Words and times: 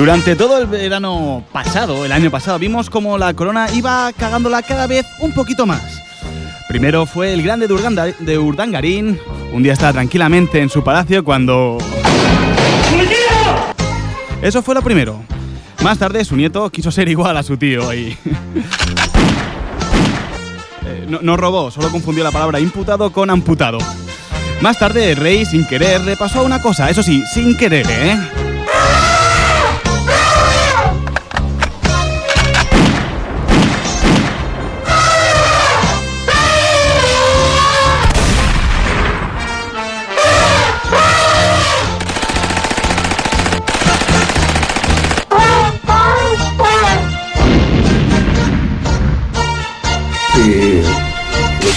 Durante 0.00 0.34
todo 0.34 0.56
el 0.56 0.66
verano 0.66 1.44
pasado, 1.52 2.06
el 2.06 2.12
año 2.12 2.30
pasado, 2.30 2.58
vimos 2.58 2.88
como 2.88 3.18
la 3.18 3.34
corona 3.34 3.66
iba 3.74 4.10
cagándola 4.14 4.62
cada 4.62 4.86
vez 4.86 5.04
un 5.18 5.34
poquito 5.34 5.66
más. 5.66 6.00
Primero 6.70 7.04
fue 7.04 7.34
el 7.34 7.42
grande 7.42 7.68
de, 7.68 8.38
Urdangarín. 8.38 9.20
Un 9.52 9.62
día 9.62 9.74
estaba 9.74 9.92
tranquilamente 9.92 10.58
en 10.62 10.70
su 10.70 10.82
palacio 10.82 11.22
cuando... 11.22 11.76
Eso 14.40 14.62
fue 14.62 14.74
lo 14.74 14.80
primero. 14.80 15.22
Más 15.82 15.98
tarde 15.98 16.24
su 16.24 16.34
nieto 16.34 16.70
quiso 16.70 16.90
ser 16.90 17.06
igual 17.10 17.36
a 17.36 17.42
su 17.42 17.58
tío 17.58 17.92
y... 17.92 18.16
Eh, 20.86 21.04
no, 21.06 21.18
no 21.20 21.36
robó, 21.36 21.70
solo 21.70 21.90
confundió 21.90 22.24
la 22.24 22.32
palabra 22.32 22.58
imputado 22.58 23.12
con 23.12 23.28
amputado. 23.28 23.76
Más 24.62 24.78
tarde 24.78 25.10
el 25.10 25.16
rey, 25.18 25.44
sin 25.44 25.66
querer, 25.66 26.00
le 26.00 26.16
pasó 26.16 26.42
una 26.42 26.62
cosa, 26.62 26.88
eso 26.88 27.02
sí, 27.02 27.22
sin 27.34 27.54
querer, 27.54 27.86
¿eh? 27.86 28.49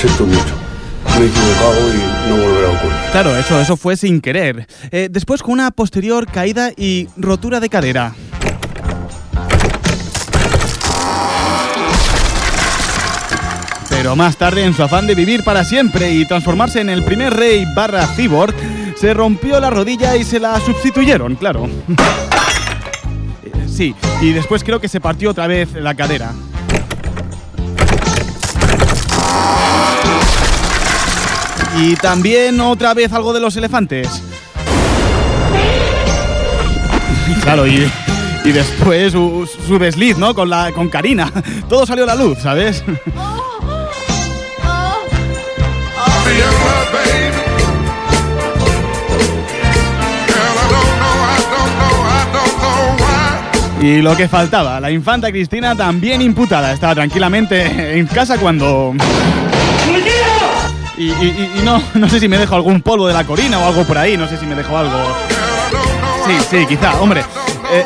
Mucho. 0.03 0.55
Me 1.17 1.25
he 1.25 1.27
equivocado 1.27 1.93
y 1.93 2.29
no 2.29 2.35
volverá 2.35 2.67
a 2.67 2.71
ocurrir. 2.71 2.97
Claro, 3.11 3.37
eso, 3.37 3.59
eso 3.61 3.77
fue 3.77 3.95
sin 3.95 4.19
querer. 4.19 4.67
Eh, 4.91 5.07
después 5.09 5.41
con 5.41 5.53
una 5.53 5.71
posterior 5.71 6.27
caída 6.27 6.71
y 6.75 7.07
rotura 7.15 7.61
de 7.61 7.69
cadera. 7.69 8.13
Pero 13.89 14.15
más 14.17 14.35
tarde, 14.35 14.65
en 14.65 14.73
su 14.73 14.83
afán 14.83 15.07
de 15.07 15.15
vivir 15.15 15.45
para 15.45 15.63
siempre 15.63 16.11
y 16.11 16.25
transformarse 16.25 16.81
en 16.81 16.89
el 16.89 17.05
primer 17.05 17.33
rey 17.33 17.65
barra 17.73 18.05
cyborg, 18.07 18.53
se 18.97 19.13
rompió 19.13 19.59
la 19.61 19.69
rodilla 19.69 20.17
y 20.17 20.25
se 20.25 20.39
la 20.39 20.59
sustituyeron, 20.59 21.35
claro. 21.35 21.69
Sí, 23.73 23.95
y 24.21 24.33
después 24.33 24.63
creo 24.63 24.79
que 24.79 24.87
se 24.87 25.01
partió 25.01 25.31
otra 25.31 25.47
vez 25.47 25.73
la 25.73 25.95
cadera. 25.95 26.31
Y 31.79 31.95
también 31.95 32.59
otra 32.61 32.93
vez 32.93 33.11
algo 33.13 33.33
de 33.33 33.39
los 33.39 33.55
elefantes. 33.55 34.07
Claro, 37.41 37.67
y, 37.67 37.89
y 38.45 38.51
después 38.51 39.11
su, 39.11 39.47
desliz, 39.79 40.17
¿no? 40.17 40.33
Con, 40.33 40.49
la, 40.49 40.71
con 40.71 40.89
Karina. 40.89 41.31
Todo 41.69 41.85
salió 41.85 42.03
a 42.03 42.07
la 42.07 42.15
luz, 42.15 42.39
¿sabes? 42.39 42.83
Y 53.81 54.01
lo 54.01 54.15
que 54.15 54.29
faltaba, 54.29 54.79
la 54.79 54.91
infanta 54.91 55.29
Cristina 55.29 55.75
también 55.75 56.21
imputada. 56.21 56.71
Estaba 56.71 56.95
tranquilamente 56.95 57.97
en 57.99 58.07
casa 58.07 58.37
cuando... 58.37 58.93
Y, 60.97 61.11
no, 61.63 61.81
no 61.95 62.09
sé 62.09 62.19
si 62.19 62.27
me 62.27 62.37
dejo 62.37 62.55
algún 62.55 62.81
polvo 62.81 63.07
de 63.07 63.13
la 63.13 63.23
corina 63.23 63.57
o 63.59 63.65
algo 63.65 63.83
por 63.83 63.97
ahí, 63.97 64.15
no 64.15 64.27
sé 64.27 64.37
si 64.37 64.45
me 64.45 64.55
dejo 64.55 64.77
algo. 64.77 64.97
Sí, 66.25 66.33
sí, 66.49 66.65
quizá, 66.67 67.01
hombre. 67.01 67.21
Eh, 67.71 67.83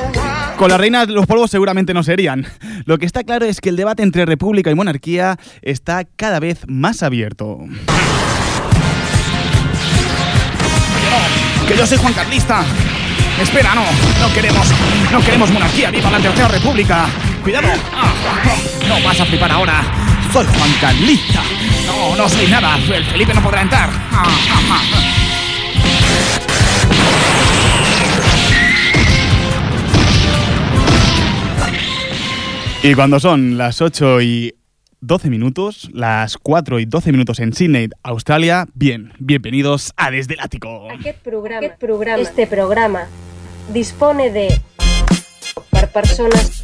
con 0.58 0.70
la 0.70 0.78
reina 0.78 1.06
los 1.06 1.26
polvos 1.26 1.50
seguramente 1.52 1.94
no 1.94 2.04
serían. 2.04 2.46
Lo 2.86 2.98
que 2.98 3.06
está 3.06 3.24
claro 3.24 3.46
es 3.46 3.62
que 3.62 3.70
el 3.70 3.76
debate 3.76 4.04
entre 4.04 4.26
república 4.26 4.72
y 4.72 4.76
monarquía 4.76 5.38
está 5.62 6.04
cada 6.16 6.40
vez 6.40 6.60
más 6.68 7.04
abierto. 7.04 7.60
Que 11.68 11.78
yo 11.78 11.86
soy 11.86 11.98
Juan 11.98 12.14
Carlista. 12.14 12.64
Espera, 13.42 13.76
no, 13.76 13.84
no 14.20 14.34
queremos, 14.34 14.68
no 15.12 15.20
queremos 15.22 15.52
monarquía. 15.52 15.92
¡Viva 15.92 16.10
la 16.10 16.20
tercera 16.20 16.48
república! 16.48 17.06
¡Cuidado! 17.44 17.68
Ah, 17.94 18.14
no 18.88 19.04
vas 19.06 19.20
a 19.20 19.26
flipar 19.26 19.52
ahora. 19.52 20.07
Soy 20.32 20.46
Juan 20.46 20.72
Carlista. 20.82 21.42
No, 21.86 22.16
no 22.16 22.30
soy 22.30 22.48
nada. 22.48 22.78
El 22.78 23.06
Felipe 23.06 23.34
no 23.34 23.42
podrá 23.42 23.62
entrar. 23.62 23.90
Y 32.84 32.94
cuando 32.94 33.20
son 33.20 33.58
las 33.58 33.82
8 33.82 34.22
y 34.22 34.54
12 35.02 35.30
minutos, 35.30 35.90
las 35.94 36.38
4 36.38 36.80
y 36.80 36.86
12 36.86 37.12
minutos 37.12 37.40
en 37.40 37.54
Sydney, 37.54 37.90
Australia, 38.04 38.66
bien, 38.74 39.14
bienvenidos 39.20 39.94
a 39.96 40.12
Desde 40.12 40.36
el 40.36 40.42
Ático. 40.42 40.88
programa, 41.24 41.68
programa, 41.80 42.22
este 42.22 42.48
programa 42.48 43.08
dispone 43.74 44.30
de 44.30 44.62
para 45.72 45.88
personas 45.88 46.64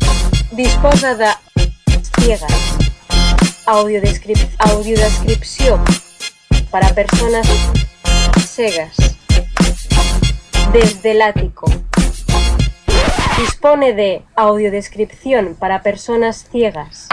disposa 0.51 1.15
de 1.15 1.27
ciegas 2.19 2.82
audiodescripción 3.65 5.83
para 6.69 6.93
personas 6.93 7.47
cegas. 8.45 8.95
Desde 10.71 11.11
el 11.11 11.21
ático. 11.21 11.71
Dispone 13.37 13.93
de 13.93 14.23
audiodescripción 14.35 15.55
para 15.59 15.81
personas 15.81 16.45
ciegas. 16.51 17.07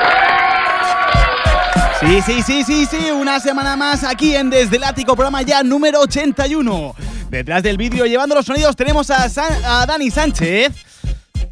Sí, 2.00 2.22
sí, 2.22 2.42
sí, 2.42 2.64
sí, 2.64 2.86
sí, 2.86 3.10
una 3.10 3.40
semana 3.40 3.76
más 3.76 4.04
aquí 4.04 4.34
en 4.34 4.48
Desde 4.48 4.78
el 4.78 4.84
Ático, 4.84 5.14
programa 5.14 5.42
ya 5.42 5.62
número 5.62 6.00
81. 6.00 6.94
Detrás 7.28 7.62
del 7.62 7.76
vídeo 7.76 8.06
llevando 8.06 8.34
los 8.34 8.46
sonidos 8.46 8.74
tenemos 8.74 9.10
a 9.10 9.84
Dani 9.86 10.10
Sánchez. 10.10 10.89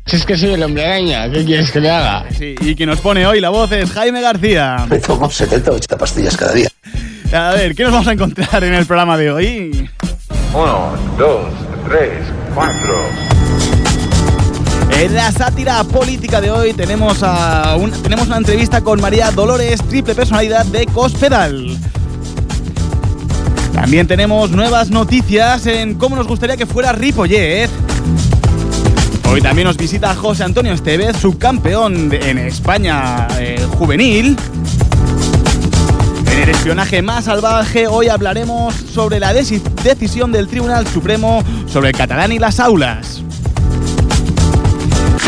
Si 0.08 0.16
es 0.16 0.24
que 0.24 0.38
soy 0.38 0.54
el 0.54 0.62
hombre 0.62 0.86
araña, 0.86 1.30
¿qué 1.30 1.44
quieres 1.44 1.70
que 1.70 1.80
le 1.80 1.90
haga? 1.90 2.24
Sí, 2.30 2.54
y 2.62 2.74
quien 2.74 2.88
nos 2.88 2.98
pone 2.98 3.26
hoy 3.26 3.42
la 3.42 3.50
voz 3.50 3.70
es 3.72 3.90
Jaime 3.90 4.22
García. 4.22 4.86
Me 4.88 5.00
tomo 5.00 5.30
70 5.30 5.70
o 5.70 5.74
80 5.74 5.98
pastillas 5.98 6.34
cada 6.34 6.54
día. 6.54 6.68
A 7.30 7.52
ver, 7.52 7.74
¿qué 7.74 7.82
nos 7.82 7.92
vamos 7.92 8.08
a 8.08 8.12
encontrar 8.12 8.64
en 8.64 8.72
el 8.72 8.86
programa 8.86 9.18
de 9.18 9.30
hoy? 9.30 9.90
Uno, 10.54 10.94
dos, 11.18 11.50
tres, 11.86 12.20
cuatro. 12.54 13.02
En 14.98 15.14
la 15.14 15.30
sátira 15.30 15.84
política 15.84 16.40
de 16.40 16.52
hoy 16.52 16.72
tenemos, 16.72 17.18
a 17.22 17.76
tenemos 18.02 18.28
una 18.28 18.38
entrevista 18.38 18.80
con 18.80 19.02
María 19.02 19.30
Dolores, 19.30 19.82
triple 19.90 20.14
personalidad 20.14 20.64
de 20.64 20.86
Cospedal. 20.86 21.76
También 23.74 24.06
tenemos 24.06 24.50
nuevas 24.52 24.88
noticias 24.88 25.66
en 25.66 25.96
cómo 25.96 26.16
nos 26.16 26.26
gustaría 26.26 26.56
que 26.56 26.64
fuera 26.64 26.92
Ripollet. 26.92 27.68
Hoy 29.30 29.42
también 29.42 29.66
nos 29.66 29.76
visita 29.76 30.14
José 30.14 30.42
Antonio 30.44 30.72
Estevez, 30.72 31.16
subcampeón 31.18 32.10
en 32.12 32.38
España 32.38 33.28
eh, 33.38 33.62
juvenil. 33.78 34.36
En 36.32 36.38
el 36.42 36.48
espionaje 36.48 37.02
más 37.02 37.26
salvaje, 37.26 37.86
hoy 37.86 38.08
hablaremos 38.08 38.74
sobre 38.74 39.20
la 39.20 39.34
decisión 39.34 40.32
del 40.32 40.48
Tribunal 40.48 40.86
Supremo 40.86 41.44
sobre 41.66 41.90
el 41.90 41.96
catalán 41.96 42.32
y 42.32 42.38
las 42.38 42.58
aulas. 42.58 43.22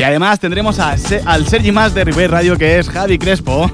Y 0.00 0.02
además 0.02 0.40
tendremos 0.40 0.78
al 0.78 1.46
Sergi 1.46 1.70
Más 1.70 1.92
de 1.92 2.04
River 2.04 2.30
Radio, 2.30 2.56
que 2.56 2.78
es 2.78 2.88
Javi 2.88 3.18
Crespo. 3.18 3.70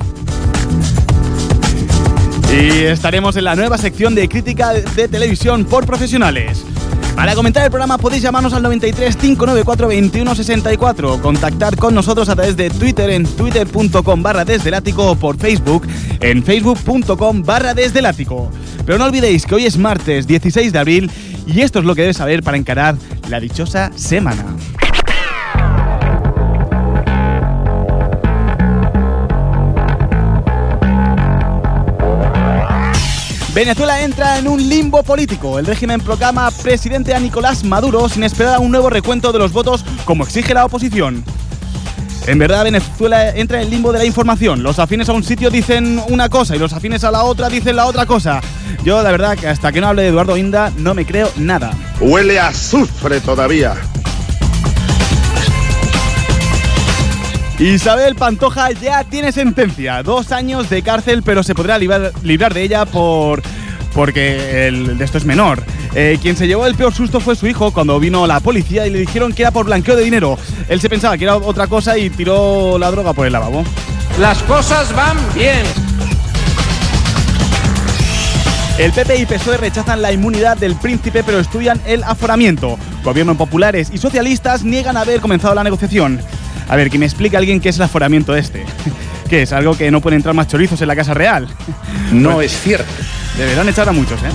Y 2.52 2.82
estaremos 2.82 3.36
en 3.36 3.44
la 3.44 3.54
nueva 3.54 3.78
sección 3.78 4.16
de 4.16 4.28
crítica 4.28 4.72
de 4.72 5.06
televisión 5.06 5.64
por 5.64 5.86
profesionales. 5.86 6.64
Para 7.16 7.34
comentar 7.34 7.64
el 7.64 7.70
programa 7.70 7.96
podéis 7.96 8.22
llamarnos 8.22 8.52
al 8.52 8.62
93 8.62 9.16
594 9.16 9.88
2164 9.88 11.22
contactar 11.22 11.76
con 11.76 11.94
nosotros 11.94 12.28
a 12.28 12.36
través 12.36 12.58
de 12.58 12.68
Twitter 12.68 13.08
en 13.08 13.24
twitter.com 13.24 14.22
barra 14.22 14.44
desde 14.44 14.70
o 14.98 15.14
por 15.16 15.38
Facebook 15.38 15.88
en 16.20 16.44
facebook.com 16.44 17.42
barra 17.42 17.72
desde 17.72 18.02
Pero 18.84 18.98
no 18.98 19.06
olvidéis 19.06 19.46
que 19.46 19.54
hoy 19.54 19.64
es 19.64 19.78
martes 19.78 20.26
16 20.26 20.72
de 20.74 20.78
abril 20.78 21.10
y 21.46 21.62
esto 21.62 21.78
es 21.78 21.86
lo 21.86 21.94
que 21.94 22.02
debes 22.02 22.18
saber 22.18 22.42
para 22.42 22.58
encarar 22.58 22.96
la 23.30 23.40
dichosa 23.40 23.90
semana. 23.96 24.44
Venezuela 33.56 34.02
entra 34.02 34.38
en 34.38 34.48
un 34.48 34.68
limbo 34.68 35.02
político. 35.02 35.58
El 35.58 35.64
régimen 35.64 35.98
proclama 35.98 36.50
presidente 36.50 37.14
a 37.14 37.18
Nicolás 37.18 37.64
Maduro 37.64 38.06
sin 38.06 38.22
esperar 38.22 38.56
a 38.56 38.58
un 38.58 38.70
nuevo 38.70 38.90
recuento 38.90 39.32
de 39.32 39.38
los 39.38 39.50
votos 39.50 39.82
como 40.04 40.24
exige 40.24 40.52
la 40.52 40.66
oposición. 40.66 41.24
En 42.26 42.38
verdad, 42.38 42.64
Venezuela 42.64 43.30
entra 43.30 43.56
en 43.56 43.64
el 43.64 43.70
limbo 43.70 43.92
de 43.92 44.00
la 44.00 44.04
información. 44.04 44.62
Los 44.62 44.78
afines 44.78 45.08
a 45.08 45.14
un 45.14 45.24
sitio 45.24 45.48
dicen 45.48 46.02
una 46.10 46.28
cosa 46.28 46.54
y 46.54 46.58
los 46.58 46.74
afines 46.74 47.02
a 47.02 47.10
la 47.10 47.24
otra 47.24 47.48
dicen 47.48 47.76
la 47.76 47.86
otra 47.86 48.04
cosa. 48.04 48.42
Yo, 48.84 49.02
la 49.02 49.10
verdad, 49.10 49.38
que 49.38 49.48
hasta 49.48 49.72
que 49.72 49.80
no 49.80 49.88
hable 49.88 50.02
de 50.02 50.08
Eduardo 50.08 50.36
Inda, 50.36 50.70
no 50.76 50.92
me 50.92 51.06
creo 51.06 51.30
nada. 51.38 51.72
Huele 51.98 52.38
a 52.38 52.48
azufre 52.48 53.22
todavía. 53.22 53.74
Isabel 57.58 58.16
Pantoja 58.16 58.70
ya 58.72 59.02
tiene 59.04 59.32
sentencia, 59.32 60.02
dos 60.02 60.30
años 60.30 60.68
de 60.68 60.82
cárcel, 60.82 61.22
pero 61.22 61.42
se 61.42 61.54
podrá 61.54 61.78
librar, 61.78 62.12
librar 62.22 62.52
de 62.52 62.62
ella 62.62 62.84
por 62.84 63.42
porque 63.94 64.68
el 64.68 64.98
de 64.98 65.04
esto 65.04 65.16
es 65.16 65.24
menor. 65.24 65.62
Eh, 65.94 66.18
quien 66.20 66.36
se 66.36 66.46
llevó 66.46 66.66
el 66.66 66.74
peor 66.74 66.92
susto 66.92 67.18
fue 67.18 67.34
su 67.34 67.46
hijo 67.46 67.72
cuando 67.72 67.98
vino 67.98 68.26
la 68.26 68.40
policía 68.40 68.86
y 68.86 68.90
le 68.90 68.98
dijeron 68.98 69.32
que 69.32 69.40
era 69.42 69.52
por 69.52 69.64
blanqueo 69.64 69.96
de 69.96 70.04
dinero. 70.04 70.38
Él 70.68 70.82
se 70.82 70.90
pensaba 70.90 71.16
que 71.16 71.24
era 71.24 71.36
otra 71.36 71.66
cosa 71.66 71.96
y 71.96 72.10
tiró 72.10 72.78
la 72.78 72.90
droga 72.90 73.14
por 73.14 73.26
el 73.26 73.32
lavabo. 73.32 73.64
Las 74.20 74.42
cosas 74.42 74.94
van 74.94 75.16
bien. 75.34 75.64
El 78.78 78.92
PP 78.92 79.16
y 79.16 79.24
PSOE 79.24 79.56
rechazan 79.56 80.02
la 80.02 80.12
inmunidad 80.12 80.58
del 80.58 80.76
príncipe 80.76 81.24
pero 81.24 81.40
estudian 81.40 81.80
el 81.86 82.04
aforamiento. 82.04 82.78
Gobiernos 83.02 83.38
populares 83.38 83.88
y 83.90 83.96
socialistas 83.96 84.62
niegan 84.62 84.98
haber 84.98 85.20
comenzado 85.22 85.54
la 85.54 85.64
negociación. 85.64 86.20
A 86.68 86.76
ver, 86.76 86.90
que 86.90 86.98
me 86.98 87.06
explique 87.06 87.36
alguien 87.36 87.60
qué 87.60 87.68
es 87.68 87.76
el 87.76 87.82
aforamiento 87.82 88.34
este. 88.34 88.64
¿Qué 89.28 89.42
es? 89.42 89.52
¿Algo 89.52 89.76
que 89.76 89.90
no 89.90 90.00
pueden 90.00 90.18
entrar 90.18 90.34
más 90.34 90.48
chorizos 90.48 90.80
en 90.80 90.88
la 90.88 90.96
Casa 90.96 91.14
Real? 91.14 91.48
No 92.12 92.40
es 92.40 92.52
cierto. 92.60 92.86
Deberán 93.36 93.68
echar 93.68 93.88
a 93.88 93.92
muchos, 93.92 94.22
¿eh? 94.22 94.30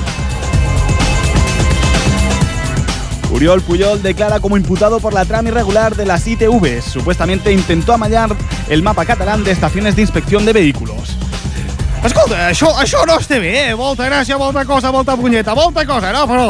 Uriol 3.32 3.62
Puyol 3.62 4.04
declara 4.04 4.42
como 4.42 4.58
imputado 4.58 5.00
por 5.00 5.14
la 5.14 5.24
trama 5.24 5.48
irregular 5.48 5.96
de 5.96 6.06
las 6.06 6.28
ITVs. 6.28 6.84
Supuestamente 6.84 7.54
intentó 7.54 7.94
amallar 7.94 8.36
el 8.68 8.84
mapa 8.84 9.06
catalán 9.06 9.46
de 9.46 9.52
estaciones 9.52 9.96
de 9.96 10.02
inspección 10.02 10.46
de 10.46 10.52
vehículos. 10.52 11.18
Escolta, 12.02 12.48
això, 12.50 12.72
això 12.82 13.04
no 13.06 13.20
està 13.22 13.38
bé, 13.38 13.52
eh? 13.68 13.74
Molta 13.78 14.08
gràcia, 14.10 14.38
molta 14.42 14.64
cosa, 14.66 14.90
molta 14.92 15.14
punyeta, 15.18 15.54
molta 15.54 15.86
cosa, 15.86 16.10
no? 16.16 16.24
Però 16.26 16.48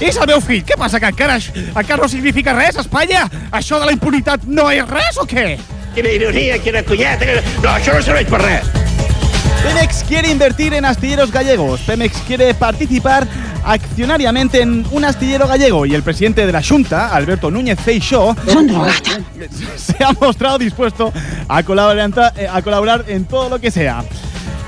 és 0.00 0.16
el 0.20 0.28
meu 0.28 0.42
fill, 0.44 0.60
què 0.66 0.76
passa, 0.76 1.00
que 1.00 1.08
encara, 1.08 1.38
encara 1.70 2.02
no 2.02 2.08
significa 2.08 2.52
res 2.52 2.76
a 2.76 2.84
Espanya? 2.84 3.24
Això 3.56 3.80
de 3.80 3.88
la 3.88 3.96
impunitat 3.96 4.44
no 4.44 4.68
és 4.68 4.84
res 4.90 5.16
o 5.16 5.24
què? 5.28 5.54
Quina 5.94 6.12
ironia, 6.12 6.60
quina 6.60 6.84
cunyeta... 6.84 7.40
No, 7.64 7.72
això 7.72 7.96
no 7.96 8.04
serveix 8.04 8.28
per 8.28 8.42
res. 8.44 8.68
Pemex 9.60 10.04
quiere 10.08 10.30
invertir 10.30 10.74
en 10.74 10.84
astilleros 10.84 11.32
gallegos. 11.32 11.80
Pemex 11.88 12.20
quiere 12.26 12.52
participar 12.54 13.26
accionariamente 13.64 14.60
en 14.60 14.86
un 14.90 15.04
astillero 15.04 15.46
gallego 15.46 15.84
y 15.86 15.94
el 15.94 16.02
presidente 16.02 16.46
de 16.46 16.52
la 16.52 16.62
Junta, 16.62 17.08
Alberto 17.14 17.50
Núñez 17.50 17.78
Feixó, 17.78 18.34
se 19.76 20.02
ha 20.02 20.12
mostrado 20.12 20.58
dispuesto 20.58 21.12
a 21.48 21.62
colaborar, 21.62 22.34
eh, 22.36 22.48
a 22.50 22.62
colaborar 22.62 23.04
en 23.08 23.24
todo 23.24 23.48
lo 23.48 23.58
que 23.58 23.70
sea. 23.70 24.04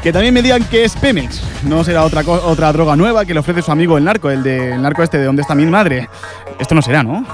Que 0.03 0.13
también 0.13 0.35
me 0.35 0.43
digan 0.43 0.65
que 0.65 0.85
es 0.85 0.97
Pemex. 0.97 1.41
No 1.65 1.85
será 1.85 2.03
otra, 2.05 2.23
otra 2.27 2.73
droga 2.73 2.97
nueva 2.97 3.25
que 3.25 3.33
le 3.35 3.41
ofrece 3.41 3.63
su 3.63 3.71
amigo 3.71 3.97
el 3.99 4.05
narco, 4.05 4.31
el 4.31 4.43
de 4.43 4.73
el 4.73 4.83
narco 4.83 5.03
este 5.03 5.19
de 5.19 5.25
donde 5.27 5.43
está 5.43 5.55
mi 5.55 5.65
madre. 5.67 6.09
Esto 6.59 6.75
no 6.75 6.83
será, 6.83 7.03
¿no? 7.05 7.25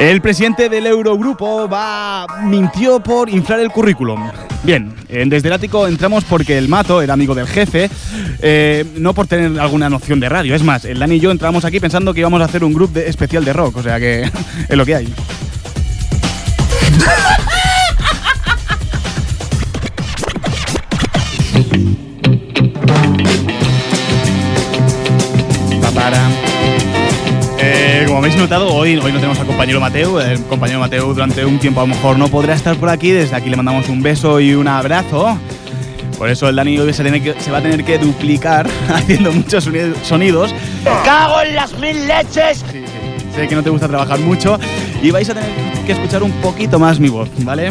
El 0.00 0.20
presidente 0.20 0.68
del 0.68 0.86
Eurogrupo 0.86 1.68
va 1.68 2.24
mintió 2.44 3.00
por 3.00 3.28
inflar 3.28 3.58
el 3.60 3.70
currículum. 3.70 4.30
Bien, 4.62 4.94
en 5.08 5.28
Desde 5.28 5.48
el 5.48 5.54
Ático 5.54 5.86
entramos 5.88 6.24
porque 6.24 6.56
el 6.58 6.68
mato 6.68 7.00
era 7.02 7.14
amigo 7.14 7.34
del 7.34 7.46
jefe, 7.48 7.88
eh, 8.40 8.84
no 8.96 9.12
por 9.14 9.26
tener 9.26 9.58
alguna 9.60 9.88
noción 9.88 10.20
de 10.20 10.28
radio. 10.28 10.54
Es 10.54 10.62
más, 10.62 10.84
el 10.84 10.98
Dani 11.00 11.16
y 11.16 11.20
yo 11.20 11.30
entramos 11.32 11.64
aquí 11.64 11.80
pensando 11.80 12.12
que 12.14 12.20
íbamos 12.20 12.40
a 12.42 12.44
hacer 12.44 12.62
un 12.64 12.72
grupo 12.74 12.92
de- 12.94 13.08
especial 13.08 13.44
de 13.44 13.52
rock, 13.52 13.76
o 13.76 13.82
sea 13.82 13.98
que 13.98 14.22
es 14.68 14.76
lo 14.76 14.84
que 14.86 14.94
hay. 14.96 15.14
Notado, 28.38 28.72
hoy, 28.74 28.96
hoy 28.96 29.12
no 29.12 29.18
tenemos 29.18 29.38
al 29.38 29.46
compañero 29.46 29.80
Mateo. 29.80 30.20
El 30.20 30.40
compañero 30.44 30.80
Mateo 30.80 31.12
durante 31.12 31.44
un 31.44 31.58
tiempo 31.58 31.80
a 31.80 31.84
lo 31.84 31.88
mejor 31.94 32.18
no 32.18 32.28
podrá 32.28 32.54
estar 32.54 32.76
por 32.76 32.88
aquí. 32.88 33.10
Desde 33.10 33.34
aquí 33.36 33.50
le 33.50 33.56
mandamos 33.56 33.88
un 33.88 34.02
beso 34.02 34.40
y 34.40 34.54
un 34.54 34.68
abrazo. 34.68 35.38
Por 36.18 36.28
eso 36.28 36.48
el 36.48 36.56
Dani 36.56 36.78
hoy 36.78 36.92
se, 36.92 37.02
tiene 37.02 37.22
que- 37.22 37.40
se 37.40 37.50
va 37.50 37.58
a 37.58 37.62
tener 37.62 37.84
que 37.84 37.98
duplicar 37.98 38.66
haciendo 38.88 39.32
muchos 39.32 39.66
soni- 39.68 39.94
sonidos. 40.02 40.54
¡Cago 41.04 41.40
en 41.42 41.54
las 41.54 41.72
mil 41.78 42.06
leches! 42.06 42.58
Sí, 42.72 42.78
sí, 42.84 43.26
sé 43.36 43.48
que 43.48 43.54
no 43.54 43.62
te 43.62 43.70
gusta 43.70 43.86
trabajar 43.88 44.18
mucho 44.20 44.58
y 45.02 45.10
vais 45.10 45.28
a 45.30 45.34
tener 45.34 45.50
que 45.86 45.92
escuchar 45.92 46.22
un 46.22 46.32
poquito 46.32 46.78
más 46.78 46.98
mi 47.00 47.08
voz, 47.08 47.28
¿vale? 47.44 47.70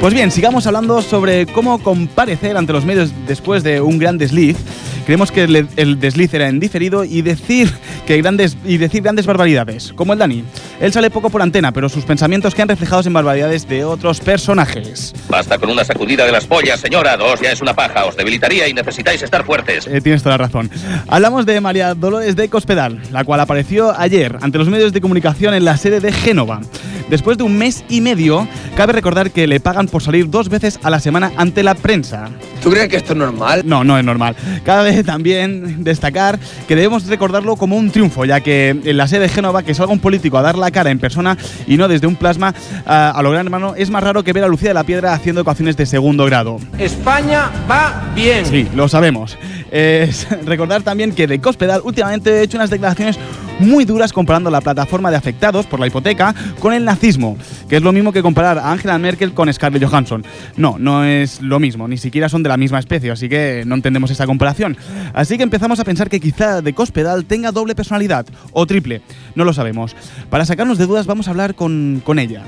Pues 0.00 0.12
bien, 0.12 0.30
sigamos 0.30 0.66
hablando 0.66 1.00
sobre 1.00 1.46
cómo 1.46 1.78
comparecer 1.78 2.56
ante 2.58 2.72
los 2.74 2.84
medios 2.84 3.10
después 3.26 3.62
de 3.62 3.80
un 3.80 3.98
gran 3.98 4.18
desliz. 4.18 4.56
Creemos 5.06 5.30
que 5.30 5.44
el, 5.44 5.68
el 5.76 6.00
desliz 6.00 6.34
era 6.34 6.48
en 6.48 6.60
diferido 6.60 7.04
y 7.04 7.22
decir, 7.22 7.72
que 8.06 8.20
grandes, 8.20 8.56
y 8.64 8.76
decir 8.76 9.02
grandes 9.02 9.24
barbaridades, 9.24 9.92
como 9.94 10.12
el 10.12 10.18
Dani. 10.18 10.44
Él 10.80 10.92
sale 10.92 11.10
poco 11.10 11.30
por 11.30 11.42
antena, 11.42 11.72
pero 11.72 11.88
sus 11.88 12.04
pensamientos 12.04 12.54
quedan 12.54 12.68
reflejados 12.68 13.06
en 13.06 13.12
barbaridades 13.12 13.68
de 13.68 13.84
otros 13.84 14.20
personajes. 14.20 15.14
Basta 15.28 15.58
con 15.58 15.70
una 15.70 15.84
sacudida 15.84 16.26
de 16.26 16.32
las 16.32 16.46
pollas, 16.46 16.80
señora. 16.80 17.16
Dos 17.16 17.40
ya 17.40 17.52
es 17.52 17.60
una 17.60 17.74
paja. 17.74 18.04
Os 18.04 18.16
debilitaría 18.16 18.68
y 18.68 18.74
necesitáis 18.74 19.22
estar 19.22 19.44
fuertes. 19.44 19.86
Eh, 19.86 20.00
tienes 20.00 20.22
toda 20.22 20.38
la 20.38 20.44
razón. 20.46 20.70
Hablamos 21.08 21.46
de 21.46 21.60
María 21.60 21.94
Dolores 21.94 22.36
de 22.36 22.48
Cospedal, 22.48 23.00
la 23.12 23.24
cual 23.24 23.40
apareció 23.40 23.98
ayer 23.98 24.36
ante 24.40 24.58
los 24.58 24.68
medios 24.68 24.92
de 24.92 25.00
comunicación 25.00 25.54
en 25.54 25.64
la 25.64 25.76
sede 25.76 26.00
de 26.00 26.12
Génova. 26.12 26.60
Después 27.08 27.38
de 27.38 27.44
un 27.44 27.56
mes 27.56 27.84
y 27.88 28.00
medio, 28.00 28.48
cabe 28.76 28.92
recordar 28.92 29.30
que 29.30 29.46
le 29.46 29.60
pagan 29.60 29.86
por 29.86 30.02
salir 30.02 30.28
dos 30.28 30.48
veces 30.48 30.80
a 30.82 30.90
la 30.90 31.00
semana 31.00 31.32
ante 31.36 31.62
la 31.62 31.74
prensa. 31.74 32.28
¿Tú 32.62 32.70
crees 32.70 32.88
que 32.88 32.96
esto 32.96 33.12
es 33.12 33.18
normal? 33.18 33.62
No, 33.64 33.84
no 33.84 33.96
es 33.96 34.04
normal. 34.04 34.34
Cabe 34.64 35.04
también 35.04 35.84
destacar 35.84 36.38
que 36.66 36.74
debemos 36.74 37.06
recordarlo 37.06 37.56
como 37.56 37.76
un 37.76 37.90
triunfo, 37.90 38.24
ya 38.24 38.40
que 38.40 38.70
en 38.70 38.96
la 38.96 39.06
sede 39.06 39.20
de 39.20 39.28
Génova 39.28 39.62
que 39.62 39.74
salga 39.74 39.92
un 39.92 40.00
político 40.00 40.36
a 40.38 40.42
dar 40.42 40.58
la 40.58 40.70
cara 40.70 40.90
en 40.90 40.98
persona 40.98 41.36
y 41.66 41.76
no 41.76 41.86
desde 41.86 42.06
un 42.06 42.16
plasma 42.16 42.54
ah, 42.86 43.12
a 43.14 43.22
lo 43.22 43.30
gran 43.30 43.46
hermano 43.46 43.74
es 43.76 43.90
más 43.90 44.02
raro 44.02 44.24
que 44.24 44.32
ver 44.32 44.44
a 44.44 44.48
Lucía 44.48 44.70
de 44.70 44.74
la 44.74 44.84
Piedra 44.84 45.12
haciendo 45.12 45.42
ecuaciones 45.42 45.76
de 45.76 45.86
segundo 45.86 46.24
grado. 46.24 46.58
España 46.78 47.50
va 47.70 48.10
bien. 48.14 48.44
Sí, 48.46 48.68
lo 48.74 48.88
sabemos. 48.88 49.38
Eh, 49.70 50.10
recordar 50.44 50.82
también 50.82 51.12
que 51.12 51.26
de 51.26 51.40
Cospedal 51.40 51.82
últimamente 51.84 52.30
ha 52.30 52.42
hecho 52.42 52.56
unas 52.56 52.70
declaraciones 52.70 53.18
muy 53.58 53.84
duras 53.84 54.12
comparando 54.12 54.50
la 54.50 54.60
plataforma 54.60 55.10
de 55.10 55.16
afectados 55.16 55.66
por 55.66 55.80
la 55.80 55.86
hipoteca 55.86 56.34
con 56.60 56.72
el 56.72 56.84
nazismo, 56.84 57.36
que 57.68 57.76
es 57.76 57.82
lo 57.82 57.92
mismo 57.92 58.12
que 58.12 58.22
comparar 58.22 58.58
a 58.58 58.72
Angela 58.72 58.98
Merkel 58.98 59.32
con 59.32 59.52
Scarlett 59.52 59.84
Johansson. 59.84 60.24
No, 60.56 60.76
no 60.78 61.04
es 61.04 61.40
lo 61.40 61.58
mismo, 61.58 61.88
ni 61.88 61.98
siquiera 61.98 62.28
son 62.28 62.42
de 62.42 62.48
la 62.48 62.56
misma 62.56 62.78
especie, 62.78 63.10
así 63.10 63.28
que 63.28 63.64
no 63.66 63.74
entendemos 63.74 64.10
esta 64.10 64.26
comparación. 64.26 64.76
Así 65.14 65.36
que 65.36 65.42
empezamos 65.42 65.80
a 65.80 65.84
pensar 65.84 66.08
que 66.08 66.20
quizá 66.20 66.62
de 66.62 66.72
Cospedal 66.72 67.24
tenga 67.24 67.52
doble 67.52 67.74
personalidad 67.74 68.26
o 68.52 68.66
triple, 68.66 69.02
no 69.34 69.44
lo 69.44 69.52
sabemos. 69.52 69.96
Para 70.30 70.44
sacarnos 70.44 70.78
de 70.78 70.86
dudas 70.86 71.06
vamos 71.06 71.28
a 71.28 71.30
hablar 71.30 71.54
con, 71.54 72.02
con 72.04 72.18
ella. 72.18 72.42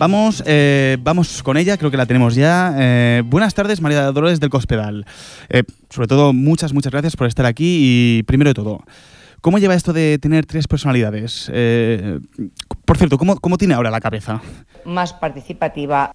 Vamos, 0.00 0.42
eh, 0.46 0.96
vamos 1.02 1.42
con 1.42 1.58
ella, 1.58 1.76
creo 1.76 1.90
que 1.90 1.98
la 1.98 2.06
tenemos 2.06 2.34
ya. 2.34 2.74
Eh, 2.78 3.22
buenas 3.26 3.52
tardes, 3.52 3.82
María 3.82 4.10
Dolores 4.12 4.40
del 4.40 4.48
Cospedal. 4.48 5.04
Eh, 5.50 5.62
sobre 5.90 6.08
todo, 6.08 6.32
muchas, 6.32 6.72
muchas 6.72 6.90
gracias 6.90 7.16
por 7.16 7.26
estar 7.26 7.44
aquí 7.44 8.16
y 8.18 8.22
primero 8.22 8.48
de 8.48 8.54
todo, 8.54 8.82
¿cómo 9.40 9.58
lleva 9.58 9.74
esto 9.74 9.92
de 9.92 10.18
tener 10.18 10.46
tres 10.46 10.66
personalidades? 10.68 11.50
Eh, 11.52 12.18
por 12.84 12.96
cierto, 12.98 13.18
¿cómo, 13.18 13.36
¿cómo 13.36 13.56
tiene 13.58 13.74
ahora 13.74 13.90
la 13.90 14.00
cabeza? 14.00 14.40
más 14.84 15.12
participativa. 15.12 16.12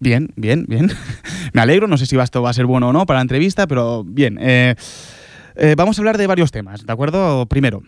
Bien, 0.00 0.30
bien, 0.36 0.64
bien. 0.68 0.90
Me 1.52 1.60
alegro, 1.60 1.86
no 1.86 1.96
sé 1.96 2.06
si 2.06 2.16
esto 2.18 2.42
va 2.42 2.50
a 2.50 2.52
ser 2.54 2.66
bueno 2.66 2.88
o 2.88 2.92
no 2.92 3.06
para 3.06 3.18
la 3.18 3.22
entrevista, 3.22 3.66
pero 3.66 4.02
bien. 4.04 4.38
Eh, 4.40 4.74
eh, 5.56 5.74
vamos 5.76 5.98
a 5.98 6.00
hablar 6.02 6.18
de 6.18 6.26
varios 6.26 6.50
temas, 6.50 6.84
¿de 6.84 6.92
acuerdo? 6.92 7.46
Primero, 7.46 7.82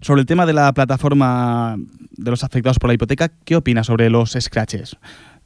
sobre 0.00 0.20
el 0.20 0.26
tema 0.26 0.44
de 0.46 0.52
la 0.52 0.72
plataforma 0.74 1.76
de 2.10 2.30
los 2.30 2.44
afectados 2.44 2.78
por 2.78 2.88
la 2.88 2.94
hipoteca, 2.94 3.30
¿qué 3.44 3.56
opina 3.56 3.82
sobre 3.84 4.10
los 4.10 4.36
scratches? 4.38 4.96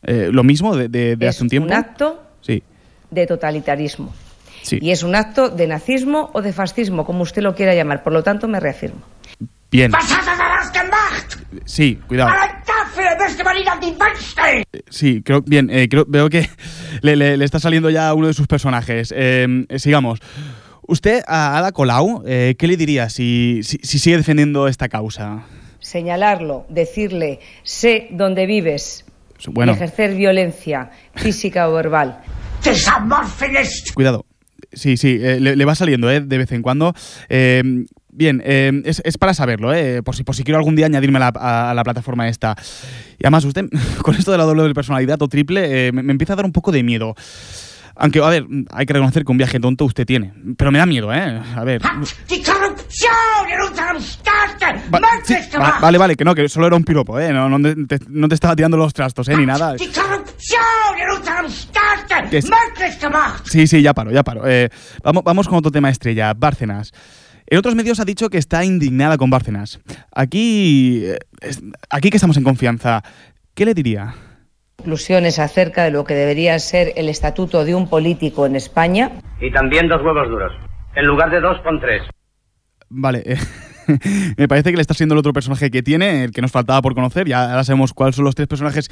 Eh, 0.02 0.30
¿Lo 0.32 0.42
mismo 0.44 0.76
de, 0.76 0.88
de- 0.88 1.28
hace 1.28 1.42
un 1.42 1.48
tiempo? 1.48 1.68
un 1.68 1.74
acto 1.74 2.22
Sí, 2.40 2.62
de 3.10 3.26
totalitarismo. 3.26 4.12
Sí. 4.62 4.78
Y 4.80 4.90
es 4.90 5.02
un 5.02 5.14
acto 5.14 5.48
de 5.48 5.66
nazismo 5.66 6.30
o 6.34 6.42
de 6.42 6.52
fascismo, 6.52 7.04
como 7.04 7.22
usted 7.22 7.42
lo 7.42 7.54
quiera 7.54 7.74
llamar. 7.74 8.02
Por 8.02 8.12
lo 8.12 8.22
tanto, 8.22 8.48
me 8.48 8.60
reafirmo. 8.60 9.00
Bien. 9.70 9.92
Sí, 11.64 11.98
cuidado. 12.06 12.30
A 12.30 12.36
la 12.46 12.62
Tafel 12.64 13.18
beste 13.18 13.44
manera 13.44 13.76
de 13.76 13.86
Weinstein! 13.88 14.64
Sí, 14.90 15.22
creo, 15.22 15.42
bien, 15.42 15.70
eh, 15.70 15.88
creo, 15.88 16.04
veo 16.06 16.28
que 16.28 16.48
le, 17.02 17.16
le- 17.16 17.36
le 17.36 17.44
está 17.44 17.58
saliendo 17.58 17.90
ya 17.90 18.12
uno 18.14 18.26
de 18.26 18.34
sus 18.34 18.46
personajes. 18.46 19.12
Eh, 19.16 19.46
eh, 19.68 19.78
sigamos. 19.78 20.20
Usted, 20.86 21.22
a 21.26 21.58
Ada 21.58 21.72
Colau, 21.72 22.22
eh, 22.26 22.54
¿qué 22.58 22.66
le 22.66 22.76
diría 22.76 23.08
si, 23.10 23.60
si, 23.62 23.78
si 23.82 23.98
sigue 23.98 24.16
defendiendo 24.16 24.68
esta 24.68 24.88
causa? 24.88 25.44
Señalarlo, 25.80 26.66
decirle, 26.70 27.40
sé 27.62 28.08
dónde 28.10 28.46
vives, 28.46 29.04
Bueno, 29.48 29.72
ejercer 29.72 30.14
violencia 30.14 30.90
física 31.14 31.68
o 31.68 31.74
verbal. 31.74 32.20
Cuidado. 33.94 34.24
Sí, 34.72 34.96
sí, 34.96 35.18
eh, 35.20 35.38
le, 35.40 35.56
le 35.56 35.64
va 35.64 35.74
saliendo 35.74 36.10
eh, 36.10 36.20
de 36.20 36.38
vez 36.38 36.52
en 36.52 36.62
cuando. 36.62 36.94
Eh, 37.28 37.84
bien, 38.10 38.42
eh, 38.44 38.82
es, 38.84 39.00
es 39.04 39.16
para 39.16 39.32
saberlo, 39.34 39.72
eh, 39.72 40.02
por, 40.02 40.14
si, 40.14 40.24
por 40.24 40.34
si 40.34 40.44
quiero 40.44 40.58
algún 40.58 40.76
día 40.76 40.86
añadirme 40.86 41.16
a 41.16 41.20
la, 41.20 41.32
a- 41.34 41.70
a 41.70 41.74
la 41.74 41.84
plataforma 41.84 42.28
esta. 42.28 42.54
Y 43.18 43.24
además, 43.24 43.44
usted, 43.44 43.64
con 44.02 44.14
esto 44.14 44.30
de 44.32 44.38
la 44.38 44.44
doble 44.44 44.74
personalidad 44.74 45.20
o 45.22 45.28
triple, 45.28 45.88
eh, 45.88 45.92
me, 45.92 46.02
me 46.02 46.12
empieza 46.12 46.34
a 46.34 46.36
dar 46.36 46.44
un 46.44 46.52
poco 46.52 46.70
de 46.72 46.82
miedo. 46.82 47.14
Aunque, 48.00 48.20
a 48.22 48.28
ver, 48.28 48.46
hay 48.70 48.86
que 48.86 48.92
reconocer 48.92 49.24
que 49.24 49.32
un 49.32 49.38
viaje 49.38 49.58
tonto 49.58 49.84
usted 49.84 50.06
tiene. 50.06 50.32
Pero 50.56 50.70
me 50.70 50.78
da 50.78 50.86
miedo, 50.86 51.12
¿eh? 51.12 51.40
A 51.56 51.64
ver. 51.64 51.82
Va- 54.94 55.00
sí, 55.24 55.34
va- 55.58 55.78
vale, 55.80 55.98
vale, 55.98 56.14
que 56.14 56.24
no, 56.24 56.32
que 56.34 56.48
solo 56.48 56.68
era 56.68 56.76
un 56.76 56.84
piropo, 56.84 57.18
¿eh? 57.18 57.32
No, 57.32 57.48
no 57.48 57.60
te, 57.88 57.98
no 58.08 58.28
te 58.28 58.34
estaba 58.36 58.54
tirando 58.54 58.76
los 58.76 58.94
trastos, 58.94 59.28
¿eh? 59.28 59.36
Ni 59.36 59.46
nada. 59.46 59.74
Que 59.76 59.84
es- 59.86 59.90
Sí, 63.44 63.66
sí, 63.66 63.82
ya 63.82 63.92
paro, 63.94 64.10
ya 64.10 64.22
paro. 64.22 64.48
Eh, 64.48 64.68
vamos, 65.02 65.24
vamos 65.24 65.48
con 65.48 65.58
otro 65.58 65.70
tema 65.70 65.90
estrella, 65.90 66.32
Bárcenas. 66.34 66.92
En 67.46 67.58
otros 67.58 67.74
medios 67.74 67.98
ha 67.98 68.04
dicho 68.04 68.28
que 68.28 68.38
está 68.38 68.64
indignada 68.64 69.16
con 69.16 69.30
Bárcenas. 69.30 69.80
Aquí, 70.14 71.02
eh, 71.04 71.18
aquí 71.90 72.10
que 72.10 72.16
estamos 72.18 72.36
en 72.36 72.44
confianza, 72.44 73.02
¿qué 73.54 73.64
le 73.64 73.74
diría? 73.74 74.14
Conclusiones 74.76 75.38
acerca 75.38 75.84
de 75.84 75.90
lo 75.90 76.04
que 76.04 76.14
debería 76.14 76.58
ser 76.58 76.92
el 76.96 77.08
estatuto 77.08 77.64
de 77.64 77.74
un 77.74 77.88
político 77.88 78.46
en 78.46 78.54
España. 78.54 79.10
Y 79.40 79.50
también 79.50 79.88
dos 79.88 80.02
huevos 80.02 80.28
duros. 80.28 80.52
En 80.94 81.06
lugar 81.06 81.30
de 81.30 81.40
dos, 81.40 81.58
pon 81.64 81.80
tres. 81.80 82.02
Vale, 82.90 83.22
eh, 83.24 83.38
me 84.36 84.48
parece 84.48 84.70
que 84.70 84.76
le 84.76 84.82
está 84.82 84.94
siendo 84.94 85.14
el 85.14 85.18
otro 85.18 85.32
personaje 85.32 85.70
que 85.70 85.82
tiene, 85.82 86.24
el 86.24 86.30
que 86.32 86.40
nos 86.42 86.50
faltaba 86.52 86.82
por 86.82 86.94
conocer. 86.94 87.26
Ya 87.28 87.50
ahora 87.50 87.64
sabemos 87.64 87.92
cuáles 87.92 88.16
son 88.16 88.24
los 88.24 88.34
tres 88.34 88.48
personajes 88.48 88.88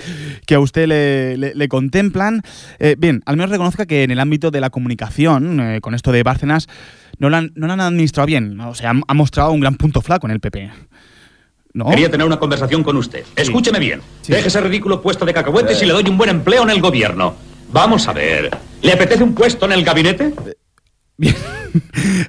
que 0.46 0.54
a 0.54 0.60
usted 0.60 0.86
le, 0.86 1.36
le- 1.36 1.54
le 1.54 1.68
contemplan. 1.68 2.42
Eh, 2.78 2.96
bien, 2.98 3.22
al 3.26 3.36
menos 3.36 3.50
reconozca 3.50 3.86
que 3.86 4.02
en 4.02 4.10
el 4.10 4.18
ámbito 4.20 4.50
de 4.50 4.60
la 4.60 4.70
comunicación, 4.70 5.60
eh, 5.60 5.80
con 5.80 5.94
esto 5.94 6.12
de 6.12 6.22
Bárcenas, 6.22 6.66
no 7.18 7.30
lo 7.30 7.36
han, 7.36 7.52
no 7.54 7.70
han 7.72 7.80
administrado 7.80 8.26
bien. 8.26 8.60
O 8.60 8.74
sea, 8.74 8.90
han- 8.90 9.02
ha 9.06 9.14
mostrado 9.14 9.52
un 9.52 9.60
gran 9.60 9.76
punto 9.76 10.00
flaco 10.00 10.26
en 10.26 10.32
el 10.32 10.40
PP. 10.40 10.70
¿No? 11.74 11.90
Quería 11.90 12.10
tener 12.10 12.26
una 12.26 12.38
conversación 12.38 12.82
con 12.82 12.96
usted. 12.96 13.22
Escúcheme 13.36 13.78
bien. 13.78 14.00
Sí. 14.22 14.32
Deje 14.32 14.48
ese 14.48 14.60
ridículo 14.62 15.02
puesto 15.02 15.26
de 15.26 15.34
cacahuetes 15.34 15.82
y 15.82 15.86
le 15.86 15.92
doy 15.92 16.04
un 16.08 16.16
buen 16.16 16.30
empleo 16.30 16.62
en 16.62 16.70
el 16.70 16.80
gobierno. 16.80 17.34
Vamos 17.70 18.08
a 18.08 18.14
ver. 18.14 18.50
¿Le 18.80 18.92
apetece 18.92 19.22
un 19.22 19.34
puesto 19.34 19.66
en 19.66 19.72
el 19.72 19.84
gabinete? 19.84 20.32
Bien. 21.18 21.34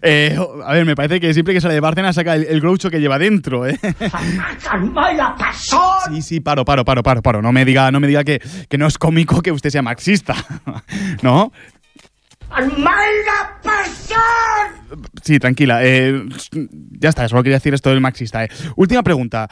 Eh, 0.01 0.38
a 0.65 0.74
ver, 0.74 0.86
me 0.86 0.96
parece 0.96 1.22
que 1.22 1.34
siempre 1.34 1.53
que 1.53 1.62
sale 1.62 1.74
de 1.74 1.79
Bárcenas 1.79 2.15
saca 2.15 2.36
el, 2.36 2.44
el 2.46 2.60
groucho 2.60 2.89
que 2.89 3.00
lleva 3.00 3.17
dentro, 3.17 3.65
¿eh? 3.65 3.79
Sí, 6.10 6.22
sí, 6.22 6.39
paro, 6.41 6.65
paro, 6.65 6.84
paro, 6.84 7.01
paro, 7.01 7.22
paro. 7.22 7.41
No 7.41 7.53
me 7.53 7.63
diga, 7.63 7.89
no 7.91 8.01
me 8.01 8.08
diga 8.08 8.25
que, 8.25 8.41
que 8.70 8.77
no 8.77 8.88
es 8.88 8.98
cómico 8.98 9.41
que 9.41 9.51
usted 9.53 9.70
sea 9.70 9.82
marxista, 9.82 10.36
¿no? 11.22 11.53
Sí, 15.24 15.39
tranquila. 15.39 15.79
eh, 15.84 16.24
ya 17.00 17.10
está, 17.10 17.27
solo 17.29 17.44
quería 17.44 17.58
decir 17.58 17.74
esto 17.74 17.89
del 17.89 18.01
marxista. 18.01 18.44
eh. 18.44 18.50
Última 18.75 19.03
pregunta. 19.03 19.48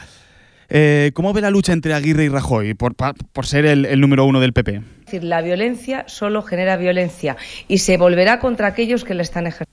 Eh, 0.68 1.12
¿Cómo 1.14 1.32
ve 1.32 1.40
la 1.40 1.50
lucha 1.50 1.72
entre 1.72 1.94
Aguirre 1.94 2.24
y 2.24 2.28
Rajoy 2.28 2.74
por, 2.74 2.94
por 2.96 3.46
ser 3.46 3.66
el, 3.66 3.86
el 3.86 4.00
número 4.00 4.24
uno 4.24 4.40
del 4.40 4.52
PP? 4.52 4.82
Es 5.06 5.12
decir, 5.12 5.24
la 5.24 5.40
violencia 5.40 6.02
solo 6.08 6.42
genera 6.42 6.76
violencia 6.76 7.36
y 7.68 7.78
se 7.78 7.96
volverá 7.96 8.40
contra 8.40 8.66
aquellos 8.66 9.04
que 9.04 9.14
la 9.14 9.22
están 9.22 9.46
ejerciendo. 9.46 9.70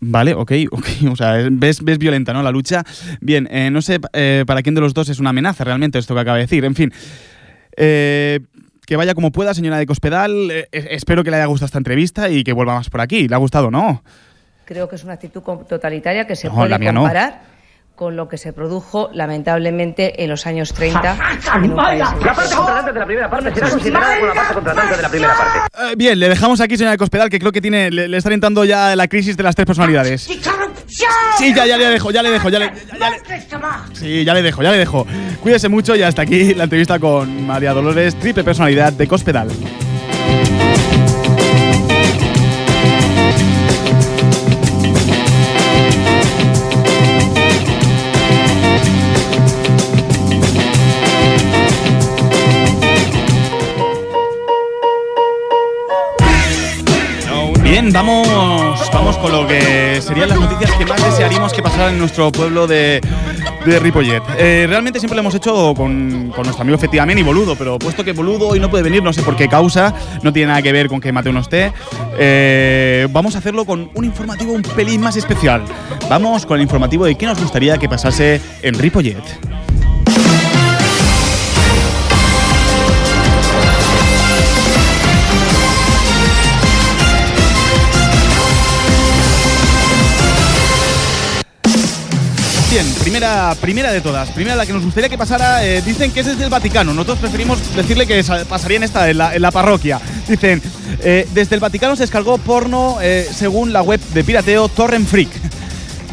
Vale, 0.00 0.34
ok, 0.34 0.52
ok. 0.72 0.86
O 1.12 1.14
sea, 1.14 1.36
ves, 1.52 1.84
ves 1.84 1.98
violenta, 1.98 2.32
¿no? 2.32 2.42
La 2.42 2.50
lucha. 2.50 2.82
Bien, 3.20 3.46
eh, 3.52 3.70
no 3.70 3.80
sé 3.80 4.00
eh, 4.12 4.42
para 4.48 4.62
quién 4.62 4.74
de 4.74 4.80
los 4.80 4.92
dos 4.92 5.08
es 5.08 5.20
una 5.20 5.30
amenaza 5.30 5.62
realmente 5.62 6.00
esto 6.00 6.14
que 6.14 6.20
acaba 6.20 6.36
de 6.36 6.42
decir. 6.42 6.64
En 6.64 6.74
fin. 6.74 6.92
Eh, 7.76 8.40
que 8.84 8.96
vaya 8.96 9.14
como 9.14 9.30
pueda, 9.30 9.54
señora 9.54 9.78
de 9.78 9.86
Cospedal. 9.86 10.50
Espero 10.72 11.22
que 11.22 11.30
le 11.30 11.36
haya 11.36 11.46
gustado 11.46 11.66
esta 11.66 11.78
entrevista 11.78 12.28
y 12.28 12.42
que 12.42 12.52
vuelva 12.52 12.74
más 12.74 12.90
por 12.90 13.02
aquí. 13.02 13.28
¿Le 13.28 13.36
ha 13.36 13.38
gustado, 13.38 13.70
no? 13.70 14.02
Creo 14.64 14.88
que 14.88 14.96
es 14.96 15.04
una 15.04 15.12
actitud 15.12 15.42
totalitaria 15.68 16.26
que 16.26 16.34
se 16.34 16.48
No, 16.48 16.56
puede 16.56 16.92
no. 16.92 17.08
Con 18.00 18.16
lo 18.16 18.30
que 18.30 18.38
se 18.38 18.54
produjo 18.54 19.10
lamentablemente 19.12 20.24
en 20.24 20.30
los 20.30 20.46
años 20.46 20.72
30 20.72 21.18
en 21.56 21.64
un 21.70 21.76
país 21.76 22.02
en 22.18 22.24
La 22.26 22.32
parte 22.32 22.54
contratante 22.56 22.92
de 22.94 22.98
la 22.98 23.04
primera 23.04 23.28
parte 23.28 23.54
será 23.54 23.68
considerada 23.68 24.14
como 24.14 24.26
la 24.26 24.32
parte 24.34 24.54
contratante 24.54 24.96
de 24.96 25.02
la 25.02 25.08
primera 25.10 25.34
parte. 25.36 25.58
Eh, 25.82 25.94
bien, 25.98 26.18
le 26.18 26.30
dejamos 26.30 26.62
aquí, 26.62 26.78
señora 26.78 26.92
de 26.92 26.96
Cospedal, 26.96 27.28
que 27.28 27.38
creo 27.38 27.52
que 27.52 27.60
tiene, 27.60 27.90
le, 27.90 28.08
le 28.08 28.16
está 28.16 28.32
entrando 28.32 28.64
ya 28.64 28.96
la 28.96 29.06
crisis 29.06 29.36
de 29.36 29.42
las 29.42 29.54
tres 29.54 29.66
personalidades. 29.66 30.22
Sí, 30.22 31.52
ya, 31.54 31.66
ya 31.66 31.76
le 31.76 31.90
dejo, 31.90 32.10
ya 32.10 32.22
le 32.22 32.30
dejo, 32.30 32.48
ya 32.48 32.58
le, 32.58 32.72
ya- 32.72 32.98
ya 32.98 33.10
le- 33.10 33.20
Sí, 33.92 34.24
ya 34.24 34.32
le 34.32 34.40
dejo, 34.40 34.62
ya 34.62 34.72
le 34.72 34.78
dejo. 34.78 35.06
Cuídese 35.42 35.68
mucho 35.68 35.94
y 35.94 36.02
hasta 36.02 36.22
aquí 36.22 36.54
la 36.54 36.64
entrevista 36.64 36.98
con 36.98 37.46
María 37.46 37.74
Dolores, 37.74 38.18
triple 38.18 38.44
personalidad 38.44 38.94
de 38.94 39.06
Cospedal. 39.06 39.48
Bien, 57.70 57.92
vamos, 57.92 58.26
vamos 58.92 59.16
con 59.18 59.30
lo 59.30 59.46
que 59.46 60.02
serían 60.02 60.28
las 60.28 60.40
noticias 60.40 60.76
que 60.76 60.84
más 60.84 61.04
desearíamos 61.04 61.52
que 61.52 61.62
pasaran 61.62 61.92
en 61.92 62.00
nuestro 62.00 62.32
pueblo 62.32 62.66
de, 62.66 63.00
de 63.64 63.78
Ripollet. 63.78 64.20
Eh, 64.36 64.66
realmente 64.68 64.98
siempre 64.98 65.14
lo 65.14 65.20
hemos 65.20 65.36
hecho 65.36 65.72
con, 65.76 66.32
con 66.34 66.42
nuestro 66.42 66.62
amigo 66.62 66.76
efectivamente 66.76 67.20
y 67.20 67.22
Boludo, 67.22 67.54
pero 67.54 67.78
puesto 67.78 68.02
que 68.02 68.12
Boludo 68.12 68.48
hoy 68.48 68.58
no 68.58 68.68
puede 68.70 68.82
venir, 68.82 69.04
no 69.04 69.12
sé 69.12 69.22
por 69.22 69.36
qué 69.36 69.46
causa, 69.46 69.94
no 70.24 70.32
tiene 70.32 70.48
nada 70.48 70.62
que 70.62 70.72
ver 70.72 70.88
con 70.88 71.00
que 71.00 71.12
Mateo 71.12 71.32
no 71.32 71.38
esté, 71.38 71.72
eh, 72.18 73.06
vamos 73.12 73.36
a 73.36 73.38
hacerlo 73.38 73.64
con 73.64 73.88
un 73.94 74.04
informativo 74.04 74.52
un 74.52 74.62
pelín 74.62 75.00
más 75.00 75.14
especial. 75.14 75.62
Vamos 76.08 76.46
con 76.46 76.56
el 76.56 76.62
informativo 76.64 77.04
de 77.04 77.14
qué 77.14 77.26
nos 77.26 77.40
gustaría 77.40 77.78
que 77.78 77.88
pasase 77.88 78.40
en 78.62 78.74
Ripollet. 78.74 79.22
Primera, 93.00 93.56
primera 93.60 93.90
de 93.90 94.00
todas. 94.00 94.28
Primera 94.30 94.54
la 94.54 94.64
que 94.64 94.72
nos 94.72 94.84
gustaría 94.84 95.08
que 95.08 95.18
pasara, 95.18 95.64
eh, 95.64 95.82
dicen 95.82 96.12
que 96.12 96.20
es 96.20 96.26
desde 96.26 96.44
el 96.44 96.50
Vaticano. 96.50 96.94
Nosotros 96.94 97.18
preferimos 97.18 97.58
decirle 97.74 98.06
que 98.06 98.22
sa- 98.22 98.44
pasaría 98.44 98.76
en 98.76 98.84
esta, 98.84 99.10
en 99.10 99.18
la, 99.18 99.50
parroquia. 99.50 100.00
Dicen, 100.28 100.62
eh, 101.02 101.26
desde 101.34 101.56
el 101.56 101.60
Vaticano 101.60 101.96
se 101.96 102.04
descargó 102.04 102.38
porno 102.38 102.98
eh, 103.02 103.28
según 103.34 103.72
la 103.72 103.82
web 103.82 104.00
de 104.14 104.22
pirateo 104.22 104.68
Torrent 104.68 105.08
Freak. 105.08 105.30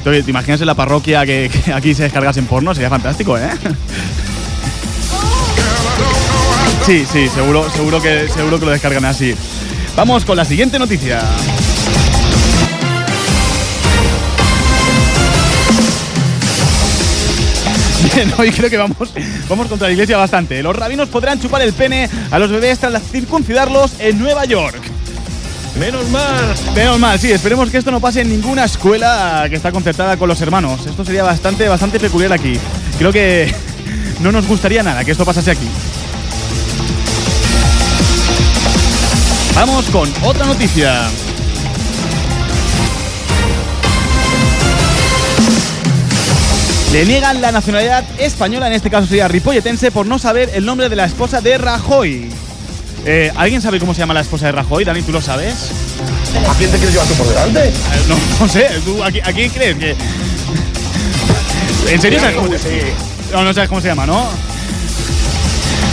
¿Te 0.04 0.18
imaginas 0.28 0.60
en 0.62 0.66
la 0.68 0.74
parroquia 0.74 1.26
que, 1.28 1.52
que 1.64 1.72
aquí 1.74 1.94
se 1.94 2.04
descargasen 2.04 2.48
porno? 2.48 2.74
Sería 2.74 2.90
fantástico, 2.90 3.38
¿eh? 3.38 3.50
Sí, 6.88 7.06
sí, 7.12 7.28
seguro, 7.30 7.70
seguro, 7.70 8.02
que, 8.02 8.28
seguro 8.34 8.60
que 8.60 8.66
lo 8.66 8.72
descargan 8.72 9.06
así. 9.06 9.36
Vamos 9.96 10.26
con 10.26 10.36
la 10.36 10.46
siguiente 10.46 10.80
noticia. 10.80 11.22
Bien, 18.14 18.32
hoy 18.38 18.52
creo 18.52 18.70
que 18.70 18.78
vamos, 18.78 19.14
vamos 19.50 19.68
contra 19.68 19.88
la 19.88 19.94
iglesia 19.94 20.18
bastante. 20.18 20.62
Los 20.62 20.76
rabinos 20.76 21.10
podrán 21.10 21.40
chupar 21.40 21.62
el 21.62 21.74
pene 21.74 22.10
a 22.32 22.40
los 22.40 22.50
bebés 22.50 22.80
tras 22.80 23.02
circuncidarlos 23.04 23.94
en 24.00 24.20
Nueva 24.20 24.46
York. 24.46 24.82
Menos 25.80 26.10
mal. 26.10 26.56
Menos 26.76 27.00
mal, 27.00 27.20
sí, 27.20 27.32
esperemos 27.32 27.70
que 27.70 27.78
esto 27.78 27.92
no 27.92 28.00
pase 28.00 28.22
en 28.22 28.30
ninguna 28.30 28.66
escuela 28.66 29.46
que 29.50 29.56
está 29.56 29.72
concertada 29.72 30.18
con 30.18 30.28
los 30.28 30.42
hermanos. 30.42 30.86
Esto 30.86 31.06
sería 31.06 31.24
bastante, 31.24 31.68
bastante 31.68 32.00
peculiar 32.00 32.34
aquí. 32.34 32.54
Creo 32.98 33.12
que 33.12 33.54
no 34.22 34.32
nos 34.32 34.48
gustaría 34.48 34.82
nada 34.84 35.04
que 35.04 35.12
esto 35.12 35.26
pasase 35.26 35.52
aquí. 35.52 35.68
Vamos 39.56 39.86
con 39.90 40.12
otra 40.24 40.46
noticia. 40.46 41.10
Le 46.92 47.06
niegan 47.06 47.42
la 47.42 47.52
nacionalidad 47.52 48.04
española, 48.18 48.68
en 48.68 48.74
este 48.74 48.90
caso 48.90 49.08
sería 49.08 49.28
ripolletense, 49.28 49.92
por 49.92 50.06
no 50.06 50.18
saber 50.20 50.52
el 50.54 50.66
nombre 50.66 50.88
de 50.90 50.96
la 50.96 51.06
esposa 51.06 51.42
de 51.42 51.58
Rajoy. 51.58 52.30
Eh, 53.06 53.32
¿Alguien 53.36 53.62
sabe 53.62 53.80
cómo 53.80 53.94
se 53.94 54.00
llama 54.00 54.14
la 54.14 54.22
esposa 54.22 54.48
de 54.48 54.52
Rajoy? 54.54 54.84
Dani, 54.86 55.02
¿tú 55.02 55.12
lo 55.12 55.22
sabes? 55.22 55.54
¿A 56.50 56.54
quién 56.56 56.72
te 56.72 56.78
quieres 56.78 56.94
llevar 56.94 57.08
tú 57.08 57.14
por 57.16 57.28
delante? 57.28 57.68
Eh, 57.68 57.74
no, 58.08 58.16
no 58.40 58.48
sé, 58.52 58.68
¿tú 58.86 59.04
a, 59.04 59.10
qui- 59.12 59.22
a 59.24 59.34
quién 59.34 59.50
crees 59.50 59.78
que.? 59.78 59.96
¿En 61.90 62.02
serio 62.02 62.20
sabes 62.20 62.36
cómo 62.36 62.48
se 62.58 62.94
No, 63.34 63.44
no 63.44 63.54
sabes 63.54 63.70
cómo 63.70 63.82
se 63.82 63.88
llama, 63.88 64.06
¿no? 64.06 64.26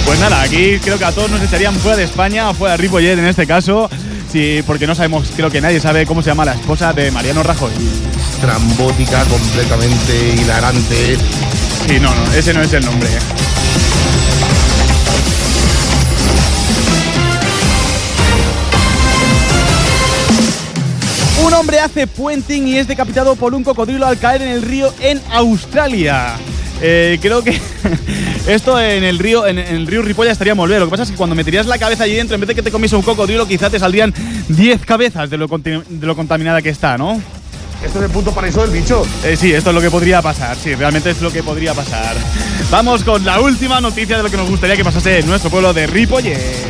Pues 0.07 0.19
nada, 0.21 0.43
aquí 0.43 0.79
creo 0.83 0.99
que 0.99 1.05
a 1.05 1.13
todos 1.13 1.31
nos 1.31 1.43
echarían 1.43 1.75
fuera 1.77 1.97
de 1.97 2.05
España 2.05 2.51
o 2.51 2.55
fuera 2.55 2.77
de 2.77 2.83
Ripollet 2.83 3.19
en 3.19 3.27
este 3.27 3.47
caso. 3.47 3.89
Sí, 4.31 4.63
porque 4.67 4.87
no 4.87 4.95
sabemos, 4.95 5.29
creo 5.37 5.51
que 5.51 5.61
nadie 5.61 5.81
sabe 5.81 6.07
cómo 6.07 6.23
se 6.23 6.31
llama 6.31 6.45
la 6.45 6.55
esposa 6.55 6.93
de 6.93 7.11
Mariano 7.11 7.43
Rajoy. 7.43 7.71
Trambótica, 8.41 9.25
completamente 9.25 10.35
hilarante. 10.41 11.17
Sí, 11.89 11.99
no, 12.01 12.15
no, 12.15 12.33
ese 12.35 12.53
no 12.55 12.63
es 12.63 12.73
el 12.73 12.85
nombre. 12.85 13.09
Un 21.45 21.53
hombre 21.53 21.79
hace 21.81 22.07
puenting 22.07 22.69
y 22.69 22.79
es 22.79 22.87
decapitado 22.87 23.35
por 23.37 23.55
un 23.55 23.65
cocodrilo 23.65 24.07
al 24.07 24.19
caer 24.19 24.43
en 24.43 24.49
el 24.49 24.63
río 24.63 24.93
en 25.01 25.21
Australia. 25.33 26.37
Eh, 26.81 27.19
creo 27.21 27.43
que 27.43 27.59
esto 28.47 28.81
en 28.81 29.05
el 29.05 29.19
río 29.19 29.47
en, 29.47 29.59
el 29.59 29.87
río 29.87 30.03
Ripolla 30.03 30.31
estaría 30.33 30.55
muy 30.55 30.69
bien. 30.69 30.81
Lo 30.81 30.87
que 30.87 30.91
pasa 30.91 31.03
es 31.03 31.11
que 31.11 31.17
cuando 31.17 31.35
meterías 31.37 31.67
la 31.67 31.79
cabeza 31.79 32.05
allí 32.05 32.15
dentro, 32.15 32.35
en 32.35 32.41
vez 32.41 32.49
de 32.49 32.55
que 32.55 32.63
te 32.63 32.71
comiese 32.71 32.97
un 32.97 33.03
cocodrilo, 33.03 33.47
quizá 33.47 33.69
te 33.69 33.79
saldrían 33.79 34.15
10 34.49 34.85
cabezas 34.87 35.29
de 35.29 35.37
lo, 35.37 35.49
conti- 35.49 35.83
de 35.87 36.07
lo 36.07 36.17
contaminada 36.17 36.63
que 36.63 36.71
está, 36.71 36.97
¿no? 36.97 37.21
Esto 37.85 37.99
es 37.99 38.05
el 38.07 38.11
punto 38.11 38.33
paraíso 38.33 38.63
del 38.63 38.71
bicho. 38.71 39.03
Eh, 39.23 39.37
sí, 39.37 39.53
esto 39.53 39.71
es 39.71 39.75
lo 39.75 39.81
que 39.81 39.91
podría 39.91 40.23
pasar. 40.23 40.57
Sí, 40.57 40.75
realmente 40.75 41.11
es 41.11 41.21
lo 41.21 41.31
que 41.31 41.43
podría 41.43 41.75
pasar. 41.75 42.17
Vamos 42.71 43.05
con 43.05 43.25
la 43.25 43.41
última 43.41 43.81
noticia 43.81 44.17
de 44.17 44.23
lo 44.23 44.31
que 44.31 44.37
nos 44.37 44.49
gustaría 44.49 44.77
que 44.77 44.85
pasase 44.85 45.21
en 45.21 45.27
nuestro 45.27 45.51
pueblo 45.51 45.73
de 45.73 45.87
Ripollet. 45.87 46.65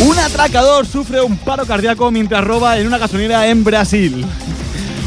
Un 0.00 0.18
atracador 0.18 0.86
sufre 0.86 1.22
un 1.22 1.38
paro 1.38 1.64
cardíaco 1.64 2.10
mientras 2.10 2.44
roba 2.44 2.78
en 2.78 2.86
una 2.86 2.98
gasolinera 2.98 3.48
en 3.48 3.64
Brasil. 3.64 4.26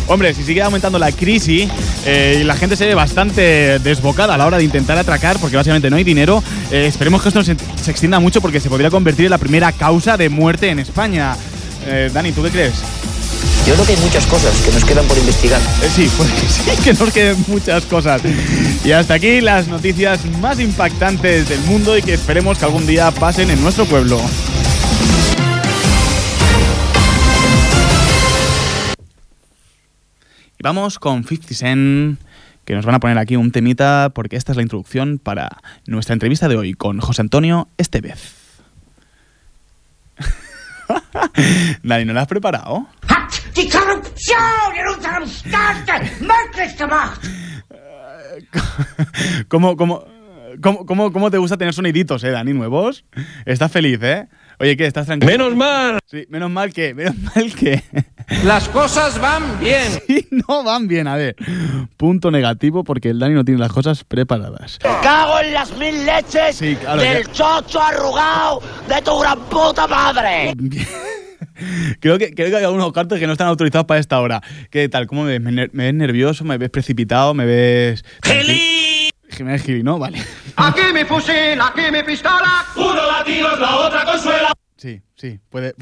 Hombre, 0.09 0.33
si 0.33 0.43
sigue 0.43 0.61
aumentando 0.61 0.99
la 0.99 1.11
crisis 1.11 1.69
eh, 2.05 2.39
y 2.41 2.43
la 2.43 2.55
gente 2.55 2.75
se 2.75 2.85
ve 2.85 2.95
bastante 2.95 3.79
desbocada 3.79 4.33
a 4.33 4.37
la 4.37 4.45
hora 4.45 4.57
de 4.57 4.63
intentar 4.63 4.97
atracar 4.97 5.37
porque 5.39 5.55
básicamente 5.55 5.89
no 5.89 5.95
hay 5.95 6.03
dinero, 6.03 6.43
eh, 6.71 6.85
esperemos 6.87 7.21
que 7.21 7.29
esto 7.29 7.39
no 7.39 7.45
se, 7.45 7.55
se 7.81 7.91
extienda 7.91 8.19
mucho 8.19 8.41
porque 8.41 8.59
se 8.59 8.69
podría 8.69 8.89
convertir 8.89 9.25
en 9.25 9.31
la 9.31 9.37
primera 9.37 9.71
causa 9.71 10.17
de 10.17 10.29
muerte 10.29 10.69
en 10.69 10.79
España. 10.79 11.35
Eh, 11.85 12.09
Dani, 12.13 12.31
¿tú 12.31 12.43
qué 12.43 12.49
crees? 12.49 12.73
Yo 13.65 13.73
creo 13.73 13.85
que 13.85 13.93
hay 13.93 13.99
muchas 13.99 14.25
cosas 14.25 14.55
que 14.61 14.71
nos 14.71 14.83
quedan 14.83 15.05
por 15.05 15.17
investigar. 15.17 15.61
Eh, 15.61 15.89
sí, 15.95 16.09
pues 16.17 16.29
sí, 16.47 16.83
que 16.83 16.93
nos 16.93 17.13
queden 17.13 17.37
muchas 17.47 17.85
cosas. 17.85 18.21
Y 18.83 18.91
hasta 18.91 19.13
aquí 19.13 19.41
las 19.41 19.67
noticias 19.67 20.25
más 20.41 20.59
impactantes 20.59 21.47
del 21.49 21.59
mundo 21.61 21.97
y 21.97 22.01
que 22.01 22.13
esperemos 22.13 22.57
que 22.57 22.65
algún 22.65 22.87
día 22.87 23.11
pasen 23.11 23.51
en 23.51 23.61
nuestro 23.61 23.85
pueblo. 23.85 24.19
Y 30.59 30.63
vamos 30.63 30.99
con 30.99 31.23
50 31.23 31.55
Cent, 31.55 32.19
que 32.65 32.75
nos 32.75 32.85
van 32.85 32.95
a 32.95 32.99
poner 32.99 33.17
aquí 33.17 33.37
un 33.37 33.51
temita 33.51 34.11
porque 34.13 34.35
esta 34.35 34.51
es 34.51 34.57
la 34.57 34.61
introducción 34.61 35.17
para 35.17 35.47
nuestra 35.87 36.11
entrevista 36.11 36.49
de 36.49 36.57
hoy 36.57 36.73
con 36.73 36.99
José 36.99 37.21
Antonio 37.21 37.69
Estevez. 37.77 38.35
Dani, 41.83 42.03
¿no 42.03 42.11
la 42.11 42.23
has 42.23 42.27
preparado? 42.27 42.87
Die 43.55 43.69
Korruption 43.69 44.75
in 44.77 44.85
unserem 44.97 45.29
Staat 45.29 45.87
möglich 46.19 46.75
gemacht! 46.77 47.25
¿Cómo, 49.47 49.77
cómo, 49.77 50.03
cómo, 50.61 50.85
cómo, 50.85 51.13
cómo 51.13 51.31
te 51.31 51.37
gusta 51.37 51.55
tener 51.55 51.73
soniditos, 51.73 52.21
eh, 52.25 52.31
Dani, 52.31 52.51
nuevos? 52.51 53.05
Estás 53.45 53.71
feliz, 53.71 53.99
¿eh? 54.01 54.27
Oye, 54.61 54.75
¿qué? 54.75 54.85
¿Estás 54.87 55.05
tranquilo? 55.05 55.31
Menos 55.31 55.55
mal. 55.55 55.99
Sí, 56.05 56.25
menos 56.29 56.51
mal 56.51 56.73
que, 56.73 56.93
menos 56.93 57.15
mal 57.35 57.55
que. 57.55 57.81
Las 58.43 58.67
cosas 58.67 59.19
van 59.19 59.57
bien. 59.59 59.83
Sí, 60.05 60.27
no 60.31 60.63
van 60.63 60.87
bien, 60.87 61.07
a 61.07 61.15
ver. 61.15 61.35
Punto 61.95 62.29
negativo 62.29 62.83
porque 62.83 63.09
el 63.09 63.19
Dani 63.19 63.35
no 63.35 63.45
tiene 63.45 63.59
las 63.59 63.71
cosas 63.71 64.03
preparadas. 64.03 64.77
¡Cago 65.01 65.39
en 65.39 65.53
las 65.53 65.75
mil 65.77 66.05
leches 66.05 66.57
Sí, 66.57 66.75
claro, 66.75 67.01
del 67.01 67.31
chocho 67.31 67.81
arrugado 67.81 68.61
de 68.87 69.01
tu 69.01 69.17
gran 69.19 69.39
puta 69.49 69.87
madre! 69.87 70.53
Creo 71.99 72.17
que, 72.17 72.33
creo 72.33 72.49
que 72.49 72.55
hay 72.55 72.63
algunos 72.63 72.93
cartos 72.93 73.19
que 73.19 73.27
no 73.27 73.33
están 73.33 73.47
autorizados 73.47 73.85
para 73.85 73.99
esta 73.99 74.21
hora. 74.21 74.41
¿Qué 74.69 74.87
tal? 74.87 75.07
¿Cómo 75.07 75.23
me 75.23 75.37
ves? 75.37 75.41
¿Me, 75.41 75.51
me 75.51 75.67
ves 75.85 75.93
nervioso? 75.93 76.45
¿Me 76.45 76.57
ves 76.57 76.69
precipitado? 76.69 77.33
¿Me 77.33 77.45
ves.? 77.45 78.05
¡Gili! 78.23 79.08
Jiménez 79.29 79.63
Gili, 79.63 79.83
¿no? 79.83 79.99
Vale. 79.99 80.19
¡Aquí 80.55 80.81
mi 80.93 81.03
fusil! 81.05 81.59
¡Aquí 81.61 81.81
mi 81.91 82.03
pistola! 82.03 82.65
¡Uno 82.75 82.95
latidos, 83.07 83.59
la 83.59 83.75
otra 83.77 84.03
consuela! 84.05 84.51
Sí, 84.77 85.01
sí, 85.15 85.39
puede. 85.49 85.73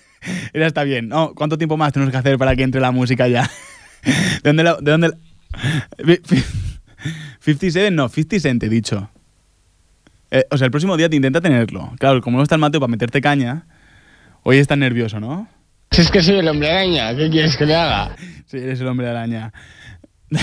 ya 0.54 0.66
está 0.66 0.84
bien. 0.84 1.08
No, 1.08 1.32
¿Cuánto 1.34 1.56
tiempo 1.58 1.76
más 1.76 1.92
tenemos 1.92 2.10
que 2.12 2.18
hacer 2.18 2.36
para 2.38 2.54
que 2.56 2.62
entre 2.62 2.80
la 2.80 2.90
música 2.90 3.26
ya? 3.28 3.48
¿De 4.04 4.40
dónde 4.44 4.62
la.? 4.64 4.76
De 4.80 4.90
dónde 4.90 5.08
la- 5.08 5.16
Fi- 6.04 6.20
fi- 6.24 6.44
57, 7.40 7.90
no, 7.90 8.08
50 8.08 8.38
Cent, 8.40 8.62
he 8.62 8.68
dicho. 8.68 9.10
Eh, 10.30 10.44
o 10.50 10.56
sea, 10.58 10.66
el 10.66 10.70
próximo 10.70 10.96
día 10.96 11.08
te 11.08 11.16
intenta 11.16 11.40
tenerlo. 11.40 11.92
Claro, 11.98 12.20
como 12.20 12.36
no 12.36 12.42
está 12.42 12.54
el 12.54 12.60
Mateo 12.60 12.80
para 12.80 12.90
meterte 12.90 13.20
caña, 13.20 13.66
hoy 14.42 14.58
estás 14.58 14.78
nervioso, 14.78 15.18
¿no? 15.18 15.48
Si 15.90 16.02
es 16.02 16.10
que 16.10 16.22
soy 16.22 16.36
el 16.38 16.46
hombre 16.46 16.70
araña, 16.70 17.16
¿qué 17.16 17.28
quieres 17.30 17.56
que 17.56 17.66
le 17.66 17.74
haga? 17.74 18.14
Sí, 18.46 18.58
eres 18.58 18.80
el 18.80 18.86
hombre 18.86 19.08
araña. 19.08 19.52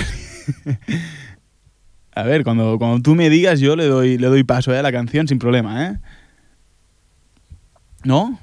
A 2.17 2.23
ver, 2.23 2.43
cuando, 2.43 2.79
cuando 2.79 2.99
tú 2.99 3.13
me 3.13 3.29
digas, 3.29 3.59
yo 3.59 3.75
le 3.75 3.85
doy, 3.85 4.17
le 4.17 4.25
doy 4.25 4.43
paso 4.43 4.73
eh, 4.73 4.79
a 4.79 4.81
la 4.81 4.91
canción 4.91 5.27
sin 5.27 5.37
problema, 5.37 5.85
¿eh? 5.85 5.97
¿No? 8.03 8.39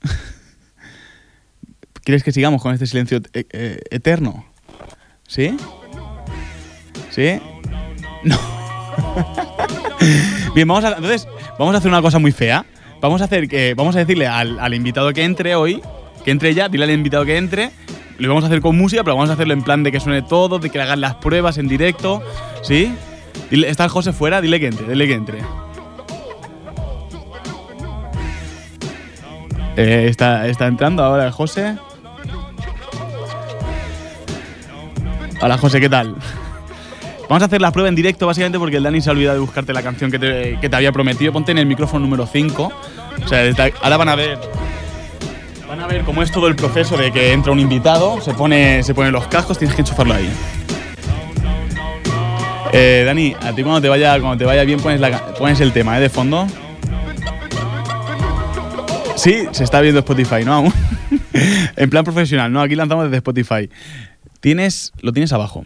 ¿Quieres 2.02 2.24
que 2.24 2.32
sigamos 2.32 2.62
con 2.62 2.72
este 2.72 2.86
silencio 2.86 3.20
eh, 3.34 3.44
eh, 3.50 3.78
eterno? 3.90 4.46
¿Sí? 5.28 5.54
¿Sí? 7.10 7.38
No. 8.24 8.38
Bien, 10.54 10.66
vamos 10.66 10.84
a, 10.84 10.94
entonces, 10.94 11.28
vamos 11.58 11.74
a 11.74 11.78
hacer 11.78 11.90
una 11.90 12.00
cosa 12.00 12.18
muy 12.18 12.32
fea. 12.32 12.64
Vamos 13.02 13.20
a 13.20 13.24
hacer 13.24 13.48
que, 13.48 13.74
vamos 13.74 13.96
a 13.96 13.98
decirle 13.98 14.28
al, 14.28 14.58
al 14.58 14.72
invitado 14.72 15.12
que 15.12 15.24
entre 15.24 15.56
hoy, 15.56 15.82
que 16.24 16.30
entre 16.30 16.54
ya, 16.54 16.70
dile 16.70 16.84
al 16.84 16.90
invitado 16.90 17.26
que 17.26 17.36
entre. 17.36 17.70
Lo 18.16 18.28
vamos 18.28 18.44
a 18.44 18.46
hacer 18.46 18.62
con 18.62 18.78
música, 18.78 19.04
pero 19.04 19.16
vamos 19.16 19.28
a 19.28 19.34
hacerlo 19.34 19.52
en 19.52 19.62
plan 19.62 19.82
de 19.82 19.92
que 19.92 20.00
suene 20.00 20.22
todo, 20.22 20.58
de 20.58 20.70
que 20.70 20.78
le 20.78 20.84
hagan 20.84 21.02
las 21.02 21.16
pruebas 21.16 21.58
en 21.58 21.68
directo, 21.68 22.22
¿sí? 22.62 22.94
Está 23.50 23.84
el 23.84 23.90
José 23.90 24.12
fuera, 24.12 24.40
dile 24.40 24.60
que 24.60 24.66
entre, 24.68 24.86
dile 24.86 25.06
que 25.06 25.14
entre. 25.14 25.38
Eh, 29.76 30.06
está, 30.08 30.46
está 30.46 30.66
entrando 30.66 31.02
ahora 31.02 31.26
el 31.26 31.32
José. 31.32 31.76
Hola 35.42 35.56
José, 35.58 35.80
¿qué 35.80 35.88
tal? 35.88 36.14
Vamos 37.28 37.42
a 37.42 37.46
hacer 37.46 37.60
la 37.60 37.70
prueba 37.70 37.88
en 37.88 37.94
directo 37.94 38.26
básicamente 38.26 38.58
porque 38.58 38.76
el 38.76 38.82
Dani 38.82 39.00
se 39.00 39.08
ha 39.08 39.12
olvidado 39.12 39.34
de 39.36 39.40
buscarte 39.40 39.72
la 39.72 39.82
canción 39.82 40.10
que 40.10 40.18
te, 40.18 40.58
que 40.60 40.68
te 40.68 40.76
había 40.76 40.92
prometido. 40.92 41.32
Ponte 41.32 41.52
en 41.52 41.58
el 41.58 41.66
micrófono 41.66 42.04
número 42.04 42.26
5. 42.26 42.72
O 43.24 43.28
sea, 43.28 43.38
desde- 43.38 43.72
ahora 43.82 43.96
van 43.96 44.08
a 44.08 44.14
ver 44.16 44.38
van 45.68 45.80
a 45.80 45.86
ver 45.86 46.02
cómo 46.02 46.22
es 46.22 46.32
todo 46.32 46.48
el 46.48 46.56
proceso 46.56 46.96
de 46.96 47.12
que 47.12 47.32
entra 47.32 47.52
un 47.52 47.60
invitado, 47.60 48.20
se 48.20 48.34
pone, 48.34 48.82
se 48.82 48.92
pone 48.92 49.12
los 49.12 49.28
cascos, 49.28 49.56
tienes 49.56 49.76
que 49.76 49.82
enchufarlo 49.82 50.14
ahí. 50.14 50.28
Eh, 52.72 53.02
Dani, 53.04 53.34
a 53.40 53.52
ti 53.52 53.62
cuando 53.62 53.80
te 53.80 53.88
vaya, 53.88 54.20
cuando 54.20 54.38
te 54.38 54.44
vaya 54.44 54.64
bien 54.64 54.80
pones, 54.80 55.00
pones 55.38 55.60
el 55.60 55.72
tema 55.72 55.98
¿eh? 55.98 56.00
de 56.00 56.08
fondo. 56.08 56.46
Sí, 59.16 59.44
se 59.50 59.64
está 59.64 59.80
viendo 59.80 60.00
Spotify, 60.00 60.44
¿no? 60.44 60.64
En 61.76 61.90
plan 61.90 62.04
profesional, 62.04 62.52
¿no? 62.52 62.60
Aquí 62.60 62.74
lanzamos 62.74 63.04
desde 63.04 63.18
Spotify. 63.18 63.68
Tienes, 64.40 64.92
lo 65.00 65.12
tienes 65.12 65.32
abajo. 65.32 65.64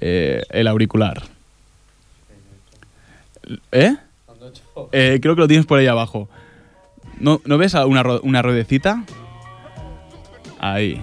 Eh, 0.00 0.42
el 0.50 0.66
auricular. 0.66 1.22
¿Eh? 3.70 3.94
Eh, 4.92 5.18
Creo 5.22 5.34
que 5.34 5.40
lo 5.40 5.48
tienes 5.48 5.66
por 5.66 5.78
ahí 5.78 5.86
abajo. 5.86 6.28
¿No, 7.18 7.40
¿no 7.44 7.58
ves 7.58 7.74
una, 7.74 8.02
una 8.22 8.42
ruedecita? 8.42 9.04
Ahí. 10.58 11.02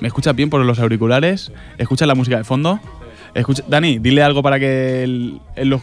¿Me 0.00 0.08
escuchas 0.08 0.34
bien 0.34 0.50
por 0.50 0.64
los 0.64 0.78
auriculares? 0.78 1.52
¿Escuchas 1.78 2.08
la 2.08 2.14
música 2.14 2.36
de 2.36 2.44
fondo? 2.44 2.80
Escucha, 3.34 3.62
Dani, 3.66 3.98
dile 3.98 4.22
algo 4.22 4.42
para 4.42 4.58
que 4.58 5.38
lo... 5.56 5.80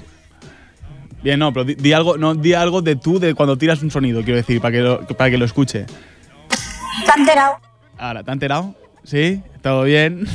Bien, 1.23 1.39
no, 1.39 1.51
pero 1.51 1.65
di, 1.65 1.75
di 1.75 1.91
algo, 1.93 2.17
no, 2.17 2.33
di 2.35 2.53
algo 2.53 2.81
de 2.81 2.95
tú 2.95 3.19
de 3.19 3.33
cuando 3.35 3.57
tiras 3.57 3.81
un 3.83 3.91
sonido, 3.91 4.21
quiero 4.23 4.38
decir, 4.38 4.62
para 4.62 4.71
que 4.71 4.79
lo, 4.81 5.05
para 5.07 5.29
que 5.29 5.38
lo 5.38 5.45
escuche. 5.45 5.85
¿Te 5.85 7.12
has 7.12 7.17
enterado? 7.17 7.55
Ahora, 7.97 8.23
¿te 8.23 8.31
has 8.31 8.35
enterado? 8.35 8.75
¿Sí? 9.03 9.41
¿Todo 9.62 9.83
bien? 9.83 10.25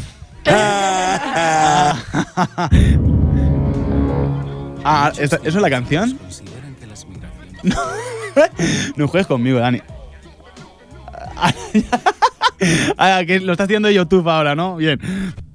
ah, 4.85 5.13
¿esta- 5.19 5.37
¿eso 5.37 5.49
es 5.49 5.55
la 5.55 5.71
canción? 5.71 6.19
No, 7.63 7.77
no 8.97 9.09
juegues 9.09 9.27
conmigo, 9.27 9.59
Dani. 9.59 9.81
Ah, 12.97 13.23
que 13.27 13.41
lo 13.41 13.53
está 13.53 13.65
haciendo 13.65 13.91
YouTube 13.91 14.27
ahora, 14.27 14.55
¿no? 14.55 14.77
Bien. 14.77 14.99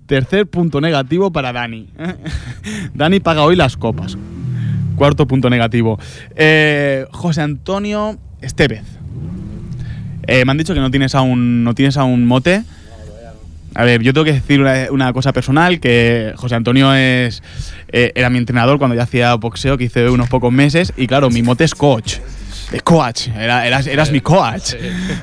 Tercer 0.10 0.48
punto 0.48 0.82
negativo 0.82 1.32
para 1.32 1.54
Dani. 1.54 1.88
Dani 2.96 3.20
paga 3.20 3.44
hoy 3.44 3.56
las 3.56 3.78
copas. 3.78 4.18
Cuarto 4.96 5.28
punto 5.28 5.52
negativo. 5.52 6.00
Eh, 6.36 7.06
José 7.12 7.42
Antonio 7.44 8.18
Estevez. 8.42 8.82
Eh, 10.26 10.46
me 10.46 10.52
han 10.52 10.58
dicho 10.58 10.74
que 10.74 10.80
no 10.80 10.90
tienes 10.90 11.14
aún, 11.14 11.64
no 11.64 11.76
tienes 11.76 11.96
aún 11.96 12.26
mote. 12.26 12.64
A 13.76 13.84
ver, 13.84 14.02
yo 14.02 14.12
tengo 14.12 14.26
que 14.26 14.34
decir 14.34 14.60
una, 14.62 14.88
una 14.90 15.14
cosa 15.14 15.32
personal, 15.32 15.80
que 15.80 16.34
José 16.38 16.56
Antonio 16.56 16.92
es 16.96 17.44
eh, 17.90 18.12
era 18.16 18.32
mi 18.32 18.40
entrenador 18.40 18.80
cuando 18.80 18.96
yo 18.96 19.04
hacía 19.04 19.36
boxeo, 19.36 19.78
que 19.78 19.84
hice 19.84 20.10
unos 20.10 20.28
pocos 20.28 20.52
meses, 20.52 20.92
y 20.98 21.06
claro, 21.06 21.30
mi 21.30 21.44
mote 21.44 21.66
es 21.66 21.76
coach. 21.76 22.16
Es 22.72 22.82
coach, 22.82 23.28
era- 23.28 23.68
eras, 23.68 23.86
eras 23.86 24.12
mi 24.12 24.22
coach, 24.22 24.74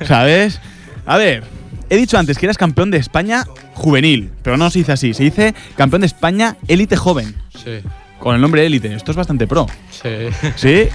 ¿sabes? 0.04 0.60
A 1.06 1.16
ver, 1.18 1.42
he 1.90 1.96
dicho 1.96 2.18
antes 2.18 2.38
que 2.38 2.46
eras 2.46 2.58
campeón 2.58 2.90
de 2.90 2.98
España 2.98 3.44
juvenil, 3.74 4.30
pero 4.42 4.56
no 4.56 4.70
se 4.70 4.80
dice 4.80 4.92
así, 4.92 5.14
se 5.14 5.24
dice 5.24 5.54
campeón 5.76 6.00
de 6.00 6.06
España 6.06 6.56
élite 6.68 6.96
joven. 6.96 7.34
Sí. 7.54 7.80
Con 8.18 8.34
el 8.34 8.40
nombre 8.40 8.64
élite, 8.64 8.94
esto 8.94 9.10
es 9.10 9.16
bastante 9.16 9.46
pro. 9.46 9.66
Sí. 9.90 10.28
¿Sí? 10.56 10.88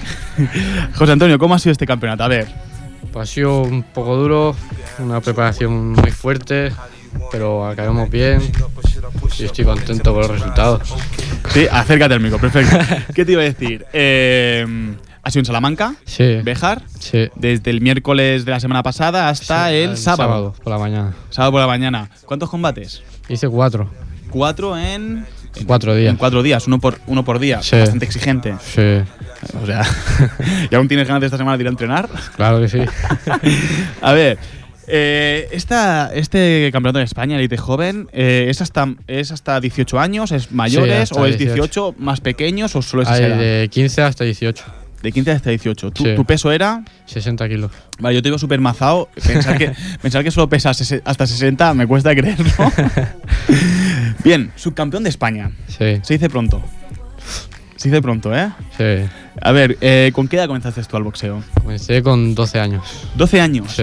José 0.94 1.12
Antonio, 1.12 1.38
¿cómo 1.38 1.54
ha 1.54 1.58
sido 1.58 1.72
este 1.72 1.86
campeonato? 1.86 2.24
A 2.24 2.28
ver. 2.28 2.48
Pues 3.12 3.30
ha 3.30 3.32
sido 3.32 3.62
un 3.62 3.82
poco 3.82 4.16
duro, 4.16 4.56
una 4.98 5.20
preparación 5.20 5.92
muy 5.92 6.10
fuerte, 6.10 6.72
pero 7.30 7.66
acabamos 7.66 8.10
bien 8.10 8.40
y 9.38 9.44
estoy 9.44 9.64
contento 9.64 10.12
por 10.12 10.22
los 10.22 10.30
resultados. 10.30 10.94
Sí, 11.50 11.66
acércate 11.70 12.14
al 12.14 12.20
micro, 12.20 12.38
perfecto. 12.38 12.76
¿Qué 13.14 13.24
te 13.24 13.32
iba 13.32 13.42
a 13.42 13.44
decir? 13.44 13.84
Eh, 13.92 14.94
¿Has 15.22 15.32
sido 15.32 15.40
en 15.42 15.46
Salamanca? 15.46 15.94
Sí. 16.04 16.36
¿Bejar? 16.42 16.82
Sí. 16.98 17.28
Desde 17.36 17.70
el 17.70 17.80
miércoles 17.80 18.44
de 18.44 18.50
la 18.50 18.58
semana 18.60 18.82
pasada 18.82 19.28
hasta 19.28 19.68
Sí, 19.68 19.74
el, 19.76 19.96
sábado. 19.96 20.52
por 20.62 20.72
la 20.72 20.78
mañana. 20.78 21.12
Sábado 21.30 21.52
por 21.52 21.60
la 21.60 21.66
mañana. 21.68 22.10
¿Cuántos 22.26 22.50
combates? 22.50 23.02
Hice 23.28 23.48
cuatro. 23.48 23.88
Cuatro 24.30 24.76
en. 24.76 25.24
en- 25.54 25.64
Cuatro 25.66 25.94
días. 25.94 26.10
En 26.10 26.16
cuatro 26.16 26.42
días, 26.42 26.66
uno 26.66 26.80
por, 26.80 26.98
uno 27.06 27.24
por 27.24 27.38
día. 27.38 27.62
Sí. 27.62 27.76
Bastante 27.78 28.04
exigente. 28.04 28.54
Sí, 28.64 29.02
O 29.62 29.66
sea, 29.66 29.82
¿y 30.70 30.74
aún 30.74 30.88
tienes 30.88 31.06
ganas 31.06 31.20
de 31.20 31.26
esta 31.26 31.36
semana 31.38 31.56
de 31.56 31.62
ir 31.62 31.66
a 31.68 31.70
entrenar? 31.70 32.08
claro 32.36 32.58
que 32.60 32.68
sí. 32.68 32.78
A 34.02 34.12
ver, 34.12 34.38
eh, 34.88 35.48
esta, 35.52 36.10
este 36.14 36.70
campeonato 36.72 36.98
de 36.98 37.04
España, 37.04 37.36
Elite 37.36 37.56
Joven, 37.58 38.08
eh, 38.12 38.46
¿es, 38.48 38.60
hasta, 38.60 38.88
¿es 39.06 39.30
hasta 39.30 39.60
18 39.60 40.00
años? 40.00 40.32
¿Es 40.32 40.50
mayores? 40.52 41.12
¿O 41.12 41.26
es 41.26 41.38
18. 41.38 41.54
18 41.54 41.94
más 41.98 42.20
pequeños? 42.20 42.74
¿O 42.74 42.82
solo 42.82 43.02
es 43.04 43.08
esa 43.10 43.16
Hay 43.24 43.38
de 43.38 43.68
15 43.70 44.02
hasta 44.02 44.24
18, 44.24 44.64
De 45.02 45.10
15 45.12 45.30
hasta 45.32 45.50
18. 45.50 45.90
¿Tu, 45.90 46.04
Sí. 46.04 46.14
tu 46.14 46.24
peso 46.24 46.52
era? 46.52 46.84
60 47.06 47.48
kilos. 47.48 47.70
Vale, 47.98 48.14
yo 48.14 48.22
te 48.22 48.28
digo 48.28 48.38
súper 48.38 48.60
mazado. 48.60 49.08
Pensar 49.26 49.58
que, 49.58 49.72
pensar 50.02 50.22
que 50.22 50.30
solo 50.30 50.48
pesas 50.48 50.80
hasta 51.04 51.26
60 51.26 51.74
me 51.74 51.86
cuesta 51.86 52.14
creerlo. 52.14 52.46
Bien, 54.24 54.52
subcampeón 54.56 55.02
de 55.02 55.08
España. 55.10 55.50
Sí, 55.68 55.98
Se 56.02 56.14
dice 56.14 56.28
pronto. 56.28 56.62
Se 57.76 57.88
dice 57.88 58.00
pronto, 58.00 58.32
¿eh? 58.36 58.48
sí. 58.76 59.08
A 59.40 59.50
ver, 59.50 59.76
eh, 59.80 60.10
¿con 60.14 60.28
qué 60.28 60.36
edad 60.36 60.46
comenzaste 60.46 60.82
tú 60.84 60.96
al 60.96 61.02
boxeo? 61.02 61.42
Comencé 61.60 62.00
con 62.02 62.34
12 62.36 62.60
años. 62.60 62.84
12 63.16 63.40
años. 63.40 63.72
Sí, 63.74 63.82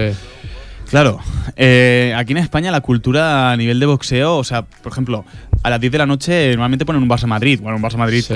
Claro, 0.90 1.20
eh, 1.54 2.12
aquí 2.16 2.32
en 2.32 2.38
España 2.38 2.72
la 2.72 2.80
cultura 2.80 3.52
a 3.52 3.56
nivel 3.56 3.78
de 3.78 3.86
boxeo, 3.86 4.36
o 4.36 4.44
sea, 4.44 4.62
por 4.62 4.90
ejemplo, 4.90 5.24
a 5.62 5.70
las 5.70 5.80
10 5.80 5.92
de 5.92 5.98
la 5.98 6.06
noche 6.06 6.48
normalmente 6.50 6.84
ponen 6.84 7.00
un 7.02 7.08
Barça 7.08 7.26
Madrid, 7.26 7.60
bueno, 7.62 7.76
un 7.76 7.82
Barça 7.82 7.96
Madrid 7.96 8.24
sí. 8.26 8.34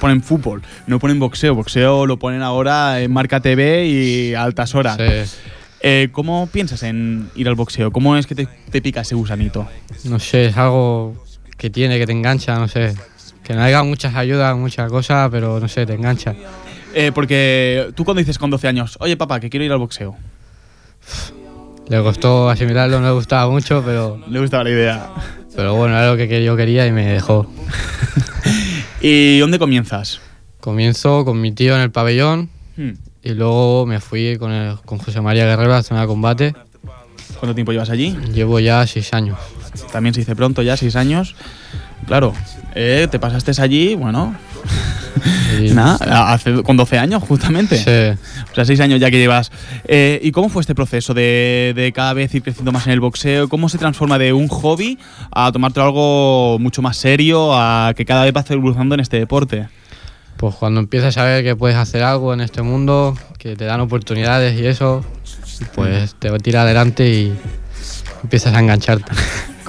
ponen 0.00 0.22
fútbol, 0.22 0.62
no 0.86 0.98
ponen 0.98 1.18
boxeo, 1.18 1.54
boxeo 1.54 2.06
lo 2.06 2.18
ponen 2.18 2.40
ahora 2.40 3.02
en 3.02 3.12
Marca 3.12 3.40
TV 3.40 3.86
y 3.86 4.34
a 4.34 4.44
altas 4.44 4.74
horas. 4.74 4.96
sí. 4.96 5.38
Eh, 5.82 6.10
¿Cómo 6.12 6.46
piensas 6.46 6.82
en 6.82 7.30
ir 7.34 7.48
al 7.48 7.54
boxeo? 7.54 7.90
¿Cómo 7.90 8.14
es 8.16 8.26
que 8.26 8.34
te, 8.34 8.46
te 8.70 8.82
pica 8.82 9.00
ese 9.00 9.14
gusanito? 9.14 9.66
No 10.04 10.18
sé, 10.18 10.46
es 10.46 10.56
algo 10.58 11.24
que 11.56 11.70
tiene, 11.70 11.98
que 11.98 12.06
te 12.06 12.12
engancha, 12.12 12.58
no 12.58 12.68
sé. 12.68 12.94
Que 13.42 13.54
no 13.54 13.62
haya 13.62 13.82
muchas 13.82 14.14
ayudas, 14.14 14.54
muchas 14.56 14.90
cosas, 14.90 15.30
pero 15.30 15.58
no 15.58 15.68
sé, 15.68 15.86
te 15.86 15.94
engancha. 15.94 16.34
Eh, 16.94 17.12
porque 17.14 17.90
tú 17.94 18.04
cuando 18.04 18.18
dices 18.18 18.38
con 18.38 18.50
12 18.50 18.68
años, 18.68 18.98
oye 19.00 19.16
papá, 19.16 19.40
que 19.40 19.48
quiero 19.48 19.64
ir 19.64 19.72
al 19.72 19.78
boxeo, 19.78 20.16
Le 21.90 22.02
costó 22.02 22.48
asimilarlo, 22.48 23.00
no 23.00 23.06
le 23.08 23.12
gustaba 23.12 23.50
mucho, 23.50 23.82
pero, 23.84 24.18
le 24.28 24.40
gustaba 24.40 24.64
la 24.64 24.70
idea. 24.70 25.10
pero 25.54 25.74
bueno, 25.74 25.96
era 25.98 26.10
lo 26.12 26.16
que 26.16 26.42
yo 26.44 26.56
quería 26.56 26.86
y 26.86 26.92
me 26.92 27.04
dejó. 27.04 27.50
¿Y 29.00 29.38
dónde 29.38 29.58
comienzas? 29.58 30.20
Comienzo 30.60 31.24
con 31.24 31.40
mi 31.40 31.52
tío 31.52 31.74
en 31.74 31.80
el 31.82 31.90
pabellón 31.90 32.48
Hmm, 32.76 32.92
y 33.22 33.30
luego 33.34 33.84
me 33.86 33.98
fui 34.00 34.36
con, 34.38 34.52
el- 34.52 34.76
con 34.84 34.98
José 34.98 35.20
María 35.20 35.44
Guerrero 35.44 35.72
a 35.74 35.76
la 35.78 35.82
zona 35.82 36.02
de 36.02 36.06
combate. 36.06 36.54
¿Cuánto 37.38 37.54
tiempo 37.54 37.72
llevas 37.72 37.90
allí? 37.90 38.16
Llevo 38.32 38.60
ya 38.60 38.86
seis 38.86 39.12
años. 39.12 39.38
También 39.92 40.14
se 40.14 40.20
dice 40.20 40.36
pronto, 40.36 40.62
ya 40.62 40.76
6 40.76 40.94
años. 40.96 41.34
Claro, 42.06 42.32
eh, 42.74 43.08
te 43.10 43.18
pasaste 43.18 43.52
allí, 43.62 43.94
bueno, 43.94 44.34
Y- 45.60 45.70
Nada, 45.74 46.32
hace, 46.32 46.62
con 46.62 46.76
12 46.76 46.98
años 46.98 47.22
justamente. 47.22 47.76
Sí. 47.76 48.20
O 48.50 48.54
sea, 48.54 48.64
6 48.64 48.80
años 48.80 49.00
ya 49.00 49.10
que 49.10 49.18
llevas. 49.18 49.50
Eh, 49.86 50.18
¿Y 50.22 50.30
cómo 50.32 50.48
fue 50.48 50.60
este 50.62 50.74
proceso 50.74 51.12
de, 51.14 51.72
de 51.76 51.92
cada 51.92 52.12
vez 52.14 52.34
ir 52.34 52.42
creciendo 52.42 52.72
más 52.72 52.86
en 52.86 52.92
el 52.92 53.00
boxeo? 53.00 53.48
¿Cómo 53.48 53.68
se 53.68 53.78
transforma 53.78 54.18
de 54.18 54.32
un 54.32 54.48
hobby 54.48 54.98
a 55.32 55.52
tomártelo 55.52 55.86
algo 55.86 56.58
mucho 56.58 56.82
más 56.82 56.96
serio, 56.96 57.50
a 57.54 57.92
que 57.96 58.04
cada 58.04 58.24
vez 58.24 58.32
vas 58.32 58.50
evolucionando 58.50 58.94
en 58.94 59.00
este 59.00 59.18
deporte? 59.18 59.68
Pues 60.36 60.54
cuando 60.54 60.80
empiezas 60.80 61.18
a 61.18 61.24
ver 61.24 61.44
que 61.44 61.54
puedes 61.54 61.76
hacer 61.76 62.02
algo 62.02 62.32
en 62.32 62.40
este 62.40 62.62
mundo, 62.62 63.14
que 63.38 63.56
te 63.56 63.66
dan 63.66 63.80
oportunidades 63.80 64.58
y 64.58 64.66
eso, 64.66 65.04
pues 65.74 66.14
te 66.18 66.30
tira 66.38 66.62
adelante 66.62 67.06
y 67.10 67.34
empiezas 68.22 68.54
a 68.54 68.60
engancharte. 68.60 69.12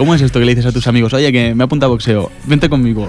¿Cómo 0.01 0.15
es 0.15 0.21
esto 0.23 0.39
que 0.39 0.45
le 0.45 0.55
dices 0.55 0.65
a 0.65 0.71
tus 0.71 0.87
amigos? 0.87 1.13
Oye, 1.13 1.31
que 1.31 1.53
me 1.53 1.63
apunta 1.63 1.85
a 1.85 1.89
boxeo, 1.89 2.31
vente 2.45 2.69
conmigo. 2.69 3.05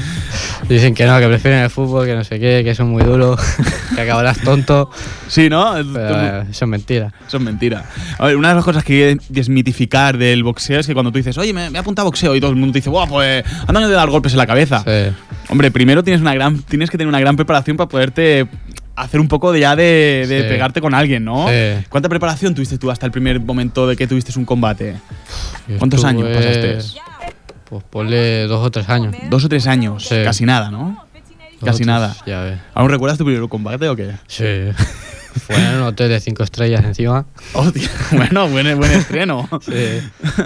Dicen 0.68 0.94
que 0.94 1.04
no, 1.04 1.18
que 1.18 1.26
prefieren 1.26 1.58
el 1.58 1.70
fútbol, 1.70 2.06
que 2.06 2.14
no 2.14 2.22
sé 2.22 2.38
qué, 2.38 2.62
que 2.62 2.72
son 2.72 2.88
muy 2.88 3.02
duros, 3.02 3.40
que 3.96 4.00
acabarás 4.00 4.38
tonto. 4.38 4.92
Sí, 5.26 5.50
¿no? 5.50 5.72
Pero 5.92 6.22
eh, 6.22 6.44
eso 6.48 6.66
es 6.66 6.68
mentira. 6.68 7.12
Eso 7.26 7.38
es 7.38 7.42
mentira. 7.42 7.84
A 8.16 8.26
ver, 8.26 8.36
una 8.36 8.50
de 8.50 8.54
las 8.54 8.64
cosas 8.64 8.84
que 8.84 9.18
desmitificar 9.28 10.18
del 10.18 10.44
boxeo 10.44 10.78
es 10.78 10.86
que 10.86 10.94
cuando 10.94 11.10
tú 11.10 11.18
dices, 11.18 11.36
oye, 11.36 11.52
me, 11.52 11.68
me 11.68 11.80
apunta 11.80 12.02
a 12.02 12.04
boxeo 12.04 12.36
y 12.36 12.40
todo 12.40 12.52
el 12.52 12.56
mundo 12.56 12.74
te 12.74 12.78
dice, 12.78 12.90
guau, 12.90 13.08
pues 13.08 13.44
anda 13.66 13.88
de 13.88 13.92
dar 13.92 14.08
golpes 14.08 14.30
en 14.30 14.38
la 14.38 14.46
cabeza. 14.46 14.84
Sí. 14.84 15.12
Hombre, 15.48 15.72
primero 15.72 16.04
tienes, 16.04 16.20
una 16.20 16.32
gran, 16.32 16.62
tienes 16.62 16.90
que 16.90 16.96
tener 16.96 17.08
una 17.08 17.18
gran 17.18 17.34
preparación 17.34 17.76
para 17.76 17.88
poderte 17.88 18.46
hacer 19.02 19.20
un 19.20 19.28
poco 19.28 19.52
de 19.52 19.60
ya 19.60 19.76
de, 19.76 20.26
de 20.28 20.42
Sí. 20.42 20.48
pegarte 20.48 20.80
con 20.80 20.94
alguien, 20.94 21.24
¿no? 21.24 21.46
Sí. 21.48 21.84
¿Cuánta 21.88 22.08
preparación 22.08 22.54
tuviste 22.54 22.78
tú 22.78 22.90
hasta 22.90 23.06
el 23.06 23.12
primer 23.12 23.40
momento 23.40 23.86
de 23.86 23.96
que 23.96 24.06
tuviste 24.06 24.36
un 24.38 24.44
combate? 24.44 24.96
¿Cuántos 25.78 26.04
años 26.04 26.28
pasaste? 26.28 26.78
Pues 27.68 27.84
ponle 27.88 28.46
dos 28.46 28.66
o 28.66 28.70
tres 28.70 28.88
años. 28.88 29.14
Dos 29.30 29.44
o 29.44 29.48
tres 29.48 29.66
años, 29.66 30.04
Sí. 30.06 30.16
casi 30.24 30.44
nada, 30.44 30.70
¿no? 30.70 31.06
Dos 31.60 31.66
Casi 31.66 31.78
tres, 31.78 31.86
nada. 31.86 32.16
Ya 32.26 32.40
ves. 32.42 32.58
¿Aún 32.74 32.88
recuerdas 32.88 33.18
tu 33.18 33.24
primer 33.24 33.46
combate 33.48 33.86
o 33.88 33.94
qué? 33.94 34.12
Sí. 34.26 34.44
Fue 35.46 35.54
en 35.54 35.76
un 35.76 35.82
hotel 35.82 36.08
de 36.08 36.18
cinco 36.18 36.42
estrellas 36.42 36.84
encima. 36.84 37.24
Hostia, 37.52 37.88
bueno, 38.12 38.48
buen, 38.48 38.76
buen 38.76 38.90
estreno. 38.90 39.48
Sí. 39.60 40.00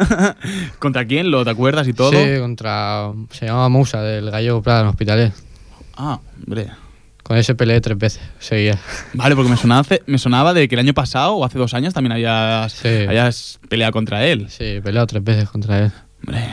¿Contra 0.79 1.07
quién? 1.07 1.31
¿Lo 1.31 1.43
te 1.45 1.51
acuerdas 1.51 1.89
y 1.89 1.93
todo? 1.95 2.11
Sí, 2.13 2.39
contra. 2.39 3.11
Se 3.31 3.47
llama 3.47 3.69
Musa, 3.71 4.03
del 4.03 4.31
Gallego 4.31 4.61
Prada 4.63 4.83
en 4.83 4.87
Hospitalet. 4.89 5.33
Ah, 5.97 6.21
hombre. 6.47 6.69
Con 7.25 7.37
ese 7.39 7.55
peleé 7.55 7.81
tres 7.81 7.97
veces, 7.99 8.21
seguía. 8.39 8.79
Vale, 9.15 9.35
porque 9.35 9.51
me 9.51 9.57
sonaba, 9.57 9.81
hace- 9.81 10.03
me 10.07 10.19
sonaba 10.19 10.53
de 10.55 10.69
que 10.69 10.75
el 10.75 10.81
año 10.81 10.93
pasado 10.95 11.33
o 11.37 11.45
hace 11.45 11.59
dos 11.59 11.73
años 11.75 11.93
también 11.95 12.13
habías, 12.13 12.73
Sí. 12.75 12.89
habías 13.09 13.59
peleado 13.69 13.93
contra 13.93 14.25
él. 14.27 14.47
Sí, 14.51 14.81
peleado 14.85 15.07
tres 15.07 15.25
veces 15.25 15.49
contra 15.49 15.79
él. 15.87 15.93
Hombre, 16.27 16.45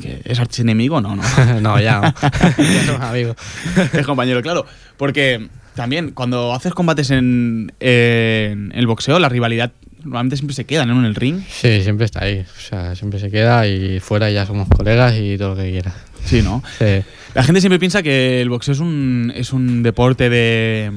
¿que 0.00 0.22
¿es 0.24 0.38
archienemigo? 0.40 1.00
No, 1.02 1.14
no. 1.14 1.22
no, 1.60 1.78
ya. 1.78 2.00
no. 2.58 2.64
ya 2.64 2.84
somos 2.86 3.00
amigos. 3.02 3.36
es 3.92 4.06
compañero, 4.06 4.40
claro. 4.40 4.64
Porque 4.96 5.48
también 5.74 6.12
cuando 6.12 6.54
haces 6.54 6.72
combates 6.72 7.10
en, 7.10 7.72
en 7.80 8.72
el 8.74 8.86
boxeo, 8.86 9.18
la 9.18 9.28
rivalidad 9.28 9.72
normalmente 10.04 10.36
siempre 10.36 10.54
se 10.54 10.64
queda, 10.64 10.86
¿no? 10.86 10.98
En 10.98 11.04
el 11.04 11.14
ring. 11.14 11.42
Sí, 11.50 11.82
siempre 11.82 12.06
está 12.06 12.24
ahí. 12.24 12.40
O 12.56 12.60
sea, 12.60 12.94
siempre 12.94 13.20
se 13.20 13.30
queda 13.30 13.66
y 13.66 14.00
fuera 14.00 14.30
ya 14.30 14.46
somos 14.46 14.68
colegas 14.68 15.14
y 15.18 15.36
todo 15.36 15.50
lo 15.50 15.56
que 15.56 15.70
quieras. 15.70 15.94
Sí, 16.24 16.42
¿no? 16.42 16.62
Sí. 16.78 17.02
La 17.34 17.42
gente 17.42 17.60
siempre 17.60 17.78
piensa 17.78 18.02
que 18.02 18.40
el 18.40 18.48
boxeo 18.48 18.72
es 18.74 18.80
un, 18.80 19.32
es 19.34 19.52
un 19.52 19.82
deporte 19.82 20.28
de. 20.30 20.90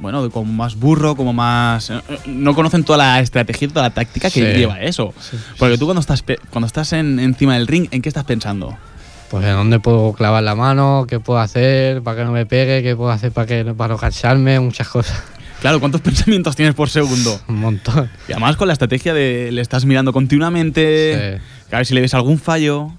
Bueno, 0.00 0.24
de 0.24 0.30
como 0.30 0.52
más 0.52 0.74
burro, 0.76 1.14
como 1.14 1.32
más. 1.32 1.90
eh, 1.90 2.00
No 2.26 2.54
conocen 2.54 2.82
toda 2.84 2.98
la 2.98 3.20
estrategia 3.20 3.68
toda 3.68 3.82
la 3.82 3.90
táctica 3.94 4.30
que 4.30 4.52
Sí. 4.52 4.58
lleva 4.58 4.80
eso. 4.80 5.14
Sí, 5.20 5.36
Porque 5.58 5.78
tú 5.78 5.84
cuando 5.84 6.00
estás, 6.00 6.24
cuando 6.50 6.66
estás 6.66 6.92
en- 6.92 7.20
encima 7.20 7.54
del 7.54 7.66
ring, 7.68 7.86
¿en 7.92 8.02
qué 8.02 8.08
estás 8.08 8.24
pensando? 8.24 8.76
Pues 9.30 9.44
en 9.46 9.52
dónde 9.52 9.78
puedo 9.78 10.12
clavar 10.12 10.42
la 10.42 10.54
mano, 10.56 11.06
qué 11.08 11.20
puedo 11.20 11.38
hacer 11.38 12.02
para 12.02 12.18
que 12.18 12.24
no 12.24 12.32
me 12.32 12.44
pegue, 12.46 12.82
qué 12.82 12.96
puedo 12.96 13.10
hacer 13.10 13.30
para 13.30 13.46
que 13.46 13.62
no- 13.64 13.76
para 13.76 13.94
no 13.94 13.98
cansarme, 14.00 14.58
muchas 14.58 14.88
cosas. 14.88 15.22
Claro, 15.60 15.78
¿cuántos 15.78 16.00
pensamientos 16.26 16.56
tienes 16.56 16.74
por 16.74 16.90
segundo? 16.90 17.40
Un 17.48 17.60
montón. 17.60 18.10
Y 18.28 18.32
además 18.32 18.56
con 18.56 18.66
la 18.66 18.72
estrategia 18.72 19.14
de 19.14 19.50
le 19.52 19.60
estás 19.62 19.84
mirando 19.84 20.12
continuamente, 20.12 21.38
Sí. 21.38 21.74
a 21.74 21.76
ver 21.76 21.86
si 21.86 21.94
le 21.94 22.00
ves 22.00 22.14
algún 22.14 22.38
fallo. 22.40 22.90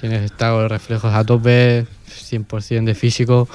Tienes 0.00 0.20
que 0.20 0.24
estar 0.26 0.52
con 0.52 0.68
reflejos 0.68 1.12
a 1.14 1.24
tope, 1.24 1.86
100% 2.30 2.84
de 2.84 2.94
físico, 2.94 3.48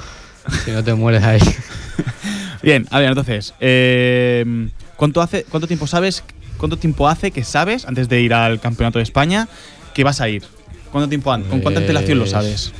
si 0.64 0.70
no 0.72 0.82
te 0.82 0.94
mueres 0.94 1.22
ahí. 1.22 1.40
Bien, 2.62 2.86
a 2.90 2.98
ver, 3.00 3.08
entonces, 3.08 3.54
eh, 3.60 4.68
¿cuánto, 4.96 5.20
hace, 5.20 5.44
¿cuánto 5.44 5.66
tiempo 5.66 5.86
sabes, 5.86 6.22
cuánto 6.58 6.76
tiempo 6.76 7.08
hace 7.08 7.30
que 7.30 7.44
sabes, 7.44 7.84
antes 7.86 8.08
de 8.08 8.20
ir 8.20 8.34
al 8.34 8.60
Campeonato 8.60 8.98
de 8.98 9.04
España, 9.04 9.48
que 9.94 10.04
vas 10.04 10.20
a 10.20 10.28
ir? 10.28 10.42
¿Cuánto 10.90 11.08
tiempo 11.08 11.30
¿Con 11.48 11.60
cuánta 11.60 11.80
antelación 11.80 12.18
lo 12.18 12.24
Pues, 12.24 12.32
sabes? 12.32 12.72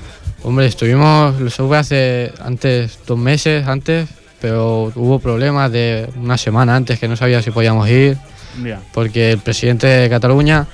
Hombre, 0.44 0.66
estuvimos, 0.66 1.40
lo 1.40 1.50
supe 1.50 1.76
hace 1.76 2.32
antes, 2.44 2.98
dos 3.06 3.18
meses 3.18 3.66
antes, 3.66 4.08
pero 4.40 4.92
hubo 4.96 5.18
problemas 5.20 5.70
de 5.70 6.08
una 6.16 6.36
semana 6.36 6.74
antes 6.74 6.98
que 6.98 7.06
no 7.08 7.16
sabía 7.16 7.40
si 7.42 7.50
podíamos 7.52 7.88
ir, 7.88 8.16
Ya. 8.62 8.80
porque 8.92 9.30
el 9.32 9.38
presidente 9.38 9.86
de 9.86 10.10
Cataluña 10.10 10.66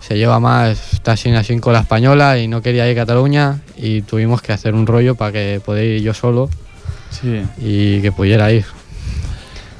se 0.00 0.16
lleva 0.16 0.38
más, 0.40 0.92
está 0.94 1.12
así 1.12 1.30
así 1.30 1.58
con 1.58 1.72
la 1.72 1.80
española 1.80 2.38
y 2.38 2.48
no 2.48 2.62
quería 2.62 2.88
ir 2.90 2.96
a 2.98 3.02
Cataluña 3.02 3.60
y 3.76 4.02
tuvimos 4.02 4.42
que 4.42 4.52
hacer 4.52 4.74
un 4.74 4.86
rollo 4.86 5.14
para 5.14 5.32
que 5.32 5.60
pudiera 5.64 5.86
ir 5.96 6.02
yo 6.02 6.14
solo 6.14 6.48
Sí. 7.10 7.42
y 7.58 8.00
que 8.02 8.12
pudiera 8.12 8.50
ir. 8.52 8.64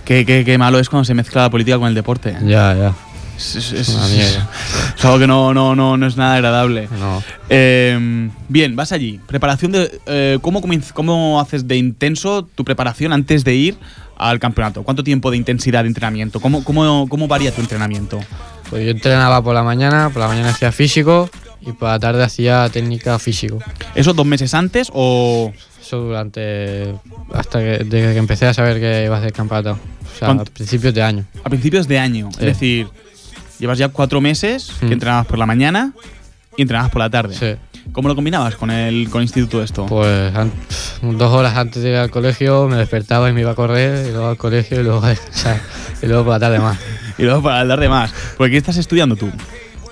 Qué, 0.05 0.24
qué- 0.24 0.44
qué 0.44 0.57
malo 0.59 0.79
es 0.79 0.88
cuando 0.88 1.05
se 1.05 1.14
mezcla 1.14 1.42
la 1.42 1.50
política 1.50 1.79
con 1.79 1.88
el 1.88 1.94
deporte. 1.94 2.37
Ya, 2.42 2.74
ya. 2.74 2.94
Es, 3.37 3.57
es- 3.57 3.72
es- 3.72 3.88
Una 3.90 4.07
mierda. 4.09 4.50
es 4.96 5.05
algo 5.05 5.18
que 5.18 5.26
no, 5.26 5.52
no, 5.52 5.74
no, 5.74 5.96
no 5.96 6.07
es 6.07 6.16
nada 6.16 6.37
agradable. 6.37 6.88
No. 6.98 7.22
Eh, 7.50 8.31
bien, 8.48 8.76
vas 8.76 8.92
allí. 8.92 9.20
Preparación 9.26 9.72
de. 9.72 10.00
eh, 10.07 10.38
¿cómo, 10.40 10.62
¿Cómo 10.94 11.40
haces 11.40 11.66
de 11.68 11.76
intenso 11.76 12.48
tu 12.55 12.64
preparación 12.64 13.12
antes 13.12 13.44
de 13.44 13.55
ir 13.55 13.76
al 14.16 14.38
campeonato? 14.38 14.85
¿Cuánto 14.85 15.05
tiempo 15.05 15.31
de 15.31 15.37
intensidad 15.37 15.83
de 15.83 15.88
entrenamiento? 15.88 16.40
¿Cómo, 16.40 16.64
cómo, 16.64 17.07
cómo 17.09 17.29
varía 17.29 17.52
tu 17.52 17.61
entrenamiento? 17.61 18.20
Pues 18.70 18.85
yo 18.85 18.90
entrenaba 18.90 19.42
por 19.42 19.55
la 19.55 19.62
mañana, 19.62 20.11
por 20.11 20.22
la 20.22 20.29
mañana 20.29 20.50
hacía 20.50 20.72
físico 20.72 21.31
y 21.61 21.72
por 21.72 21.88
la 21.88 21.98
tarde 21.98 22.22
hacía 22.24 22.68
técnica 22.68 23.18
físico. 23.18 23.59
¿Eso 23.94 24.12
dos 24.12 24.26
meses 24.26 24.55
antes 24.55 24.88
o...? 24.92 25.52
Eso 25.81 26.00
durante... 26.00 26.94
hasta 27.33 27.61
que, 27.61 27.85
desde 27.85 28.12
que 28.12 28.18
empecé 28.18 28.46
a 28.46 28.55
saber 28.55 28.81
que 28.81 29.05
iba 29.05 29.14
a 29.16 29.18
hacer 29.20 29.33
campeonato. 29.33 29.79
O 30.14 30.18
sea, 30.18 30.31
a 30.31 30.44
principios 30.44 30.92
de 30.94 31.02
año. 31.02 31.24
A 31.44 31.48
principios 31.48 31.87
de 31.87 31.98
año. 31.98 32.29
Sí. 32.33 32.38
Es 32.40 32.46
decir, 32.46 32.88
llevas 33.61 33.79
ya 33.79 33.88
cuatro 33.88 34.20
meses 34.20 34.72
que 34.81 34.87
Mm. 34.87 34.92
entrenabas 34.92 35.26
por 35.26 35.38
la 35.38 35.46
mañana 35.46 35.92
y 36.57 36.62
entrenabas 36.62 36.90
por 36.90 37.00
la 37.02 37.11
tarde. 37.11 37.35
Sí. 37.37 37.76
¿Cómo 37.92 38.09
lo 38.09 38.14
combinabas 38.14 38.57
con 38.57 38.70
el, 38.70 39.09
con 39.09 39.20
el 39.20 39.25
instituto 39.25 39.62
esto? 39.62 39.87
Pues 39.87 40.33
dos 41.03 41.33
horas 41.33 41.57
antes 41.57 41.83
de 41.83 41.90
ir 41.90 41.96
al 41.96 42.11
colegio 42.11 42.68
me 42.68 42.77
despertaba 42.77 43.31
y 43.31 43.33
me 43.33 43.40
iba 43.40 43.53
a 43.53 43.55
correr, 43.55 44.07
y 44.07 44.11
luego 44.11 44.29
al 44.29 44.37
colegio 44.37 44.81
y 44.81 44.85
luego 44.85 45.03
a 45.05 45.11
descansar. 45.11 45.61
Y 46.03 46.07
luego 46.07 46.25
por 46.25 46.33
la 46.35 46.40
tarde 46.40 46.59
más. 46.59 46.79
Y 47.16 47.22
luego 47.22 47.42
para 47.42 47.61
hablar 47.61 47.81
de 47.81 47.88
más. 47.88 48.12
Porque 48.37 48.53
¿qué 48.53 48.57
estás 48.59 48.77
estudiando 48.77 49.16
tú? 49.16 49.31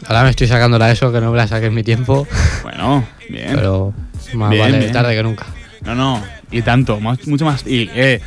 Ahora 0.06 0.22
me 0.24 0.30
estoy 0.30 0.46
sacando 0.46 0.78
la 0.78 0.90
ESO, 0.90 1.10
que 1.12 1.20
no 1.20 1.30
me 1.30 1.36
la 1.38 1.46
saqué 1.48 1.66
en 1.66 1.74
mi 1.74 1.82
tiempo, 1.82 2.26
Bueno, 2.62 3.06
bien. 3.30 3.52
pero 3.54 3.94
más 4.34 4.50
Bien, 4.50 4.62
vale 4.62 4.78
bien. 4.78 4.92
tarde 4.92 5.14
que 5.16 5.22
nunca. 5.22 5.46
No, 5.82 5.94
no, 5.94 6.22
y 6.50 6.60
tanto, 6.60 7.00
más, 7.00 7.26
mucho 7.26 7.46
más. 7.46 7.66
Y 7.66 7.88
eh, 7.94 8.20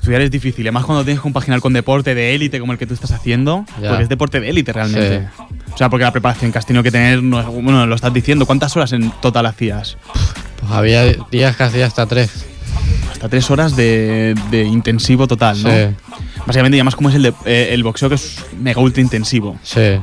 estudiar 0.00 0.22
es 0.22 0.30
difícil, 0.30 0.64
además 0.66 0.84
cuando 0.84 1.04
tienes 1.04 1.20
que 1.20 1.22
compaginar 1.22 1.60
con 1.60 1.72
deporte 1.72 2.14
de 2.14 2.34
élite 2.34 2.58
como 2.60 2.72
el 2.72 2.78
que 2.78 2.86
tú 2.86 2.94
estás 2.94 3.10
haciendo, 3.12 3.64
Ya. 3.80 3.88
porque 3.90 4.04
es 4.04 4.08
deporte 4.08 4.40
de 4.40 4.48
élite 4.50 4.72
realmente. 4.72 5.28
O 5.72 5.76
sea, 5.76 5.88
porque 5.90 6.04
la 6.04 6.12
preparación 6.12 6.50
que 6.52 6.58
has 6.58 6.66
tenido 6.66 6.82
que 6.82 6.90
tener, 6.90 7.22
no 7.22 7.42
bueno, 7.52 7.86
lo 7.86 7.94
estás 7.94 8.12
diciendo, 8.12 8.46
¿cuántas 8.46 8.74
horas 8.76 8.92
en 8.92 9.10
total 9.20 9.46
hacías? 9.46 9.96
Pues 10.60 10.72
había 10.72 11.04
días 11.30 11.56
que 11.56 11.62
hacía 11.62 11.86
hasta 11.86 12.06
tres. 12.06 12.44
Hasta 13.12 13.28
tres 13.28 13.50
horas 13.50 13.74
de, 13.76 14.34
de 14.50 14.62
intensivo 14.64 15.26
total, 15.26 15.62
¿no? 15.62 15.70
Sí, 15.70 15.94
Básicamente, 16.46 16.76
y 16.76 16.80
además 16.80 16.94
como 16.96 17.08
es 17.10 17.16
el, 17.16 17.22
de- 17.22 17.34
eh, 17.46 17.68
el 17.72 17.82
boxeo 17.82 18.08
que 18.08 18.14
es 18.14 18.44
mega 18.60 18.80
ultra 18.80 19.02
intensivo. 19.02 19.58
sí. 19.62 19.98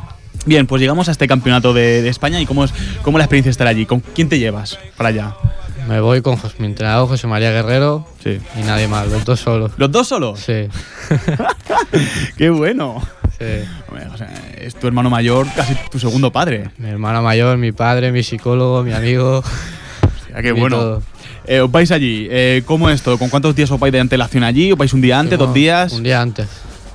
Bien, 0.48 0.68
pues 0.68 0.80
llegamos 0.80 1.08
a 1.08 1.12
este 1.12 1.28
campeonato 1.28 1.74
de, 1.74 2.04
de 2.04 2.10
España 2.10 2.40
y 2.40 2.46
cómo 2.46 2.66
es, 2.66 2.74
cómo 3.02 3.18
la 3.18 3.24
experiencia 3.24 3.48
de 3.50 3.52
estar 3.54 3.66
allí. 3.66 3.88
¿Con 3.88 4.02
quién 4.02 4.30
te 4.30 4.38
llevas 4.38 4.78
para 4.96 5.10
allá? 5.10 5.34
Me 5.88 6.00
voy 6.00 6.22
con 6.22 6.38
mi 6.60 6.66
entrenador 6.66 7.08
José 7.08 7.28
María 7.28 7.52
Guerrero 7.52 8.08
Sí. 8.24 8.40
y 8.60 8.64
nadie 8.64 8.88
más, 8.88 9.08
los 9.08 9.24
dos 9.24 9.40
solos. 9.40 9.72
¿Los 9.78 9.92
dos 9.92 10.08
solos? 10.08 10.40
Sí, 10.40 10.68
¡Qué 12.38 12.50
bueno! 12.50 13.02
sí. 13.38 13.46
Hombre, 13.88 14.08
o 14.14 14.18
sea, 14.18 14.30
es 14.58 14.76
tu 14.76 14.88
hermano 14.88 15.10
mayor, 15.10 15.46
casi 15.56 15.76
tu 15.92 16.00
segundo 16.00 16.32
padre. 16.32 16.72
Mi 16.78 16.90
hermana 16.90 17.22
mayor, 17.22 17.58
mi 17.58 17.72
padre, 17.72 18.12
mi 18.12 18.24
psicólogo, 18.24 18.82
mi 18.84 18.94
amigo. 18.94 19.44
Ya, 20.34 20.42
qué 20.42 20.52
bueno. 20.54 20.78
todo. 20.78 21.04
Eh, 21.46 21.60
os 21.60 21.72
vais 21.72 21.92
allí. 21.92 22.28
Eh, 22.32 22.64
¿Cómo 22.66 22.90
es 22.90 22.96
esto? 22.96 23.18
¿Con 23.20 23.30
cuántos 23.30 23.56
días 23.56 23.70
os 23.70 23.80
vais 23.80 23.92
de 23.94 24.00
antelación 24.00 24.44
allí? 24.44 24.72
¿Os 24.72 24.78
vais 24.78 24.92
un 24.94 25.02
día 25.02 25.20
antes, 25.20 25.38
dos 25.38 25.54
días? 25.54 25.94
Un 25.94 26.02
día 26.04 26.20
antes. 26.22 26.48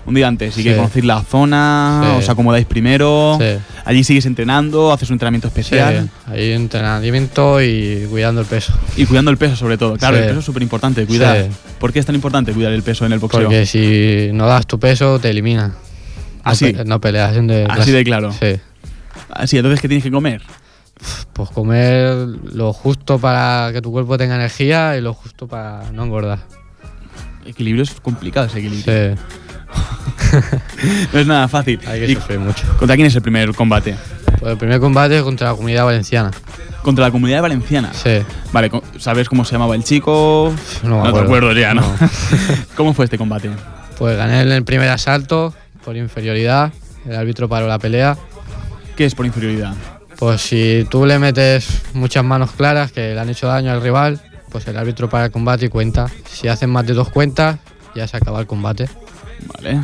Un 0.07 0.15
día 0.15 0.27
antes. 0.29 0.57
Y 0.57 0.63
que 0.65 0.75
conocéis 0.77 1.05
la 1.05 1.21
zona, 1.23 2.01
Sí. 2.05 2.17
os 2.19 2.29
acomodáis 2.29 2.67
primero. 2.67 3.37
Sí. 3.41 3.47
Allí 3.85 4.03
sigues 4.03 4.27
entrenando, 4.27 4.93
haces 4.93 5.11
un 5.11 5.15
entrenamiento 5.15 5.49
Sí, 5.49 5.61
especial. 5.61 6.11
ahí 6.27 6.53
entrenamiento 6.53 7.63
y 7.63 8.07
cuidando 8.11 8.41
el 8.41 8.47
peso. 8.47 8.73
Y 8.97 9.05
cuidando 9.07 9.31
el 9.31 9.37
peso 9.37 9.57
sobre 9.57 9.77
todo. 9.79 9.97
Claro, 9.97 10.17
el 10.17 10.25
peso 10.27 10.39
es 10.41 10.45
súper 10.45 10.63
importante, 10.63 11.07
cuidar. 11.07 11.49
¿Por 11.79 11.93
qué 11.93 11.99
es 11.99 12.07
tan 12.07 12.15
importante 12.15 12.53
cuidar 12.53 12.73
el 12.73 12.83
peso 12.83 13.05
en 13.07 13.13
el 13.13 13.19
boxeo? 13.19 13.41
Porque 13.43 13.67
si 13.67 14.31
no 14.33 14.47
das 14.47 14.67
tu 14.67 14.79
peso, 14.81 15.19
te 15.19 15.31
eliminan. 15.31 15.75
Así. 16.43 16.73
No, 16.73 16.79
pe- 16.79 16.85
no 16.87 17.01
peleas 17.01 17.37
en 17.37 17.47
de 17.47 17.67
Así 17.69 17.91
de 17.93 18.03
claro. 18.03 18.33
Sí. 18.33 18.57
Así, 19.31 19.57
entonces, 19.59 19.81
¿qué 19.81 19.89
tienes 19.89 20.03
que 20.05 20.11
comer? 20.11 20.41
Pues 21.35 21.51
comer 21.51 22.15
lo 22.53 22.73
justo 22.73 23.19
para 23.19 23.71
que 23.73 23.81
tu 23.81 23.91
cuerpo 23.93 24.19
tenga 24.19 24.35
energía 24.35 24.97
y 24.97 25.01
lo 25.01 25.15
justo 25.15 25.47
para 25.47 25.91
no 25.93 26.05
engordar. 26.05 26.41
Equilibrio 27.47 27.85
es 27.85 27.91
complicado 28.01 28.47
ese 28.47 28.59
equilibrio. 28.59 28.85
Sí, 29.17 29.21
No 31.13 31.19
es 31.21 31.27
nada 31.27 31.49
fácil. 31.49 31.81
hay 31.87 32.01
que 32.01 32.13
¿Y 32.13 32.15
sufrir 32.15 32.39
mucho. 32.39 32.65
¿Contra 32.79 32.97
quién 32.97 33.07
es 33.07 33.15
el 33.15 33.23
primer 33.23 33.55
combate? 33.55 33.97
Pues 34.39 34.53
el 34.53 34.59
primer 34.59 34.81
combate 34.81 35.19
es 35.19 35.23
contra 35.23 35.49
la 35.49 35.55
comunidad 35.55 35.85
valenciana. 35.85 36.31
Contra 36.83 37.05
la 37.07 37.11
comunidad 37.11 37.43
valenciana. 37.43 37.93
Sí. 37.93 38.21
Vale, 38.53 38.71
¿sabes 38.99 39.29
cómo 39.29 39.45
se 39.45 39.53
llamaba 39.53 39.75
el 39.75 39.85
chico? 39.85 40.55
No 40.83 40.97
me 40.99 41.03
te 41.03 41.09
acuerdo. 41.09 41.27
acuerdo 41.27 41.53
ya, 41.53 41.75
¿no? 41.75 41.83
No. 41.83 42.11
¿Cómo 42.77 42.95
fue 42.95 43.05
este 43.05 43.19
combate? 43.19 43.51
Pues 43.99 44.17
gané 44.17 44.41
en 44.43 44.53
el 44.53 44.65
primer 44.65 44.89
asalto 44.89 45.53
por 45.85 45.97
inferioridad. 45.97 46.73
El 47.07 47.17
árbitro 47.17 47.49
paró 47.49 47.67
la 47.67 47.79
pelea. 47.79 48.17
¿Qué 48.97 49.05
es 49.05 49.15
por 49.15 49.27
inferioridad? 49.27 49.75
Pues 50.19 50.41
si 50.41 50.87
tú 50.91 51.05
le 51.07 51.19
metes 51.19 51.67
muchas 51.95 52.25
manos 52.25 52.51
claras 52.53 52.93
que 52.93 53.15
le 53.15 53.21
han 53.21 53.29
hecho 53.29 53.47
daño 53.47 53.73
al 53.73 53.83
rival, 53.83 54.21
pues 54.51 54.67
el 54.69 54.77
árbitro 54.77 55.09
para 55.11 55.27
el 55.27 55.31
combate 55.31 55.67
y 55.67 55.69
cuenta. 55.69 56.07
Si 56.31 56.49
hacen 56.49 56.71
más 56.71 56.87
de 56.87 56.95
dos 56.95 57.11
cuentas, 57.11 57.59
ya 57.95 58.07
se 58.07 58.17
acaba 58.17 58.41
el 58.41 58.47
combate. 58.47 58.89
Vale. 59.47 59.81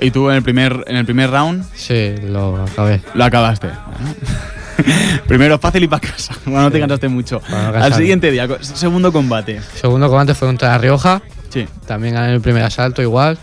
¿Y 0.00 0.10
tú 0.10 0.28
en 0.30 0.36
el 0.36 0.42
primer, 0.42 0.84
en 0.86 0.96
el 0.96 1.04
primer 1.04 1.30
round 1.30 1.64
Sí, 1.74 2.14
lo 2.22 2.62
acabé. 2.64 3.00
lo 3.14 3.24
acabaste? 3.24 3.68
Bueno. 3.68 4.14
Primero 5.26 5.58
fácil 5.58 5.84
y 5.84 5.88
para 5.88 6.06
casa. 6.06 6.34
Bueno, 6.44 6.62
no 6.62 6.70
te 6.70 6.78
cansaste 6.80 7.08
mucho. 7.08 7.40
Al 7.50 7.94
siguiente 7.94 8.30
día, 8.30 8.46
segundo 8.60 9.10
combate. 9.12 9.60
Segundo 9.74 10.08
combate 10.08 10.34
fue 10.34 10.48
contra 10.48 10.68
La 10.70 10.78
Rioja. 10.78 11.22
Sí. 11.48 11.66
También 11.86 12.14
gané 12.14 12.34
el 12.34 12.40
primer 12.40 12.62
asalto 12.62 13.00
igual. 13.02 13.38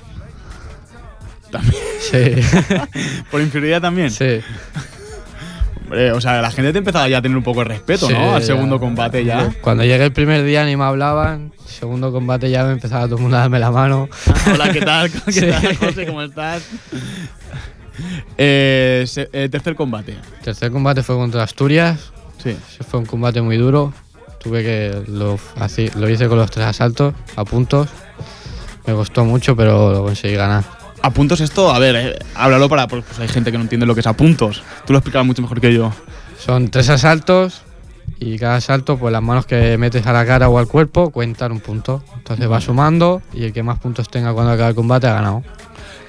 También. 1.52 1.76
Sí, 2.00 2.36
¿Por 3.32 3.42
inferioridad 3.42 3.82
también? 3.82 4.12
sí. 4.12 4.42
Hombre, 5.84 6.12
o 6.14 6.22
sea, 6.22 6.42
la 6.42 6.50
gente 6.52 6.72
te 6.72 6.80
empezaba 6.80 7.08
ya 7.10 7.18
a 7.18 7.22
tener 7.22 7.38
un 7.38 7.44
poco 7.44 7.60
de 7.60 7.66
respeto, 7.66 8.08
Sí, 8.08 8.14
¿no? 8.14 8.36
Al 8.36 8.42
ya. 8.42 8.48
segundo 8.48 8.80
combate 8.80 9.24
ya. 9.26 9.52
Cuando 9.62 9.84
llegué 9.84 10.06
el 10.06 10.14
primer 10.14 10.44
día 10.44 10.66
ni 10.66 10.76
me 10.76 10.84
hablaban. 10.86 11.52
Segundo 11.80 12.12
combate 12.12 12.50
ya 12.50 12.64
me 12.64 12.74
empezaba 12.74 13.06
todo 13.06 13.16
el 13.18 13.22
mundo 13.22 13.38
a 13.38 13.42
darme 13.42 13.60
la 13.60 13.72
mano. 13.72 14.08
Hola, 14.54 14.72
¿qué 14.72 14.82
tal? 14.82 15.12
¿Qué 15.26 15.32
Sí. 15.32 15.48
tal, 15.50 15.76
José? 15.78 16.06
¿Cómo 16.06 16.22
estás? 16.22 16.64
Eh, 18.38 19.04
se- 19.08 19.30
eh, 19.34 19.50
tercer 19.50 19.76
combate. 19.76 20.18
Tercer 20.44 20.72
combate 20.72 21.04
fue 21.04 21.16
contra 21.16 21.44
Asturias. 21.44 22.12
Sí. 22.42 22.50
Ese 22.50 22.84
fue 22.84 23.00
un 23.00 23.06
combate 23.06 23.42
muy 23.42 23.58
duro. 23.58 23.94
Tuve 24.40 24.64
que 24.64 25.04
lo, 25.08 25.40
así- 25.60 25.90
lo 25.96 26.10
hice 26.10 26.28
con 26.28 26.38
los 26.38 26.52
tres 26.52 26.66
asaltos 26.66 27.14
a 27.36 27.46
puntos. 27.46 27.90
Me 28.86 28.94
costó 28.94 29.24
mucho, 29.26 29.56
pero 29.56 29.92
lo 29.94 30.04
conseguí 30.04 30.36
ganar. 30.36 30.64
A 31.02 31.10
puntos 31.12 31.42
esto, 31.42 31.74
a 31.74 31.80
ver, 31.80 31.96
eh, 31.96 32.20
háblalo 32.36 32.70
para. 32.70 32.88
Pues 32.88 33.04
hay 33.20 33.28
gente 33.28 33.52
que 33.52 33.58
no 33.58 33.64
entiende 33.64 33.86
lo 33.86 33.94
que 33.94 34.02
es 34.02 34.08
a 34.08 34.14
puntos. 34.14 34.64
Tú 34.86 34.94
lo 34.94 35.00
explicabas 35.00 35.26
mucho 35.26 35.42
mejor 35.42 35.60
que 35.62 35.74
yo. 35.74 35.92
Son 36.38 36.70
tres 36.70 36.90
asaltos 36.90 37.62
y 38.20 38.38
cada 38.38 38.56
asalto, 38.56 38.98
pues 38.98 39.12
las 39.12 39.22
manos 39.22 39.46
que 39.46 39.78
metes 39.78 40.06
a 40.08 40.14
la 40.14 40.26
cara 40.26 40.50
o 40.50 40.58
al 40.58 40.68
cuerpo 40.68 41.10
cuentan 41.12 41.52
un 41.52 41.60
punto. 41.60 42.04
Entonces 42.18 42.50
va 42.50 42.62
sumando 42.62 43.22
y 43.34 43.44
el 43.46 43.54
que 43.54 43.64
más 43.64 43.80
puntos 43.80 44.10
tenga 44.10 44.34
cuando 44.34 44.52
acabe 44.52 44.70
el 44.70 44.76
combate 44.76 45.08
ha 45.08 45.14
ganado. 45.14 45.44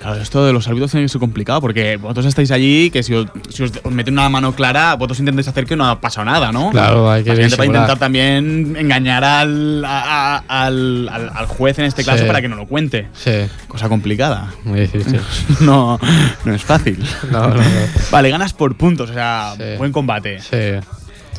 Claro, 0.01 0.21
esto 0.21 0.45
de 0.45 0.53
los 0.53 0.69
árbitros 0.69 0.90
tiene 0.90 1.07
que 1.07 1.09
ser 1.09 1.19
complicado 1.19 1.62
porque 1.62 1.97
vosotros 1.97 2.27
estáis 2.27 2.51
allí, 2.51 2.90
que 2.90 3.03
si 3.03 3.14
os, 3.14 3.27
si 3.49 3.62
os 3.62 3.73
meten 3.90 4.12
una 4.12 4.29
mano 4.29 4.53
clara, 4.55 4.95
vosotros 4.97 5.19
intentáis 5.21 5.49
hacer 5.49 5.64
que 5.64 5.77
no 5.77 5.88
ha 5.88 5.99
pasado 5.99 6.27
nada, 6.27 6.53
¿no? 6.53 6.69
Claro, 6.73 7.11
hay 7.11 7.25
que 7.25 7.31
para 7.33 7.64
intentar 7.64 7.99
también 7.99 8.77
engañar 8.79 9.25
al, 9.25 9.83
a- 9.83 10.45
al- 10.47 11.09
al 11.09 11.47
juez 11.47 11.79
en 11.79 11.87
este 11.87 12.05
caso 12.05 12.19
Sí. 12.19 12.27
para 12.27 12.43
que 12.43 12.49
no 12.49 12.57
lo 12.57 12.67
cuente. 12.67 13.09
Sí, 13.14 13.31
Cosa 13.67 13.88
complicada. 13.88 14.53
muy 14.64 14.81
difícil. 14.81 15.21
no, 15.61 15.99
no 16.45 16.55
es 16.55 16.62
fácil. 16.62 17.03
No, 17.33 17.49
no, 17.49 17.55
no. 17.55 17.62
Vale, 18.11 18.29
ganas 18.29 18.53
por 18.53 18.77
puntos, 18.77 19.09
o 19.09 19.14
sea, 19.14 19.55
Sí. 19.57 19.79
buen 19.79 19.90
combate. 19.90 20.38
Sí, 20.40 20.87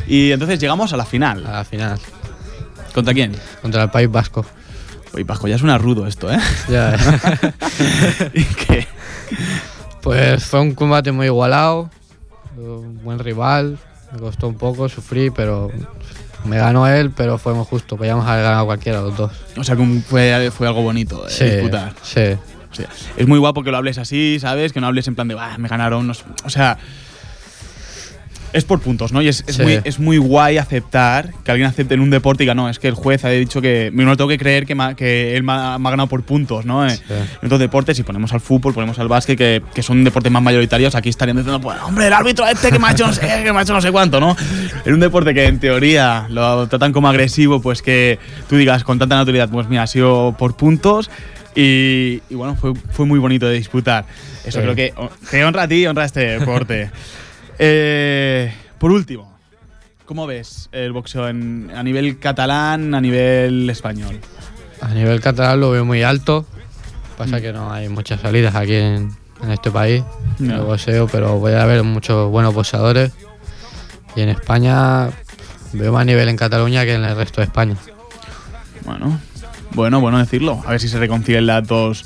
Y 0.07 0.31
entonces 0.31 0.59
llegamos 0.59 0.93
a 0.93 0.97
la 0.97 1.05
final. 1.05 1.45
a 1.45 1.51
la 1.51 1.63
final. 1.63 1.99
¿Contra 2.93 3.13
quién? 3.13 3.33
Contra 3.61 3.83
el 3.83 3.89
País 3.89 4.09
Vasco. 4.11 4.45
Oye, 5.13 5.25
Paco, 5.25 5.47
ya 5.47 5.57
suena 5.57 5.77
rudo 5.77 6.07
esto, 6.07 6.31
¿eh? 6.31 6.37
Ya. 6.69 6.95
¿Y 8.33 8.43
qué? 8.43 8.87
Pues 10.01 10.45
fue 10.45 10.61
un 10.61 10.73
combate 10.75 11.11
muy 11.11 11.25
igualado, 11.27 11.89
un 12.57 13.01
buen 13.03 13.19
rival, 13.19 13.77
me 14.11 14.19
costó 14.19 14.47
un 14.47 14.55
poco, 14.55 14.87
sufrí, 14.87 15.31
pero 15.31 15.71
me 16.43 16.57
ganó 16.57 16.87
él, 16.87 17.11
pero 17.11 17.37
fue 17.37 17.53
muy 17.53 17.65
justo, 17.65 17.97
podíamos 17.97 18.27
haber 18.27 18.43
ganado 18.43 18.65
cualquiera 18.65 19.01
los 19.01 19.17
dos. 19.17 19.31
O 19.57 19.63
sea, 19.63 19.75
que 19.75 19.85
fue, 20.07 20.51
fue 20.51 20.67
algo 20.67 20.83
bonito 20.83 21.23
de 21.25 21.31
Sí, 21.31 21.45
disputar. 21.45 21.93
sí, 22.03 22.19
O 22.71 22.75
sea, 22.75 22.87
es 23.17 23.27
muy 23.27 23.39
guapo 23.39 23.63
que 23.63 23.71
lo 23.71 23.77
hables 23.77 23.97
así, 23.97 24.37
¿sabes? 24.39 24.73
Que 24.73 24.79
no 24.81 24.87
hables 24.87 25.07
en 25.07 25.15
plan 25.15 25.27
de, 25.27 25.33
"Bah, 25.35 25.57
me 25.57 25.67
ganaron. 25.69 26.05
no 26.05 26.13
sé". 26.13 26.23
O 26.43 26.49
sea, 26.49 26.77
es 28.55 28.63
por 28.65 28.79
puntos, 28.79 29.11
¿no? 29.11 29.21
Y 29.21 29.27
es, 29.27 29.43
es 29.47 29.55
Sí. 29.57 29.61
muy, 29.61 29.79
es 29.83 29.99
muy 29.99 30.17
guay 30.17 30.57
aceptar 30.57 31.31
que 31.43 31.51
alguien 31.51 31.67
acepte 31.69 31.93
en 31.93 31.99
un 31.99 32.09
deporte 32.09 32.43
y 32.43 32.45
diga, 32.45 32.55
no, 32.55 32.69
es 32.69 32.79
que 32.79 32.87
el 32.87 32.93
juez 32.95 33.23
ha 33.25 33.29
dicho 33.29 33.61
que. 33.61 33.91
Me 33.93 34.05
no 34.05 34.15
tengo 34.17 34.27
que 34.29 34.37
creer 34.37 34.65
que, 34.65 34.75
ma- 34.75 34.95
que 34.95 35.35
él 35.35 35.43
me 35.43 35.51
ha, 35.53 35.77
ganado 35.77 36.07
por 36.07 36.23
puntos, 36.23 36.65
¿no? 36.65 36.87
Eh, 36.87 36.97
En 37.41 37.45
otros 37.45 37.59
deportes, 37.59 37.97
si 37.97 38.03
ponemos 38.03 38.33
al 38.33 38.39
fútbol, 38.41 38.73
ponemos 38.73 38.97
al 38.97 39.07
básquet, 39.07 39.37
que, 39.37 39.61
que 39.73 39.83
son 39.83 40.03
deportes 40.03 40.31
más 40.31 40.41
mayoritarios, 40.41 40.95
aquí 40.95 41.09
estarían 41.09 41.37
diciendo, 41.37 41.59
pues, 41.61 41.77
hombre, 41.83 42.07
el 42.07 42.13
árbitro 42.13 42.47
este 42.47 42.71
que 42.71 42.79
me 42.79 42.87
ha 42.87 42.91
hecho 42.91 43.05
no 43.07 43.13
sé 43.13 43.21
que 43.43 43.53
me 43.53 43.59
ha 43.59 43.61
hecho 43.61 43.73
no 43.73 43.81
sé 43.81 43.91
cuánto, 43.91 44.19
¿no? 44.19 44.35
En 44.85 44.93
un 44.93 44.99
deporte 44.99 45.33
que 45.33 45.45
en 45.45 45.59
teoría 45.59 46.25
lo 46.29 46.67
tratan 46.67 46.93
como 46.93 47.07
agresivo, 47.09 47.61
pues 47.61 47.81
que 47.81 48.19
tú 48.49 48.55
digas 48.57 48.83
con 48.83 48.97
tanta 48.99 49.15
naturalidad, 49.15 49.49
pues 49.49 49.67
mira, 49.67 49.83
ha 49.83 49.87
sido 49.87 50.35
por 50.37 50.55
puntos. 50.55 51.09
Y, 51.57 52.21
y 52.29 52.35
bueno, 52.35 52.55
fue, 52.55 52.73
fue 52.91 53.05
muy 53.05 53.17
bonito 53.17 53.47
de 53.47 53.53
disputar. 53.55 54.05
Eso 54.45 54.59
Sí. 54.59 54.63
creo 54.63 54.75
que 54.75 54.93
te 55.31 55.45
honra 55.45 55.63
a 55.63 55.67
ti 55.67 55.75
y 55.75 55.87
honra 55.87 56.03
a 56.03 56.05
este 56.05 56.19
deporte. 56.39 56.89
Eh, 57.59 58.53
por 58.79 58.91
último, 58.91 59.37
¿cómo 60.05 60.27
ves 60.27 60.69
el 60.71 60.91
boxeo 60.91 61.27
en- 61.29 61.71
a 61.75 61.83
nivel 61.83 62.19
catalán, 62.19 62.93
a 62.95 63.01
nivel 63.01 63.69
español? 63.69 64.19
A 64.81 64.89
nivel 64.93 65.21
catalán 65.21 65.59
lo 65.59 65.71
veo 65.71 65.85
muy 65.85 66.03
alto, 66.03 66.45
Pasa 67.17 67.39
que 67.39 67.53
no 67.53 67.71
hay 67.71 67.87
muchas 67.87 68.19
salidas 68.19 68.55
aquí 68.55 68.73
en, 68.73 69.09
en 69.41 69.51
este 69.51 69.71
país 69.71 70.03
No. 70.37 70.55
de 70.55 70.59
boxeo, 70.59 71.07
pero 71.07 71.39
voy 71.39 71.53
a 71.53 71.63
ver 71.63 71.81
muchos 71.81 72.29
buenos 72.29 72.53
boxeadores. 72.53 73.13
Y 74.17 74.21
en 74.21 74.27
España 74.29 75.07
veo 75.71 75.93
más 75.93 76.05
nivel 76.05 76.27
en 76.27 76.35
Cataluña 76.35 76.83
que 76.83 76.93
en 76.95 77.05
el 77.05 77.15
resto 77.15 77.39
de 77.39 77.45
España. 77.45 77.77
Bueno, 78.83 79.17
bueno, 79.71 80.01
bueno 80.01 80.17
decirlo. 80.19 80.61
A 80.65 80.71
ver 80.71 80.81
si 80.81 80.89
se 80.89 80.99
reconcilian 80.99 81.45
las 81.45 81.65
dos, 81.65 82.05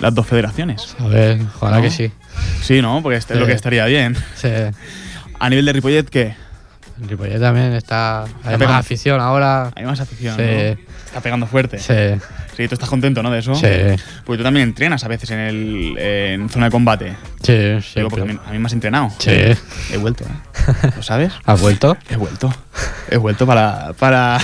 las 0.00 0.14
dos 0.14 0.26
federaciones. 0.26 0.96
A 0.98 1.06
ver, 1.06 1.40
ojalá 1.56 1.76
¿No? 1.76 1.82
que 1.82 1.90
sí. 1.90 2.10
Sí, 2.62 2.80
¿no? 2.82 3.02
Porque 3.02 3.18
este 3.18 3.34
es 3.34 3.40
lo 3.40 3.46
Sí. 3.46 3.50
que 3.50 3.56
estaría 3.56 3.84
bien. 3.86 4.16
Sí. 4.34 4.48
A 5.38 5.48
nivel 5.50 5.64
de 5.66 5.72
Ripollet, 5.72 6.04
¿qué? 6.08 6.34
Ripollet 7.06 7.40
también 7.40 7.72
está. 7.72 8.24
Hay 8.44 8.58
más 8.58 8.70
afición 8.70 9.20
ahora. 9.20 9.70
Hay 9.74 9.84
más 9.84 10.00
afición, 10.00 10.36
Sí. 10.36 10.42
¿no? 10.42 10.90
Está 11.06 11.20
pegando 11.22 11.46
fuerte. 11.46 11.78
Sí. 11.78 12.20
Sí, 12.56 12.68
tú 12.68 12.74
estás 12.74 12.90
contento, 12.90 13.22
¿no? 13.22 13.30
De 13.30 13.38
eso. 13.38 13.54
Sí. 13.54 13.66
Porque 14.24 14.38
tú 14.38 14.44
también 14.44 14.68
entrenas 14.68 15.02
a 15.04 15.08
veces 15.08 15.30
en, 15.30 15.38
el, 15.38 15.98
en 15.98 16.48
zona 16.50 16.66
de 16.66 16.70
combate. 16.70 17.16
Sí, 17.42 17.54
Digo, 17.96 18.10
porque 18.10 18.22
a 18.22 18.32
mí, 18.32 18.38
a 18.46 18.52
mí 18.52 18.58
me 18.58 18.66
has 18.66 18.72
entrenado. 18.74 19.10
Sí. 19.18 19.30
He 19.30 19.96
vuelto, 19.98 20.24
¿eh? 20.24 20.90
¿Lo 20.94 21.02
sabes? 21.02 21.32
¿Has 21.46 21.60
vuelto? 21.60 21.96
He 22.10 22.16
vuelto. 22.16 22.52
He 23.10 23.16
vuelto 23.16 23.46
para. 23.46 23.92
para. 23.98 24.38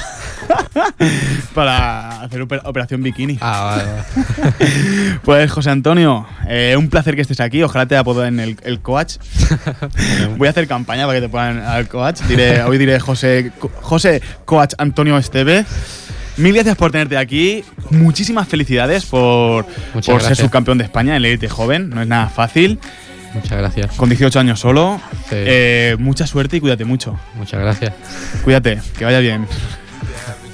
para 1.55 2.23
hacer 2.23 2.43
oper- 2.43 2.61
operación 2.65 3.03
bikini. 3.03 3.39
Ah, 3.41 3.77
vale, 3.77 3.85
vale. 3.93 5.19
Pues 5.25 5.51
José 5.51 5.71
Antonio, 5.71 6.27
eh, 6.49 6.75
un 6.79 6.89
placer 6.89 7.15
que 7.17 7.23
estés 7.23 7.41
aquí. 7.41 7.63
Ojalá 7.63 7.87
te 7.87 7.97
apoden 7.97 8.41
el, 8.41 8.57
el 8.63 8.81
coach. 8.81 9.17
Voy 10.37 10.47
a 10.47 10.51
hacer 10.51 10.69
campaña 10.69 11.07
para 11.07 11.19
que 11.19 11.27
te 11.27 11.29
pongan 11.29 11.59
al 11.59 11.89
coach. 11.89 12.21
Diré, 12.23 12.63
hoy 12.63 12.79
diré 12.79 13.01
José, 13.01 13.53
José 13.81 14.23
Coach 14.45 14.75
Antonio 14.79 15.17
Esteve. 15.19 15.65
Mil 16.37 16.53
gracias 16.53 16.77
por 16.77 16.91
tenerte 16.93 17.17
aquí. 17.17 17.65
Muchísimas 17.91 18.47
felicidades 18.47 19.07
por, 19.07 19.67
ser 20.03 20.37
subcampeón 20.37 20.79
de 20.79 20.85
España 20.85 21.13
en 21.13 21.17
el 21.17 21.25
Elite 21.27 21.49
Joven. 21.49 21.89
No 21.91 22.03
es 22.03 22.09
nada 22.09 22.29
fácil. 22.29 22.79
Muchas 23.33 23.59
gracias. 23.59 23.97
Con 23.97 24.09
18 24.09 24.41
años 24.41 24.61
solo. 24.61 25.01
Sí. 25.29 25.35
Eh, 25.37 25.97
mucha 25.99 26.27
suerte 26.27 26.59
y 26.59 26.61
cuídate 26.61 26.85
mucho. 26.85 27.19
Muchas 27.35 27.61
gracias. 27.61 27.93
Cuídate, 28.45 28.81
que 28.99 29.05
vaya 29.05 29.19
bien. 29.21 29.47
Yeah. 30.09 30.46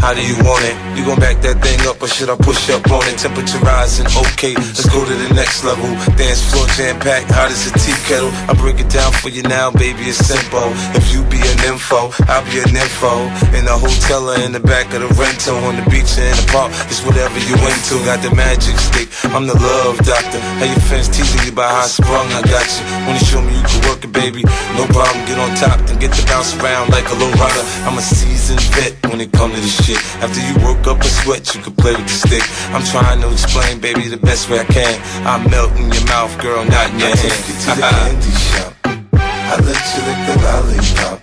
How 0.00 0.16
do 0.16 0.24
you 0.24 0.32
want 0.48 0.64
it? 0.64 0.72
You 0.96 1.04
gon' 1.04 1.20
back 1.20 1.44
that 1.44 1.60
thing 1.60 1.76
up 1.84 2.00
or 2.00 2.08
should 2.08 2.32
I 2.32 2.36
push 2.40 2.72
up 2.72 2.88
on 2.88 3.04
it? 3.04 3.20
Temperature 3.20 3.60
rising, 3.60 4.08
okay, 4.32 4.56
let's 4.56 4.88
go 4.88 5.04
to 5.04 5.12
the 5.12 5.28
next 5.36 5.60
level. 5.60 5.84
Dance 6.16 6.40
floor 6.48 6.64
jam 6.72 6.96
packed, 7.04 7.28
hot 7.28 7.52
as 7.52 7.68
a 7.68 7.72
tea 7.76 7.92
kettle. 8.08 8.32
I 8.48 8.56
break 8.56 8.80
it 8.80 8.88
down 8.88 9.12
for 9.20 9.28
you 9.28 9.44
now, 9.44 9.68
baby, 9.68 10.08
it's 10.08 10.24
simple. 10.24 10.72
If 10.96 11.12
you 11.12 11.20
be 11.28 11.36
an 11.36 11.60
info, 11.68 12.16
I'll 12.32 12.40
be 12.48 12.64
an 12.64 12.72
info. 12.72 13.28
In 13.52 13.68
the 13.68 13.76
hotel 13.76 14.32
or 14.32 14.40
in 14.40 14.56
the 14.56 14.64
back 14.64 14.88
of 14.96 15.04
the 15.04 15.12
rental, 15.20 15.60
on 15.68 15.76
the 15.76 15.84
beach 15.92 16.16
or 16.16 16.24
in 16.24 16.32
the 16.32 16.48
park, 16.48 16.72
it's 16.88 17.04
whatever 17.04 17.36
you 17.44 17.60
into. 17.60 18.00
Got 18.08 18.24
the 18.24 18.32
magic 18.32 18.80
stick, 18.80 19.12
I'm 19.36 19.44
the 19.44 19.56
love 19.60 20.00
doctor. 20.00 20.40
How 20.60 20.64
your 20.64 20.80
fans 20.88 21.12
teasing 21.12 21.44
you 21.44 21.52
about 21.52 21.76
how 21.76 21.84
I 21.84 21.92
sprung, 21.92 22.28
I 22.32 22.40
got 22.48 22.64
you. 22.64 22.82
Wanna 23.04 23.20
show 23.20 23.44
me 23.44 23.52
you 23.52 23.64
can 23.68 23.84
work 23.84 24.00
it, 24.00 24.12
baby? 24.16 24.48
No 24.80 24.88
problem, 24.96 25.20
get 25.28 25.36
on 25.36 25.52
top, 25.60 25.76
then 25.84 26.00
get 26.00 26.16
to 26.16 26.24
bounce 26.24 26.56
around 26.56 26.88
like 26.88 27.04
a 27.12 27.16
low 27.20 27.28
rider. 27.36 27.64
I'm 27.84 28.00
a 28.00 28.02
seasoned 28.02 28.64
vet 28.72 28.96
when 29.12 29.20
it 29.20 29.28
come 29.32 29.52
to 29.52 29.60
this 29.60 29.76
shit. 29.76 29.89
After 30.22 30.40
you 30.40 30.54
work 30.66 30.86
up 30.86 31.00
a 31.00 31.08
sweat, 31.08 31.54
you 31.54 31.60
can 31.62 31.74
play 31.74 31.92
with 31.92 32.06
the 32.06 32.18
stick. 32.28 32.44
I'm 32.74 32.84
trying 32.84 33.20
to 33.22 33.32
explain, 33.32 33.80
baby, 33.80 34.08
the 34.08 34.18
best 34.18 34.50
way 34.50 34.60
I 34.60 34.64
can. 34.64 34.94
I 35.26 35.38
melt 35.48 35.72
in 35.78 35.90
your 35.90 36.04
mouth, 36.06 36.32
girl, 36.40 36.64
not 36.64 36.90
in 36.90 36.98
your 36.98 37.08
I 37.08 37.16
hand. 37.16 37.20
take 37.20 37.48
you 37.48 37.56
to 37.64 37.70
the 37.74 37.82
candy 37.82 38.32
shop. 38.50 38.72
I 39.14 39.54
let 39.66 39.82
you 39.92 40.00
lick 40.06 40.20
the 40.28 40.34
lollipop. 40.44 41.18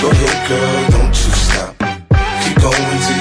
Go 0.00 0.10
ahead, 0.10 0.38
girl, 0.48 0.90
don't 0.94 1.10
you 1.10 1.32
stop. 1.34 1.74
Keep 2.42 2.56
going 2.62 2.98
till 3.02 3.17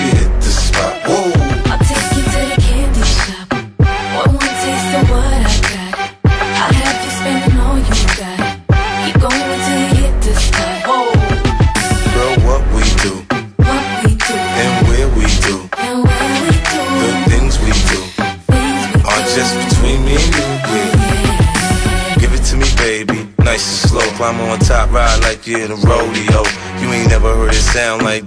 in 25.56 25.72
a 25.72 25.76
rodeo. 25.76 26.44
You 26.82 26.92
ain't 26.92 27.10
never 27.10 27.34
heard 27.34 27.54
it 27.54 27.56
sound 27.56 28.04
like 28.04 28.27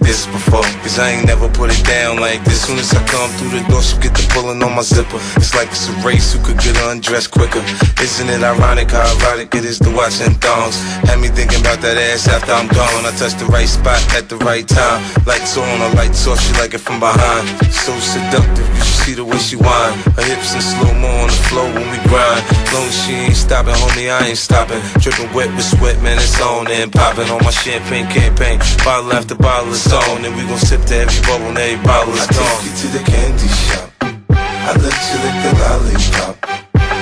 down 1.90 2.20
like 2.22 2.42
this. 2.44 2.62
Soon 2.62 2.78
as 2.78 2.94
I 2.94 3.02
come 3.10 3.28
through 3.34 3.58
the 3.58 3.62
door, 3.66 3.82
she 3.82 3.98
get 3.98 4.14
the 4.14 4.22
pulling 4.30 4.62
on 4.62 4.72
my 4.78 4.82
zipper. 4.86 5.18
It's 5.34 5.54
like 5.58 5.68
it's 5.74 5.90
a 5.90 5.94
race 6.06 6.32
who 6.32 6.38
could 6.46 6.58
get 6.62 6.78
undressed 6.86 7.34
quicker. 7.34 7.62
Isn't 7.98 8.30
it 8.30 8.42
ironic 8.42 8.94
how 8.94 9.02
erotic 9.18 9.54
it 9.58 9.64
is 9.64 9.78
to 9.82 9.90
watch 9.90 10.22
them 10.22 10.34
thongs? 10.38 10.78
Had 11.10 11.18
me 11.18 11.28
thinking 11.28 11.60
about 11.60 11.82
that 11.82 11.98
ass 11.98 12.30
after 12.30 12.54
I'm 12.54 12.70
gone. 12.70 13.02
I 13.04 13.12
touch 13.18 13.34
the 13.42 13.50
right 13.50 13.66
spot 13.68 13.98
at 14.14 14.30
the 14.30 14.38
right 14.46 14.66
time. 14.66 15.02
Lights 15.26 15.58
on, 15.58 15.66
or 15.82 15.90
lights 15.98 16.26
off, 16.30 16.38
she 16.38 16.54
like 16.62 16.72
it 16.74 16.82
from 16.86 17.00
behind. 17.02 17.44
So 17.74 17.90
seductive, 17.98 18.68
you 18.70 18.82
should 18.86 19.00
see 19.02 19.14
the 19.18 19.26
way 19.26 19.38
she 19.42 19.56
whine. 19.56 19.94
Her 20.14 20.22
hips 20.22 20.54
in 20.54 20.62
slow 20.62 20.94
mo 20.94 21.10
on 21.26 21.28
the 21.28 21.40
floor 21.50 21.66
when 21.74 21.86
we 21.90 21.98
grind. 22.06 22.46
Long 22.70 22.86
as 22.86 22.94
she 23.02 23.12
ain't 23.26 23.34
stopping, 23.34 23.74
homie, 23.74 24.06
I 24.06 24.30
ain't 24.30 24.38
stopping. 24.38 24.78
Dripping 25.02 25.32
wet 25.34 25.50
with 25.58 25.66
sweat, 25.66 25.98
man, 26.02 26.18
it's 26.22 26.38
on 26.40 26.70
and 26.70 26.92
popping 26.92 27.28
on 27.34 27.42
my 27.42 27.50
champagne 27.50 28.06
campaign. 28.06 28.62
Bottle 28.86 29.12
after 29.12 29.34
bottle 29.34 29.72
is 29.74 29.90
on, 29.90 30.24
and 30.24 30.32
we 30.36 30.46
gon' 30.46 30.58
sip 30.58 30.82
to 30.86 30.94
every 30.94 31.20
bubble 31.26 31.50
and 31.50 31.58
every 31.58 31.79
I 31.82 32.04
gone. 32.04 32.26
take 32.28 32.64
you 32.64 32.72
to 32.76 32.86
the 32.88 33.02
candy 33.04 33.48
shop. 33.48 33.90
I 34.30 34.72
let 34.76 34.98
you 35.08 35.16
lick 35.24 35.36
the 35.44 35.52
lollipop. 35.60 36.34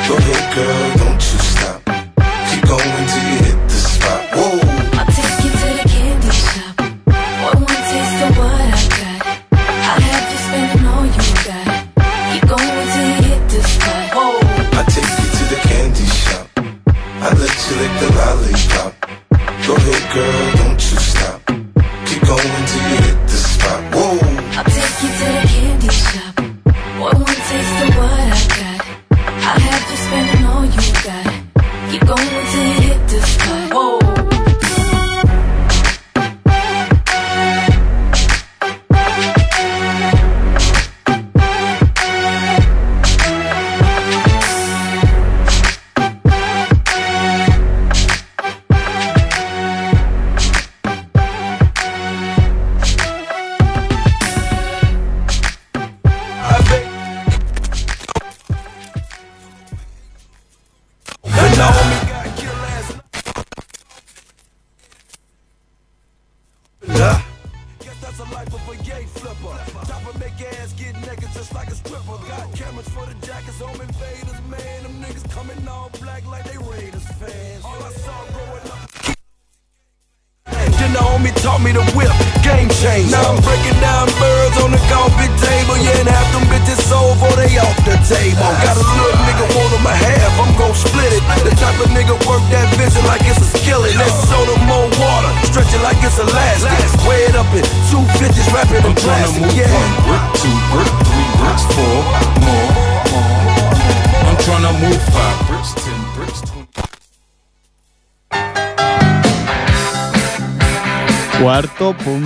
Go 0.08 0.16
ahead, 0.16 0.54
girl, 0.54 0.96
don't 0.96 1.32
you 1.32 1.47
spending 29.96 30.46
all 30.46 30.64
you 30.64 30.92
got. 31.04 31.37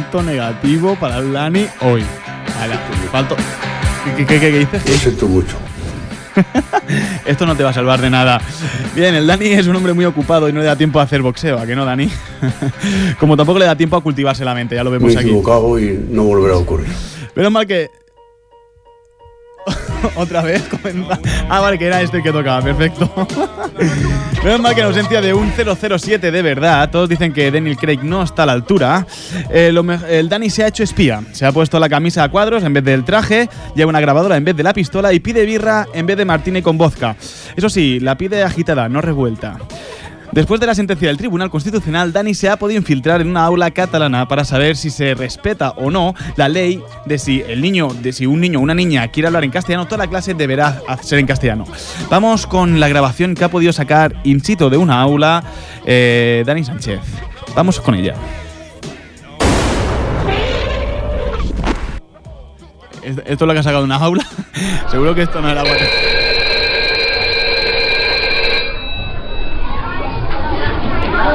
Punto 0.03 0.23
negativo 0.23 0.97
para 0.97 1.19
el 1.19 1.33
Lani 1.33 1.67
hoy. 1.81 2.03
Falto, 3.11 3.37
¿Qué, 4.17 4.25
qué, 4.27 4.41
qué, 4.41 4.51
qué 4.51 4.59
dices? 4.61 4.89
Lo 4.89 4.95
siento 4.97 5.29
mucho. 5.29 5.57
Esto 7.27 7.47
no 7.47 7.55
te 7.55 7.63
va 7.63 7.71
a 7.71 7.73
salvar 7.73 8.01
de 8.01 8.09
nada. 8.11 8.41
Bien, 8.95 9.15
el 9.15 9.27
Dani 9.27 9.47
es 9.47 9.67
un 9.67 9.77
hombre 9.77 9.93
muy 9.93 10.05
ocupado 10.05 10.49
y 10.49 10.53
no 10.53 10.61
le 10.61 10.67
da 10.67 10.77
tiempo 10.77 10.99
a 10.99 11.03
hacer 11.03 11.21
boxeo, 11.23 11.59
¿a 11.59 11.67
que 11.67 11.77
no, 11.77 11.85
Dani? 11.85 12.09
Como 13.21 13.37
tampoco 13.37 13.59
le 13.59 13.67
da 13.67 13.77
tiempo 13.77 13.97
a 13.97 14.03
cultivarse 14.03 14.45
la 14.45 14.55
mente, 14.55 14.75
ya 14.75 14.83
lo 14.83 14.91
Me 14.91 14.99
vemos 14.99 15.15
he 15.15 15.19
aquí. 15.19 15.29
equivocado 15.29 15.79
y 15.79 16.05
no 16.11 16.25
volverá 16.25 16.55
a 16.55 16.59
ocurrir. 16.59 16.89
Menos 17.35 17.53
mal 17.53 17.67
que. 17.67 17.91
Otra 20.17 20.43
vez 20.43 20.63
comienza. 20.63 21.19
Ah, 21.49 21.61
vale, 21.61 21.79
que 21.79 21.87
era 21.87 22.01
este 22.01 22.19
el 22.19 22.23
que 22.23 22.33
tocaba, 22.33 22.63
perfecto. 22.63 23.11
Menos 24.45 24.61
mal 24.61 24.75
que 24.75 24.81
en 24.81 24.87
ausencia 24.89 25.21
de 25.21 25.33
un 25.33 25.53
007 25.53 26.31
de 26.31 26.43
verdad, 26.43 26.91
todos 26.91 27.09
dicen 27.09 27.33
que 27.33 27.51
Daniel 27.51 27.77
Craig 27.77 28.01
no 28.03 28.23
está 28.23 28.43
a 28.43 28.47
la 28.47 28.53
altura. 28.53 29.07
eh, 29.51 29.71
lo 29.73 29.83
el 30.09 30.29
Dani 30.29 30.51
se 30.51 30.65
ha 30.65 30.69
hecho 30.69 30.83
espía. 30.83 31.23
Se 31.33 31.47
ha 31.47 31.53
puesto 31.53 31.79
la 31.79 31.89
camisa 31.89 32.25
a 32.25 32.29
cuadros 32.29 32.65
en 32.65 32.73
vez 32.73 32.85
del 32.85 33.05
traje, 33.05 33.49
lleva 33.77 33.91
una 33.91 34.01
grabadora 34.01 34.37
en 34.37 34.45
vez 34.45 34.57
de 34.57 34.63
la 34.63 34.73
pistola 34.73 35.13
y 35.13 35.21
pide 35.21 35.45
birra 35.45 35.87
en 35.95 36.07
vez 36.07 36.17
de 36.17 36.25
martini 36.25 36.63
con 36.63 36.77
vodka. 36.77 37.17
Eso 37.57 37.69
sí, 37.69 38.01
la 38.01 38.17
pide 38.17 38.43
agitada, 38.43 38.89
no 38.89 39.01
revuelta. 39.01 39.59
Después 40.33 40.61
de 40.61 40.67
la 40.67 40.75
sentencia 40.75 41.09
del 41.09 41.19
Tribunal 41.19 41.51
Constitucional, 41.51 42.11
Dani 42.11 42.33
se 42.33 42.49
ha 42.49 42.57
podido 42.57 42.79
infiltrar 42.79 43.21
en 43.21 43.29
una 43.29 43.45
aula 43.45 43.71
catalana 43.71 44.27
para 44.27 44.47
saber 44.47 44.79
si 44.79 44.89
se 44.89 45.13
respeta 45.13 45.73
o 45.73 45.91
no 45.91 46.15
la 46.37 46.49
ley 46.49 46.83
de 47.05 47.19
si 47.19 47.43
el 47.43 47.61
niño, 47.61 47.89
de 48.01 48.15
si 48.15 48.25
un 48.25 48.41
niño 48.41 48.59
o 48.59 48.63
una 48.63 48.75
niña 48.75 49.07
quiere 49.09 49.27
hablar 49.27 49.45
en 49.45 49.51
castellano, 49.51 49.85
toda 49.85 49.99
la 49.99 50.07
clase 50.07 50.33
deberá 50.33 50.81
ser 51.03 51.19
en 51.19 51.27
castellano. 51.27 51.67
Vamos 52.09 52.47
con 52.47 52.81
la 52.81 52.89
grabación 52.89 53.35
que 53.35 53.45
ha 53.45 53.51
podido 53.51 53.75
sacar 53.75 54.15
in 54.25 54.43
situ 54.43 54.71
de 54.71 54.79
una 54.79 55.03
aula 55.03 55.45
eh, 55.85 56.43
Dani 56.47 56.65
Sánchez. 56.65 57.01
Vamos 57.55 57.79
con 57.79 57.95
ella. 57.95 58.15
¿Esto 63.03 63.23
es 63.27 63.41
lo 63.41 63.53
que 63.53 63.59
ha 63.59 63.63
sacado 63.63 63.85
una 63.85 63.97
aula? 63.97 64.27
Seguro 64.91 65.15
que 65.15 65.23
esto 65.23 65.43
no 65.43 65.51
era 65.51 65.63
bueno. 65.63 66.02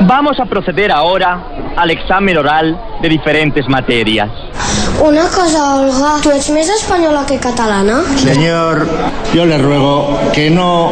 Vamos 0.01 0.39
a 0.39 0.45
proceder 0.45 0.91
ahora 0.91 1.73
al 1.75 1.89
examen 1.91 2.37
oral 2.37 2.79
de 3.01 3.09
diferentes 3.09 3.67
materias. 3.67 4.29
Una 5.03 5.23
cosa, 5.29 5.75
Olga, 5.75 6.15
¿tú 6.21 6.29
eres 6.31 6.49
más 6.49 6.69
española 6.69 7.23
que 7.27 7.37
catalana? 7.37 8.03
Señor, 8.15 8.87
yo 9.33 9.45
le 9.45 9.57
ruego 9.57 10.17
que 10.33 10.49
no 10.49 10.91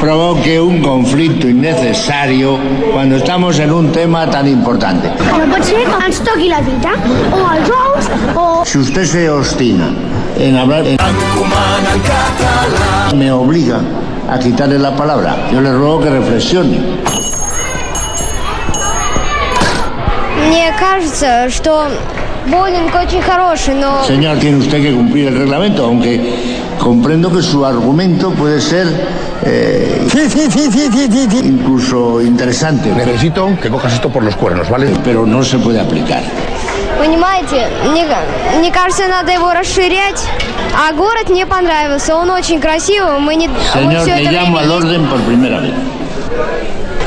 provoque 0.00 0.60
un 0.60 0.80
conflicto 0.80 1.48
innecesario 1.48 2.58
cuando 2.92 3.16
estamos 3.16 3.58
en 3.58 3.72
un 3.72 3.90
tema 3.90 4.30
tan 4.30 4.46
importante. 4.46 5.08
No 5.08 5.46
pot 5.50 5.62
ser 5.62 5.84
que 5.84 6.06
ens 6.06 6.22
toqui 6.22 6.48
la 6.48 6.60
vida, 6.60 6.94
o 7.32 7.42
els 7.54 7.70
ous, 7.70 8.10
o... 8.36 8.62
Si 8.64 8.78
usted 8.78 9.04
se 9.04 9.28
obstina 9.30 9.90
en 10.38 10.56
hablar 10.56 10.86
en 10.86 10.98
me 13.18 13.30
obliga 13.32 13.80
a 14.30 14.38
quitarle 14.38 14.78
la 14.78 14.94
palabra. 14.94 15.48
Yo 15.52 15.60
le 15.60 15.72
ruego 15.72 16.00
que 16.00 16.10
reflexione. 16.10 16.78
Мне 20.51 20.73
кажется, 20.79 21.49
что 21.49 21.87
боулинг 22.47 22.93
очень 22.95 23.21
хороший, 23.21 23.73
но... 23.75 24.03
Señor, 24.05 24.37
tiene 24.39 24.57
usted 24.57 24.81
que 24.81 24.91
cumplir 24.93 25.27
el 25.27 25.37
reglamento, 25.37 25.85
aunque 25.85 26.21
comprendo 26.79 27.31
que 27.31 27.41
su 27.41 27.65
argumento 27.65 28.31
puede 28.31 28.61
ser 28.61 28.87
eh, 29.43 30.07
incluso 31.43 32.21
interesante. 32.21 32.89
Necesito 32.91 33.49
que 33.61 33.69
cojas 33.69 33.93
esto 33.93 34.09
por 34.09 34.23
los 34.23 34.35
cuernos, 34.35 34.69
¿vale? 34.69 34.91
Pero 35.03 35.25
no 35.25 35.43
se 35.43 35.57
puede 35.57 35.79
aplicar. 35.79 36.21
Понимаете, 36.97 37.67
мне, 37.89 38.05
мне 38.57 38.71
кажется, 38.71 39.07
надо 39.07 39.31
его 39.31 39.53
расширять. 39.53 40.23
А 40.75 40.93
город 40.93 41.29
мне 41.29 41.45
понравился, 41.45 42.15
он 42.15 42.29
очень 42.29 42.59
красивый, 42.59 43.19
мы 43.19 43.35
не... 43.35 43.47
мы 43.47 43.55
Señor, 43.73 44.01
всё 44.01 44.15
le 44.15 44.23
это 44.23 44.31
llamo 44.31 44.57
время 44.57 44.59
al 44.59 44.65
ездили- 44.65 44.77
orden 44.77 45.05
por 45.07 45.19
primera 45.21 45.59
vez. 45.59 45.73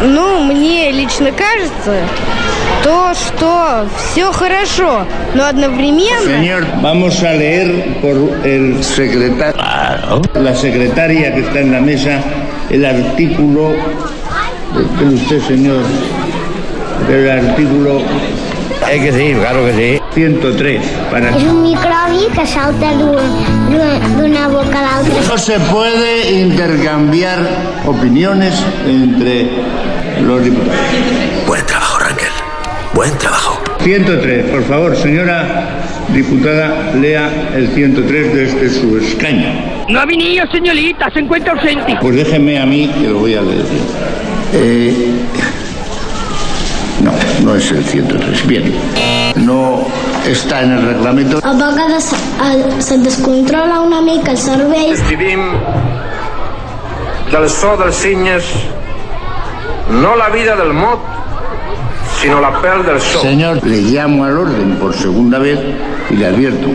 Ну, 0.03 0.45
мне 0.45 0.91
лично 0.93 1.31
кажется, 1.31 2.03
то, 2.83 3.13
что 3.15 3.87
все 3.97 4.33
хорошо, 4.33 5.07
но 5.35 5.47
одновременно... 5.47 6.39
Señor, 6.39 6.65
vamos 6.81 7.23
a 7.23 7.33
leer 7.33 7.99
por 8.01 8.17
el 8.47 8.83
secretario, 8.83 10.23
la 10.35 10.55
secretaria 10.55 11.35
que 11.35 11.41
está 11.41 11.61
en 11.61 11.73
la 11.73 11.81
mesa, 11.81 12.23
el 12.71 12.85
artículo, 12.85 13.73
¿qué 14.99 15.05
usted, 15.05 15.43
señor? 15.43 15.83
El 17.11 17.31
artículo... 17.31 18.01
Es 18.91 19.03
que 19.03 19.13
sí, 19.13 19.35
claro 19.39 19.67
que 19.67 19.73
sí. 19.75 20.04
103, 20.16 20.82
para 21.12 21.30
És 21.36 21.44
un 21.44 21.62
microbi 21.62 22.30
que 22.32 22.46
salta 22.48 22.94
d'una 22.96 24.10
d'una 24.16 24.48
boca 24.48 24.80
a 24.80 24.84
l'altra. 24.86 25.24
No 25.28 25.38
se 25.38 25.60
puede 25.72 26.32
intercambiar 26.40 27.40
opiniones 27.86 28.64
entre 28.88 29.50
los 30.22 30.42
diputados. 30.42 30.80
Buen 31.46 31.66
trabajo, 31.66 32.00
Raquel. 32.00 32.32
Buen 32.94 33.18
trabajo. 33.18 33.62
103, 33.84 34.52
por 34.52 34.64
favor, 34.64 34.96
señora 34.96 35.84
diputada, 36.14 36.94
lea 36.96 37.52
el 37.54 37.68
103 37.68 38.34
desde 38.34 38.70
su 38.70 38.98
escaño. 38.98 39.50
No 39.90 40.00
ha 40.00 40.06
venido, 40.06 40.46
señorita, 40.50 41.10
se 41.12 41.20
encuentra 41.20 41.54
ausente. 41.54 41.98
Pues 42.02 42.16
déjeme 42.16 42.58
a 42.60 42.66
mí 42.66 42.88
que 42.88 43.10
lo 43.10 43.20
voy 43.20 43.36
a 43.36 43.42
leer. 43.42 43.66
Eh, 44.54 45.12
no, 47.04 47.12
no 47.44 47.56
es 47.56 47.70
el 47.72 47.84
103. 47.84 48.48
Bien. 48.48 48.74
No 49.36 49.86
está 50.28 50.62
en 50.62 50.72
el 50.72 50.86
reglamento. 50.86 51.40
A 51.44 51.54
vegades 51.54 52.14
el, 52.52 52.82
se 52.82 52.98
descontrola 52.98 53.82
una 53.82 54.02
mica 54.02 54.32
els 54.32 54.46
serveis. 54.48 55.02
Vivim 55.10 55.52
del 57.32 57.50
so 57.50 57.76
dels 57.78 57.98
cinyes, 58.02 58.46
no 60.02 60.16
la 60.16 60.30
vida 60.30 60.56
del 60.56 60.74
mot, 60.74 61.00
sino 62.22 62.40
la 62.42 62.52
pèl 62.62 62.86
del 62.86 63.00
so. 63.02 63.22
Señor, 63.22 63.64
le 63.66 63.82
llamo 63.82 64.26
al 64.26 64.38
orden 64.38 64.78
por 64.80 64.94
segunda 64.94 65.40
vez 65.40 65.60
y 66.10 66.16
le 66.16 66.28
advierto 66.28 66.68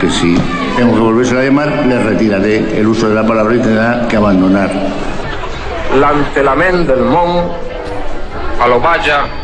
que 0.00 0.10
si 0.10 0.36
tengo 0.76 0.94
que 0.94 1.00
volverse 1.00 1.38
a 1.38 1.42
llamar, 1.42 1.84
le 1.86 2.02
retiraré 2.02 2.78
el 2.78 2.86
uso 2.86 3.08
de 3.08 3.14
la 3.14 3.26
palabra 3.26 3.54
y 3.54 3.58
tendrá 3.58 4.06
que 4.08 4.16
abandonar. 4.16 4.70
L'entelament 5.94 6.86
del 6.88 7.04
món 7.06 7.44
a 8.60 8.66
lo 8.66 8.80
vaja 8.80 9.43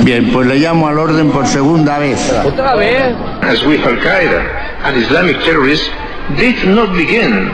Bien, 0.00 0.30
pues 0.32 0.46
le 0.48 0.56
llamo 0.58 0.88
al 0.88 0.98
orden 0.98 1.30
por 1.30 1.46
segunda 1.46 1.98
vez. 1.98 2.32
¿Otra 2.44 2.74
vez? 2.74 3.14
As 3.42 3.62
with 3.64 3.84
Al 3.86 3.98
Qaeda 4.00 4.42
and 4.84 4.96
Islamic 4.96 5.42
terrorists 5.44 5.88
did 6.36 6.56
not 6.66 6.92
begin 6.96 7.50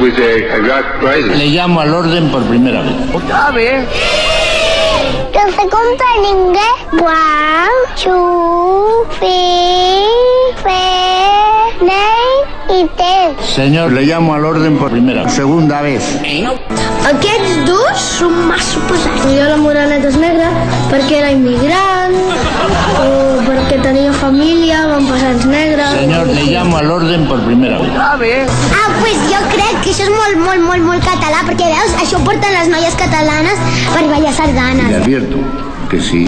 with 0.00 0.16
the 0.16 0.48
Iraq 0.56 0.98
crisis. 1.00 1.36
Le 1.38 1.46
llamo 1.50 1.80
al 1.80 1.94
orden 1.94 2.28
por 2.30 2.42
primera 2.42 2.82
vez. 2.82 2.94
¿Otra 3.14 3.50
vez? 3.52 3.86
Que 5.32 5.52
se 5.52 5.68
compra 5.68 6.06
l'inglès. 6.22 6.62
One, 6.92 7.70
two, 8.02 9.06
three, 9.18 10.06
four, 10.62 11.63
i 12.70 12.88
ten. 12.96 13.34
Señor, 13.46 13.92
le 13.92 14.02
llamo 14.06 14.34
al 14.34 14.44
orden 14.44 14.78
por 14.78 14.90
primera. 14.90 15.28
Segunda 15.28 15.82
vez. 15.82 16.02
Aquests 17.04 17.66
dos 17.66 18.00
són 18.00 18.34
massa 18.48 18.80
pesats. 18.88 19.24
Jo 19.28 19.48
la 19.50 19.56
moreneta 19.60 20.08
és 20.08 20.16
negra 20.16 20.48
perquè 20.90 21.18
era 21.20 21.30
immigrant 21.34 22.14
o 23.02 23.08
perquè 23.44 23.80
tenia 23.82 24.12
família, 24.12 24.86
van 24.88 25.06
passar 25.10 25.32
els 25.34 25.44
negres. 25.46 25.90
Señor, 26.00 26.26
le 26.28 26.44
llamo 26.52 26.78
al 26.78 26.90
orden 26.90 27.26
por 27.26 27.40
primera 27.44 27.78
vez. 27.78 27.90
¿Otra 27.90 28.16
vez? 28.16 28.48
Ah, 28.72 28.88
pues 29.00 29.16
jo 29.28 29.40
crec 29.52 29.82
que 29.84 29.90
això 29.90 30.06
és 30.08 30.14
molt, 30.14 30.40
molt, 30.46 30.62
molt, 30.68 30.82
molt 30.92 31.04
català, 31.04 31.44
perquè 31.48 31.68
veus, 31.72 31.94
això 32.00 32.20
ho 32.20 32.24
porten 32.24 32.52
les 32.56 32.68
noies 32.72 32.94
catalanes 32.94 33.58
per 33.92 34.06
ballar 34.08 34.30
Le 34.30 34.32
sardanes. 34.32 34.94
advierto 35.02 35.38
que 35.90 36.00
si 36.00 36.26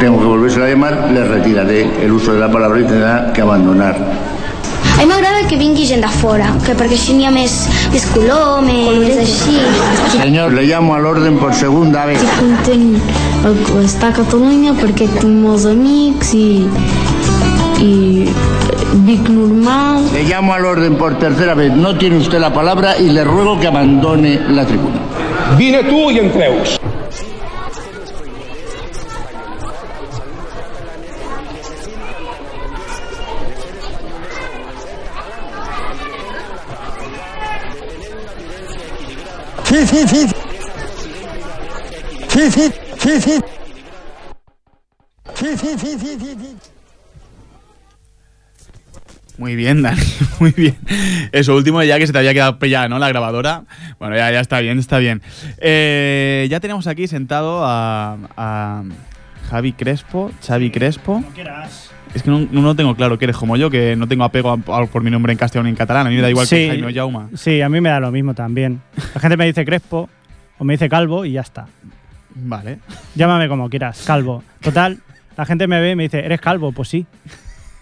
tengo 0.00 0.18
que 0.18 0.26
volverse 0.26 0.62
a 0.62 0.68
llamar, 0.68 1.10
le 1.12 1.24
retiraré 1.24 1.82
el 2.02 2.12
uso 2.12 2.32
de 2.32 2.40
la 2.40 2.50
palabra 2.50 2.80
y 2.80 2.84
tendrá 2.84 3.32
que 3.32 3.42
abandonar. 3.42 3.96
A 4.96 5.00
mi 5.00 5.06
m'agrada 5.10 5.46
que 5.46 5.56
vingui 5.60 5.84
gent 5.84 6.00
de 6.00 6.08
fora, 6.08 6.46
que 6.64 6.72
perquè 6.72 6.96
així 6.96 7.12
n'hi 7.12 7.26
ha 7.28 7.30
més, 7.30 7.54
més 7.92 8.06
color, 8.14 8.62
més, 8.64 8.96
més 9.02 9.18
així. 9.20 9.58
Señor, 10.14 10.54
le 10.56 10.64
llamo 10.64 10.94
al 10.94 11.04
orden 11.04 11.36
por 11.36 11.52
segunda 11.54 12.06
vez. 12.06 12.22
content 12.38 12.96
estar 13.84 14.08
a 14.08 14.16
Catalunya 14.16 14.72
perquè 14.80 15.10
tinc 15.18 15.36
molts 15.44 15.66
amics 15.68 16.32
i, 16.34 16.64
i 17.84 17.92
vic 19.04 19.28
normal. 19.28 20.08
Le 20.14 20.24
llamo 20.30 20.54
al 20.54 20.64
orden 20.64 20.96
por 20.96 21.18
tercera 21.18 21.54
vez. 21.54 21.72
No 21.76 21.96
tiene 21.98 22.16
usted 22.16 22.40
la 22.40 22.52
palabra 22.54 22.96
y 22.98 23.10
le 23.10 23.24
ruego 23.24 23.60
que 23.60 23.66
abandone 23.66 24.40
la 24.48 24.64
tribuna. 24.64 25.00
Vine 25.58 25.84
tu 25.84 26.10
i 26.10 26.18
en 26.18 26.30
creus. 26.30 26.75
Sí, 39.76 39.86
sí, 39.86 40.08
sí. 40.08 40.26
Sí, 42.28 42.50
sí, 42.50 42.72
sí, 42.98 43.20
sí. 43.20 43.40
Sí, 45.34 45.46
sí, 45.54 45.68
sí, 45.78 45.98
sí, 45.98 46.18
sí, 46.18 46.36
sí. 46.40 46.56
Muy 49.36 49.54
bien, 49.54 49.82
Dani, 49.82 50.00
muy 50.40 50.52
bien. 50.52 50.78
Eso 51.30 51.54
último, 51.54 51.82
ya 51.82 51.98
que 51.98 52.06
se 52.06 52.14
te 52.14 52.18
había 52.18 52.32
quedado 52.32 52.58
pillada, 52.58 52.88
¿no? 52.88 52.98
La 52.98 53.08
grabadora. 53.08 53.64
Bueno, 53.98 54.16
ya, 54.16 54.30
ya 54.32 54.40
está 54.40 54.60
bien, 54.60 54.78
está 54.78 54.96
bien. 54.96 55.20
Eh, 55.58 56.46
ya 56.48 56.58
tenemos 56.60 56.86
aquí 56.86 57.06
sentado 57.06 57.62
a, 57.62 58.16
a 58.34 58.82
Javi 59.50 59.74
Crespo, 59.74 60.30
Xavi 60.42 60.70
Crespo. 60.70 61.22
Es 62.14 62.22
que 62.22 62.30
no, 62.30 62.40
no 62.50 62.74
tengo 62.74 62.94
claro 62.96 63.18
que 63.18 63.26
eres 63.26 63.36
como 63.36 63.56
yo, 63.56 63.68
que 63.70 63.94
no 63.96 64.08
tengo 64.08 64.24
apego 64.24 64.50
a- 64.50 64.78
a- 64.82 64.86
por 64.86 65.02
mi 65.02 65.10
nombre 65.10 65.32
en 65.32 65.38
castellano 65.38 65.68
y 65.68 65.70
en 65.72 65.76
catalán. 65.76 66.06
A 66.06 66.10
mí 66.10 66.16
me 66.16 66.22
da 66.22 66.30
igual 66.30 66.48
que 66.48 66.68
Jaime 66.68 66.86
o 66.86 66.94
Jauma. 66.94 67.28
Sí, 67.34 67.60
a 67.60 67.68
mí 67.68 67.80
me 67.80 67.88
da 67.90 68.00
lo 68.00 68.10
mismo 68.10 68.34
también. 68.34 68.80
La 69.14 69.20
gente 69.20 69.36
me 69.36 69.46
dice 69.46 69.64
Crespo 69.64 70.08
o 70.58 70.64
me 70.64 70.74
dice 70.74 70.88
Calvo 70.88 71.24
y 71.24 71.32
ya 71.32 71.42
está. 71.42 71.66
Vale. 72.34 72.78
Llámame 73.14 73.48
como 73.48 73.68
quieras, 73.68 74.02
Calvo. 74.06 74.42
Total, 74.60 74.98
la 75.36 75.44
gente 75.46 75.66
me 75.66 75.80
ve 75.80 75.90
y 75.92 75.96
me 75.96 76.02
dice, 76.04 76.20
¿eres 76.24 76.40
calvo? 76.40 76.72
Pues 76.72 76.88
sí. 76.88 77.06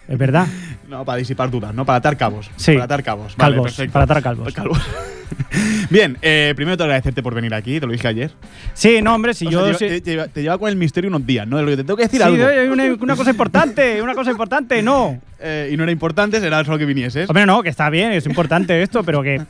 Es 0.07 0.17
verdad. 0.17 0.47
No, 0.89 1.03
para 1.03 1.17
disipar 1.17 1.49
dudas, 1.49 1.73
¿no? 1.73 1.83
Para 1.85 1.97
atar 1.97 2.15
cabos. 2.15 2.49
Sí. 2.57 2.73
Para 2.73 2.83
atar 2.85 3.03
cabos. 3.03 3.35
Vale, 3.37 3.53
Calvos, 3.55 3.71
perfecto. 3.71 3.93
para 3.93 4.03
atar 4.05 4.21
calvos. 4.21 4.53
Calvos. 4.53 4.81
Bien, 5.89 6.17
eh, 6.21 6.53
primero 6.55 6.75
te 6.77 6.83
agradecerte 6.83 7.21
por 7.23 7.33
venir 7.35 7.53
aquí, 7.53 7.79
te 7.79 7.85
lo 7.85 7.91
dije 7.91 8.07
ayer. 8.07 8.31
Sí, 8.73 9.01
no, 9.01 9.13
hombre, 9.15 9.33
si 9.33 9.47
O 9.47 9.51
yo... 9.51 9.67
sea, 9.73 9.77
te, 9.77 9.77
sí- 9.77 10.01
lleva, 10.01 10.01
te 10.03 10.11
lleva- 10.11 10.27
te 10.27 10.41
lleva 10.41 10.57
con 10.57 10.69
el 10.69 10.75
misterio 10.75 11.09
unos 11.09 11.25
días, 11.25 11.47
¿no? 11.47 11.57
De 11.57 11.63
lo 11.63 11.69
que 11.69 11.77
te 11.77 11.83
tengo 11.83 11.97
que 11.97 12.03
decir 12.03 12.19
Sí, 12.21 12.25
algo. 12.27 12.45
hay 12.47 12.67
una, 12.67 12.83
una 12.99 13.15
cosa 13.15 13.29
importante, 13.31 14.01
una 14.01 14.13
cosa 14.15 14.31
importante, 14.31 14.81
no. 14.81 15.19
Eh, 15.39 15.69
y 15.73 15.77
no 15.77 15.83
era 15.83 15.91
importante, 15.91 16.39
será 16.39 16.63
solo 16.63 16.77
que 16.77 16.85
vinieses. 16.85 17.29
Hombre, 17.29 17.45
no, 17.45 17.61
que 17.61 17.69
está 17.69 17.89
bien, 17.89 18.13
es 18.13 18.25
importante 18.25 18.81
esto, 18.81 19.03
pero 19.03 19.21
que, 19.21 19.41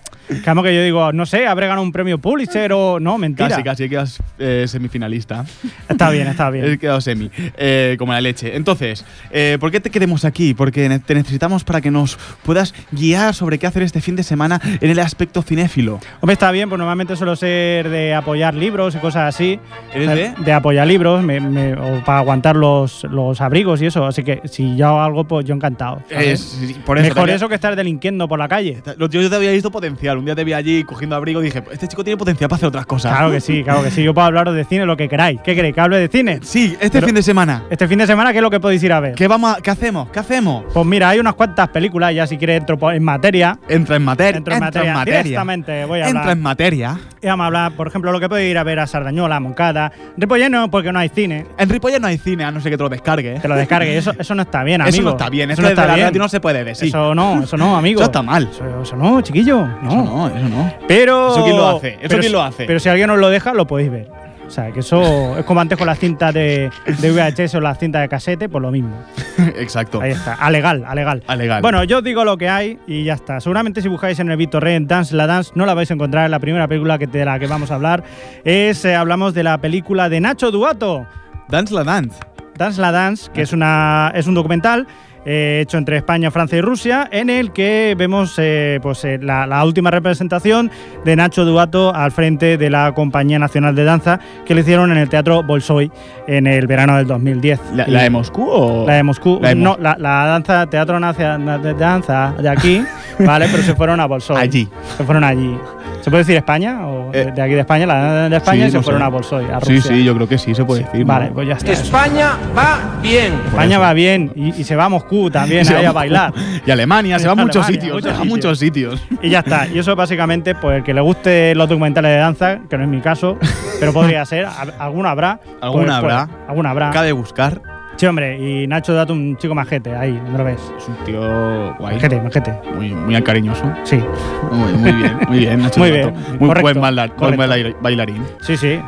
claro 0.44 0.64
que 0.64 0.74
yo 0.76 0.84
digo, 0.84 1.14
no 1.14 1.26
sé, 1.28 1.46
habré 1.48 1.68
ganado 1.68 1.84
un 1.84 1.92
premio 1.92 2.18
Pulitzer 2.18 2.74
o 2.74 3.00
no, 3.00 3.18
mentira. 3.20 3.50
Casi, 3.50 3.64
casi, 3.64 3.84
he 3.84 3.90
quedado 3.90 4.08
eh, 4.40 4.66
semifinalista. 4.68 5.46
Está 5.88 6.10
bien, 6.10 6.28
está 6.28 6.50
bien. 6.50 6.66
He 6.72 6.78
quedado 6.80 7.00
semi, 7.02 7.30
eh, 7.58 7.96
como 8.00 8.12
la 8.14 8.20
leche. 8.20 8.56
Entonces, 8.56 9.06
eh, 9.32 9.58
¿por 9.60 9.72
qué 9.72 9.80
te 9.80 9.92
queremos 9.92 10.26
aquí? 10.26 10.54
Porque 10.56 11.00
te 11.06 11.16
necesitamos 11.16 11.64
para 11.64 11.80
que 11.82 11.92
nos 11.92 12.18
puedas 12.44 12.74
guiar 12.92 13.34
sobre 13.36 13.60
qué 13.60 13.68
hacer 13.68 13.84
este 13.84 14.02
fin 14.02 14.16
de 14.16 14.24
semana 14.24 14.60
en 14.82 14.90
el 14.90 15.00
aspecto 15.00 15.44
cinéfilo. 15.68 16.00
Hombre, 16.22 16.34
está 16.34 16.52
bien, 16.52 16.70
pues 16.70 16.78
normalmente 16.78 17.16
suelo 17.16 17.36
ser 17.36 17.90
de 17.90 18.14
apoyar 18.14 18.54
libros 18.56 18.96
y 18.96 19.00
cosas 19.00 19.34
así. 19.36 19.60
¿Eres 19.94 20.10
de? 20.10 20.34
De 20.44 20.54
apoyar 20.54 20.88
libros, 20.88 21.24
me- 21.24 21.40
me- 21.40 21.74
o 21.74 22.04
para 22.06 22.20
aguantar 22.20 22.56
los, 22.56 23.04
los 23.06 23.42
abrigos 23.42 23.82
y 23.82 23.88
eso. 23.88 24.06
Así 24.06 24.24
que 24.24 24.42
si 24.46 24.76
yo 24.76 24.88
hago 24.88 25.02
algo, 25.02 25.24
pues 25.26 25.46
yo 25.46 25.56
encantado. 25.56 26.02
Es- 26.10 26.60
por 26.86 26.98
eso, 26.98 27.14
Mejor 27.14 27.30
eso 27.30 27.50
que 27.50 27.56
estar 27.56 27.76
delinquiendo 27.76 28.28
por 28.28 28.40
la 28.40 28.48
calle. 28.48 28.82
Yo, 29.00 29.08
yo 29.08 29.30
te 29.30 29.36
había 29.36 29.52
visto 29.52 29.72
potencial. 29.72 30.18
Un 30.18 30.26
día 30.26 30.36
te 30.36 30.44
vi 30.44 30.54
allí 30.54 30.84
cogiendo 30.84 31.16
abrigo 31.16 31.42
y 31.42 31.46
dije, 31.46 31.64
este 31.72 31.88
chico 31.88 32.04
tiene 32.04 32.18
potencial 32.18 32.50
para 32.50 32.58
hacer 32.58 32.68
otras 32.68 32.86
cosas. 32.86 33.12
Claro 33.16 33.32
que 33.32 33.42
sí, 33.42 33.64
claro 33.64 33.84
que 33.84 33.92
sí. 33.92 34.04
Yo 34.04 34.14
puedo 34.14 34.28
hablaros 34.28 34.56
de 34.56 34.64
cine 34.66 34.86
lo 34.86 34.96
que 34.98 35.08
queráis. 35.10 35.40
¿Qué 35.42 35.56
queréis? 35.56 35.74
¿Que 35.74 35.82
hable 35.82 35.98
de 35.98 36.08
cine? 36.08 36.40
Sí, 36.44 36.74
este 36.80 36.90
Pero- 36.98 37.08
fin 37.08 37.16
de 37.16 37.24
semana. 37.24 37.64
Este 37.70 37.88
fin 37.88 37.98
de 38.00 38.08
semana, 38.08 38.32
¿qué 38.32 38.38
es 38.40 38.42
lo 38.44 38.50
que 38.52 38.60
podéis 38.60 38.84
ir 38.84 38.94
a 38.94 39.00
ver? 39.00 39.16
¿Qué, 39.16 39.28
vamos 39.28 39.58
a- 39.58 39.62
¿Qué 39.62 39.72
hacemos? 39.72 40.10
¿Qué 40.10 40.20
hacemos? 40.20 40.64
Pues 40.74 40.86
mira, 40.86 41.10
hay 41.10 41.20
unas 41.20 41.34
cuantas 41.36 41.70
películas, 41.70 42.14
ya 42.14 42.28
si 42.28 42.38
quieres 42.38 42.60
entro 42.62 42.78
en 42.92 43.04
materia. 43.04 43.58
Entra 43.68 43.96
en 43.96 44.04
materia. 44.04 44.38
Entro 44.38 44.54
en 44.54 44.60
materia. 44.94 45.36
Voy 45.64 46.00
a 46.00 46.06
Entra 46.08 46.22
hablar. 46.22 46.38
en 46.38 46.42
materia. 46.44 47.00
Y 47.22 47.28
vamos 47.28 47.44
a 47.44 47.48
hablar, 47.48 47.72
por 47.74 47.88
ejemplo, 47.88 48.12
lo 48.12 48.20
que 48.20 48.28
podéis 48.28 48.52
ir 48.52 48.58
a 48.58 48.64
ver 48.64 48.80
a 48.80 48.88
Sardañola, 48.88 49.38
a 49.38 49.40
Moncada. 49.40 49.92
Ripollé 50.18 50.50
no, 50.50 50.70
porque 50.70 50.92
no 50.92 51.00
hay 51.00 51.10
cine. 51.10 51.46
En 51.58 51.70
Ripollet 51.70 52.00
no 52.00 52.08
hay 52.08 52.18
cine, 52.18 52.44
a 52.44 52.52
no 52.52 52.60
ser 52.60 52.72
que 52.72 52.78
te 52.78 52.84
lo 52.84 52.90
descargue. 52.90 53.40
Te 53.40 53.48
lo 53.48 53.56
descargue. 53.56 53.98
Eso, 53.98 54.14
eso 54.18 54.36
no 54.36 54.42
está 54.44 54.64
bien, 54.64 54.82
amigo. 54.82 54.94
Eso 54.96 55.02
no 55.04 55.10
está 55.12 55.30
bien. 55.30 55.52
Eso 55.52 55.62
no 55.62 55.68
está 55.70 55.86
la 55.88 55.96
bien. 55.96 56.08
radio 56.08 56.20
no 56.22 56.30
se 56.30 56.40
puede 56.40 56.64
decir. 56.64 56.90
Eso 56.90 57.16
no, 57.16 57.44
eso 57.44 57.58
no, 57.58 57.76
amigo. 57.78 58.02
Eso 58.02 58.10
está 58.10 58.22
mal. 58.22 58.50
Eso, 58.52 58.82
eso 58.82 58.96
no, 58.96 59.22
chiquillo. 59.22 59.66
No. 59.66 59.90
Eso 59.90 60.04
no, 60.04 60.28
eso 60.28 60.50
no. 60.50 60.74
Pero. 60.88 61.32
¿Eso 61.32 61.44
quién 61.44 61.58
lo 61.58 61.68
hace? 61.78 61.88
¿Eso 61.90 62.00
pero 62.10 62.20
quién 62.20 62.32
lo 62.32 62.42
hace? 62.42 62.66
Pero 62.66 62.80
si 62.80 62.90
alguien 62.90 63.10
os 63.10 63.20
lo 63.20 63.30
deja, 63.30 63.54
lo 63.54 63.66
podéis 63.68 63.92
ver. 63.92 64.25
O 64.48 64.50
sea, 64.50 64.72
que 64.72 64.82
eso 64.82 65.38
es 65.38 65.46
como 65.46 65.60
antes 65.60 65.78
con 65.78 65.88
las 65.88 66.00
cintas 66.00 66.34
de, 66.34 66.70
de 66.86 67.12
VHS 67.12 67.56
o 67.56 67.62
las 67.62 67.80
cintas 67.80 68.02
de 68.02 68.10
casete, 68.10 68.48
pues 68.48 68.62
lo 68.62 68.72
mismo. 68.72 68.96
Exacto. 69.56 70.02
Ahí 70.02 70.12
está. 70.12 70.36
A 70.36 70.52
legal, 70.52 70.84
a 70.86 70.94
legal. 70.94 71.24
A 71.28 71.36
legal. 71.36 71.62
Bueno, 71.62 71.84
yo 71.84 71.98
os 71.98 72.04
digo 72.04 72.24
lo 72.24 72.38
que 72.38 72.48
hay 72.48 72.80
y 72.88 73.04
ya 73.04 73.14
está. 73.14 73.40
Seguramente 73.40 73.82
si 73.82 73.88
buscáis 73.88 74.20
en 74.20 74.30
el 74.30 74.38
Víctor 74.38 74.64
Ren 74.64 74.88
Dance 74.88 75.16
la 75.16 75.28
Dance 75.28 75.52
no 75.56 75.66
la 75.66 75.74
vais 75.74 75.90
a 75.90 75.94
encontrar. 75.96 76.30
La 76.30 76.40
primera 76.40 76.68
película 76.68 76.98
que, 76.98 77.08
de 77.08 77.26
la 77.26 77.40
que 77.40 77.48
vamos 77.48 77.72
a 77.72 77.76
hablar 77.76 78.04
es, 78.44 78.86
eh, 78.86 78.96
hablamos 78.96 79.34
de 79.34 79.44
la 79.44 79.58
película 79.58 80.10
de 80.10 80.22
Nacho 80.22 80.52
Duato. 80.52 81.08
Dance 81.50 81.74
la 81.74 81.84
Dance. 81.84 82.20
Dance 82.58 82.80
la 82.80 82.92
Dance, 82.92 83.32
que 83.34 83.42
es, 83.42 83.52
una, 83.52 84.12
es 84.16 84.28
un 84.28 84.36
documental 84.36 84.88
eh, 85.26 85.60
hecho 85.64 85.78
entre 85.78 85.98
España, 85.98 86.30
Francia 86.32 86.58
y 86.58 86.62
Rusia, 86.62 87.08
en 87.12 87.30
el 87.30 87.52
que 87.52 87.96
vemos 87.98 88.36
eh, 88.38 88.80
pues, 88.82 89.04
eh, 89.06 89.18
la, 89.22 89.48
la 89.48 89.64
última 89.66 89.90
representación 89.92 90.70
de 91.04 91.16
Nacho 91.16 91.46
Duato 91.46 91.94
al 91.94 92.12
frente 92.12 92.58
de 92.58 92.70
la 92.70 92.94
Compañía 92.94 93.40
Nacional 93.40 93.76
de 93.76 93.84
Danza 93.84 94.20
que 94.46 94.54
le 94.56 94.62
hicieron 94.62 94.92
en 94.92 94.98
el 94.98 95.10
Teatro 95.10 95.42
Bolshoi 95.44 95.92
en 96.28 96.48
el 96.48 96.68
verano 96.68 96.98
del 96.98 97.08
2010. 97.08 97.60
¿La, 97.74 97.86
de 97.86 98.10
Moscú 98.10 98.48
o.? 98.50 98.86
la 98.88 98.94
de 98.94 99.04
Moscú. 99.04 99.40
La 99.42 99.50
de 99.50 99.56
Mos- 99.56 99.64
no, 99.78 99.78
la, 99.84 99.96
la 100.00 100.26
danza, 100.26 100.66
Teatro 100.68 101.00
Nacional 101.00 101.62
de 101.62 101.74
Danza 101.74 102.34
de 102.40 102.50
aquí, 102.50 102.84
¿vale? 103.20 103.48
Pero 103.52 103.64
se 103.64 103.76
fueron 103.76 104.00
a 104.00 104.06
Bolshoi. 104.06 104.38
Allí. 104.38 104.68
Se 104.98 105.04
fueron 105.04 105.24
allí. 105.24 105.58
¿Se 106.06 106.12
puede 106.12 106.22
decir 106.22 106.36
España? 106.36 106.88
¿O 106.88 107.10
de- 107.12 107.22
Eh, 107.24 107.32
de 107.32 107.42
aquí 107.42 107.56
de 107.56 107.62
España? 107.62 107.88
La 107.88 107.96
danza 107.96 108.30
de 108.30 108.38
España 108.38 108.62
Sí, 108.62 108.68
y 108.68 108.72
se 108.74 108.78
no 108.78 108.84
fueron 108.84 109.02
sé. 109.02 109.06
a 109.06 109.10
Bolshoi, 109.10 109.46
a 109.46 109.60
Sí, 109.62 109.76
Rusia. 109.78 109.92
sí, 109.96 110.04
yo 110.04 110.14
creo 110.14 110.30
que 110.30 110.38
sí, 110.38 110.54
se 110.54 110.64
puede 110.64 110.84
decir. 110.84 111.04
Vale, 111.04 111.30
¿no? 111.30 111.34
pues 111.34 111.48
ya 111.48 111.56
está. 111.56 111.72
España 111.72 112.34
va 112.56 112.80
bien. 113.02 113.34
España 113.48 113.80
va 113.80 113.92
bien 113.94 114.32
y, 114.36 114.50
y 114.50 114.64
se 114.64 114.76
va 114.76 114.86
a 114.86 114.90
Moscú 114.90 115.32
también 115.32 115.68
ahí 115.76 115.84
a 115.84 115.92
bailar. 115.92 116.32
Y 116.64 116.70
Alemania, 116.70 117.18
se 117.18 117.26
va 117.26 117.32
a 117.32 117.36
muchos 117.44 117.66
Alemania, 117.66 117.82
sitios. 117.82 117.94
muchos 117.96 118.04
se 118.04 118.10
va 118.10 118.14
a 118.14 118.22
sitios. 118.22 118.38
muchos 118.38 118.60
sitios. 118.60 119.04
Y 119.24 119.30
ya 119.32 119.40
está. 119.40 119.68
Y 119.68 119.80
eso 119.80 119.96
básicamente, 119.96 120.54
pues 120.54 120.78
el 120.78 120.84
que 120.84 120.94
le 120.94 121.02
guste 121.02 121.56
los 121.56 121.68
documentales 121.68 122.12
de 122.12 122.18
danza, 122.18 122.60
que 122.70 122.78
no 122.78 122.84
es 122.84 122.90
mi 122.90 123.02
caso, 123.02 123.40
pero 123.80 123.92
podría 123.92 124.24
ser, 124.28 124.48
alguno 124.78 125.10
habrá. 125.10 125.40
Alguna 125.60 125.86
pues, 126.02 126.14
habrá. 126.14 126.28
pues, 126.28 126.50
alguna 126.50 126.70
habrá. 126.70 126.92
Cabe 126.92 127.12
buscar. 127.14 127.62
Sí, 127.98 128.06
hombre, 128.06 128.38
y 128.38 128.68
Nacho 128.68 128.94
Dato 128.94 129.14
un 129.14 129.38
chico 129.38 129.56
majete 129.56 129.96
ahí, 129.96 130.12
¿dónde 130.24 130.38
lo 130.38 130.44
ves? 130.44 130.60
Es 130.78 130.88
un 130.88 130.96
tío 131.06 131.74
guay. 131.76 131.96
Majete, 131.96 132.22
majete. 132.22 132.54
Muy, 132.76 132.90
muy 132.94 133.22
cariñoso. 133.24 133.64
Sí. 133.84 134.04
Muy, 134.52 134.74
muy 134.74 134.92
bien, 134.92 135.18
muy 135.30 135.40
bien, 135.40 135.62
Nacho 135.62 135.80
Muy 135.80 135.92
bien, 135.92 136.14
Muy 136.40 136.48
correcto, 136.50 136.80
buen, 136.80 137.38
bailar- 137.38 137.76
bailarín. 137.82 138.24
Sí, 138.42 138.58
sí. 138.58 138.80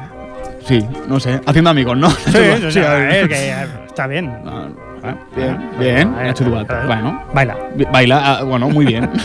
Sí, 0.65 0.85
no 1.07 1.19
sé. 1.21 1.39
Haciendo 1.45 1.69
amigos, 1.69 1.97
¿no? 1.97 2.09
Sí, 2.09 2.31
sí, 2.69 2.79
Duato. 2.79 2.91
a 2.91 2.95
ver, 2.95 3.29
que 3.29 3.35
eh, 3.49 3.65
está 3.87 4.07
bien. 4.07 4.33
Ah, 4.45 4.67
Bien, 5.35 5.69
bien. 5.79 6.11
Nacho 6.11 6.43
Duato. 6.43 6.75
Bueno. 6.85 7.23
Baila. 7.33 7.55
Baila, 7.93 8.21
ah, 8.39 8.43
bueno, 8.43 8.69
muy 8.69 8.85
bien. 8.85 9.09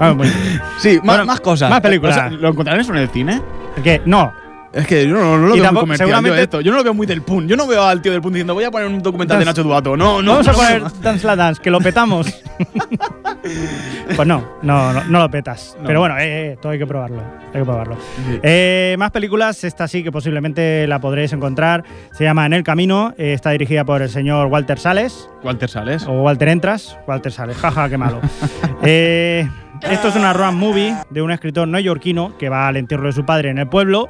Ah, 0.00 0.12
muy 0.14 0.26
bien. 0.26 0.60
Sí, 0.78 0.96
más, 0.96 1.04
Bueno, 1.04 1.26
más 1.26 1.40
cosas. 1.40 1.68
más 1.70 1.80
películas. 1.80 2.16
O 2.16 2.20
sea, 2.20 2.30
¿Lo 2.30 2.48
encontrarán 2.48 2.80
eso 2.80 2.92
en 2.92 2.98
el 3.00 3.08
cine? 3.10 3.40
¿Qué? 3.82 4.00
No. 4.06 4.32
Es 4.74 4.86
que 4.88 5.06
yo 5.06 5.14
no, 5.14 5.38
no 5.38 5.46
lo 5.46 5.56
Y 5.56 5.60
veo 5.60 5.72
muy 5.72 5.80
tampoco- 5.80 5.86
yo 5.86 5.96
seguramente- 5.96 6.42
esto. 6.42 6.60
Yo 6.60 6.72
no 6.72 6.78
lo 6.78 6.84
veo 6.84 6.94
muy 6.94 7.06
del 7.06 7.22
pun. 7.22 7.46
Yo 7.46 7.56
no 7.56 7.66
veo 7.66 7.82
al 7.84 8.02
tío 8.02 8.10
del 8.12 8.20
pun 8.20 8.32
diciendo 8.32 8.54
voy 8.54 8.64
a 8.64 8.70
poner 8.70 8.88
un 8.88 9.00
documental 9.00 9.38
de 9.38 9.44
Nacho 9.44 9.62
Duato. 9.62 9.96
No, 9.96 10.20
no. 10.20 10.32
Vamos 10.32 10.48
a 10.48 10.52
no, 10.52 10.56
poner 10.58 10.82
no. 10.82 10.90
Dance 11.00 11.26
la 11.26 11.36
Dance, 11.36 11.62
que 11.62 11.70
lo 11.70 11.78
petamos. 11.80 12.26
pues 14.16 14.26
no, 14.28 14.44
no, 14.62 14.92
no, 15.04 15.18
lo 15.20 15.30
petas. 15.30 15.76
Pero 15.86 16.00
bueno, 16.00 16.16
eh, 16.18 16.52
eh, 16.52 16.58
todo 16.60 16.72
hay 16.72 16.78
que 16.78 16.86
probarlo. 16.86 17.22
Hay 17.52 17.60
que 17.60 17.64
probarlo. 17.64 17.96
Eh, 18.42 18.96
más 18.98 19.10
películas, 19.12 19.62
esta 19.64 19.86
sí 19.86 20.02
que 20.02 20.10
posiblemente 20.10 20.86
la 20.88 21.00
podréis 21.00 21.32
encontrar. 21.32 21.84
Se 22.12 22.24
llama 22.24 22.44
En 22.46 22.52
el 22.52 22.64
Camino. 22.64 23.14
está 23.16 23.50
dirigida 23.50 23.84
por 23.84 24.02
el 24.02 24.08
señor 24.08 24.48
Walter 24.48 24.78
Sales. 24.78 25.28
Walter 25.44 25.68
Sales. 25.70 26.04
O 26.06 26.22
Walter 26.22 26.48
Entras. 26.48 26.98
Walter 27.06 27.30
Sales, 27.32 27.56
jaja, 27.56 27.88
qué 27.88 27.96
malo. 27.98 28.20
Esto 28.82 30.08
es 30.08 30.16
una 30.16 30.32
road 30.32 30.52
movie 30.52 30.94
de 31.10 31.20
un 31.22 31.30
escritor 31.30 31.68
neoyorquino 31.68 32.36
que 32.38 32.48
va 32.48 32.68
al 32.68 32.76
entierro 32.76 33.06
de 33.06 33.12
su 33.12 33.24
padre 33.26 33.50
en 33.50 33.58
el 33.58 33.68
pueblo. 33.68 34.08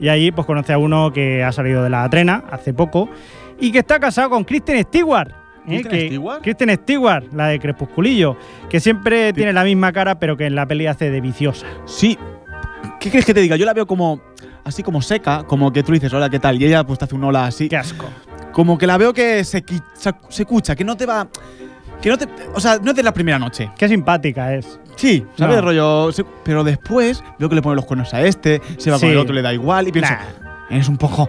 Y 0.00 0.08
allí 0.08 0.32
pues 0.32 0.46
conoce 0.46 0.72
a 0.72 0.78
uno 0.78 1.12
que 1.12 1.42
ha 1.44 1.52
salido 1.52 1.82
de 1.82 1.90
la 1.90 2.08
trena 2.10 2.44
hace 2.50 2.74
poco 2.74 3.08
y 3.60 3.70
que 3.72 3.78
está 3.80 4.00
casado 4.00 4.30
con 4.30 4.44
Kristen 4.44 4.82
Stewart. 4.82 5.30
¿eh? 5.30 5.34
¿Kristen 5.66 5.90
Que- 5.90 6.06
Stewart? 6.08 6.42
Kristen 6.42 6.70
Stewart, 6.74 7.24
la 7.32 7.46
de 7.48 7.58
Crepusculillo, 7.60 8.36
que 8.68 8.80
siempre 8.80 9.32
tiene 9.32 9.52
la 9.52 9.62
misma 9.64 9.92
cara 9.92 10.18
pero 10.18 10.36
que 10.36 10.46
en 10.46 10.54
la 10.54 10.66
peli 10.66 10.86
hace 10.86 11.10
de 11.10 11.20
viciosa. 11.20 11.66
Sí. 11.86 12.18
¿Qué 12.98 13.10
crees 13.10 13.24
que 13.24 13.34
te 13.34 13.40
diga? 13.40 13.56
Yo 13.56 13.64
la 13.66 13.74
veo 13.74 13.86
como. 13.86 14.20
Así 14.64 14.84
como 14.84 15.02
seca, 15.02 15.42
como 15.44 15.72
que 15.72 15.82
tú 15.82 15.90
dices, 15.92 16.12
hola, 16.12 16.30
¿qué 16.30 16.38
tal? 16.38 16.60
Y 16.62 16.66
ella 16.66 16.84
pues 16.84 16.96
te 16.98 17.04
hace 17.04 17.16
un 17.16 17.24
hola 17.24 17.46
así. 17.46 17.68
Qué 17.68 17.76
asco. 17.76 18.06
Como 18.52 18.78
que 18.78 18.86
la 18.86 18.96
veo 18.96 19.12
que 19.12 19.42
se, 19.42 19.64
se, 19.94 20.10
se 20.28 20.42
escucha, 20.42 20.76
que 20.76 20.84
no 20.84 20.96
te 20.96 21.04
va. 21.04 21.26
Que 22.00 22.08
no 22.10 22.16
te. 22.18 22.28
O 22.54 22.60
sea, 22.60 22.78
no 22.82 22.90
es 22.90 22.96
de 22.96 23.02
la 23.02 23.12
primera 23.12 23.38
noche. 23.40 23.70
Qué 23.76 23.88
simpática 23.88 24.54
es. 24.54 24.78
Sí, 24.96 25.24
¿sabes? 25.36 25.56
No. 25.56 25.62
Rollo. 25.62 26.12
se- 26.12 26.24
pero 26.44 26.62
después 26.64 27.22
veo 27.38 27.48
que 27.48 27.54
le 27.54 27.62
pone 27.62 27.76
los 27.76 27.84
cuernos 27.84 28.12
a 28.14 28.22
este, 28.22 28.60
se 28.78 28.90
va 28.90 28.98
Sí. 28.98 29.02
con 29.06 29.10
el 29.12 29.18
otro, 29.18 29.34
le 29.34 29.42
da 29.42 29.52
igual. 29.52 29.88
Y 29.88 29.92
pienso, 29.92 30.12
es 30.72 30.88
un 30.88 30.96
poco 30.96 31.26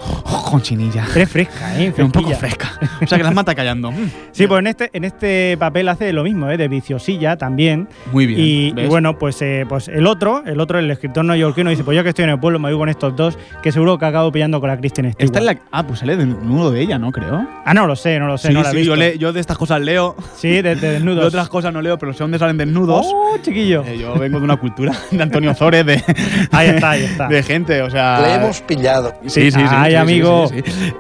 conchinilla. 0.50 1.06
Eres 1.16 1.30
fresca, 1.30 1.78
¿eh? 1.80 1.88
Es 1.96 2.00
un 2.00 2.12
poco 2.12 2.30
Fresquilla. 2.30 2.38
fresca. 2.38 2.98
O 3.04 3.08
sea, 3.08 3.18
que 3.18 3.24
las 3.24 3.34
mata 3.34 3.54
callando. 3.56 3.92
Mm. 3.92 4.10
Sí, 4.32 4.48
pues 4.48 4.60
en 4.60 4.68
este, 4.68 4.90
en 4.94 5.04
este 5.04 5.58
papel 5.58 5.90
hace 5.90 6.12
lo 6.14 6.24
mismo, 6.24 6.50
¿eh? 6.50 6.58
de 6.58 6.68
viciosilla 6.68 7.38
también. 7.38 7.88
Muy 8.12 8.26
bien. 8.26 8.40
Y, 8.78 8.88
bueno, 8.88 9.18
pues, 9.18 9.42
eh, 9.42 9.66
pues 9.68 9.88
el 9.88 10.08
otro, 10.08 10.44
el 10.46 10.60
otro, 10.60 10.80
el 10.80 10.90
escritor 10.92 11.26
neoyorquino, 11.26 11.70
dice: 11.70 11.84
Pues 11.84 11.96
yo 11.96 12.04
que 12.04 12.10
estoy 12.10 12.24
en 12.24 12.32
el 12.32 12.40
pueblo, 12.40 12.60
me 12.60 12.70
voy 12.70 12.78
con 12.80 12.90
estos 12.90 13.16
dos, 13.16 13.38
que 13.62 13.72
seguro 13.72 13.98
que 13.98 14.06
acabo 14.06 14.32
pillando 14.32 14.60
con 14.60 14.70
la 14.70 14.78
Kristen 14.78 15.12
Stewart. 15.12 15.26
Esta 15.26 15.40
es 15.40 15.46
la. 15.46 15.58
Ah, 15.72 15.86
pues 15.86 16.00
sale 16.00 16.16
desnudo 16.16 16.72
de 16.72 16.82
ella, 16.82 16.98
¿no? 16.98 17.12
Creo. 17.12 17.46
Ah, 17.66 17.74
no 17.74 17.88
lo 17.88 17.96
sé, 17.96 18.20
no 18.20 18.28
lo 18.28 18.38
sé, 18.38 18.50
sí, 18.50 18.54
no 18.54 18.62
la 18.64 18.70
he 18.70 18.72
sí, 18.72 18.78
visto. 18.78 18.94
yo, 18.94 18.96
le- 18.96 19.18
yo 19.18 19.34
de 19.34 19.40
estas 19.40 19.58
cosas 19.58 19.82
leo. 19.82 20.16
Sí, 20.36 20.50
de, 20.50 20.64
de 20.64 20.76
De 20.76 20.92
desnudos. 20.94 21.26
otras 21.26 21.50
cosas 21.50 21.74
no 21.74 21.82
leo, 21.82 21.98
pero 21.98 22.14
sé 22.14 22.20
dónde 22.20 22.38
salen 22.40 22.58
desnudos. 22.58 23.06
¡Oh, 23.10 23.38
chiquillo! 23.42 23.84
Eh, 23.86 23.98
yo 24.00 24.14
vengo 24.16 24.38
de 24.40 24.44
una 24.46 24.58
cultura 24.58 24.94
de 25.12 25.22
Antonio 25.24 25.54
Zores, 25.54 25.86
de, 25.86 26.04
Ahí 26.52 26.70
está, 26.70 26.92
ahí 26.92 27.04
está. 27.04 27.28
de 27.30 27.44
gente, 27.44 27.82
o 27.82 27.90
sea. 27.90 28.22
Le 28.22 28.36
hemos 28.36 28.62
pillado. 28.62 29.14
Sí, 29.34 29.52
Sí, 29.52 29.60
sí. 29.60 29.66
Ay, 29.70 29.96
amigo. 29.96 30.50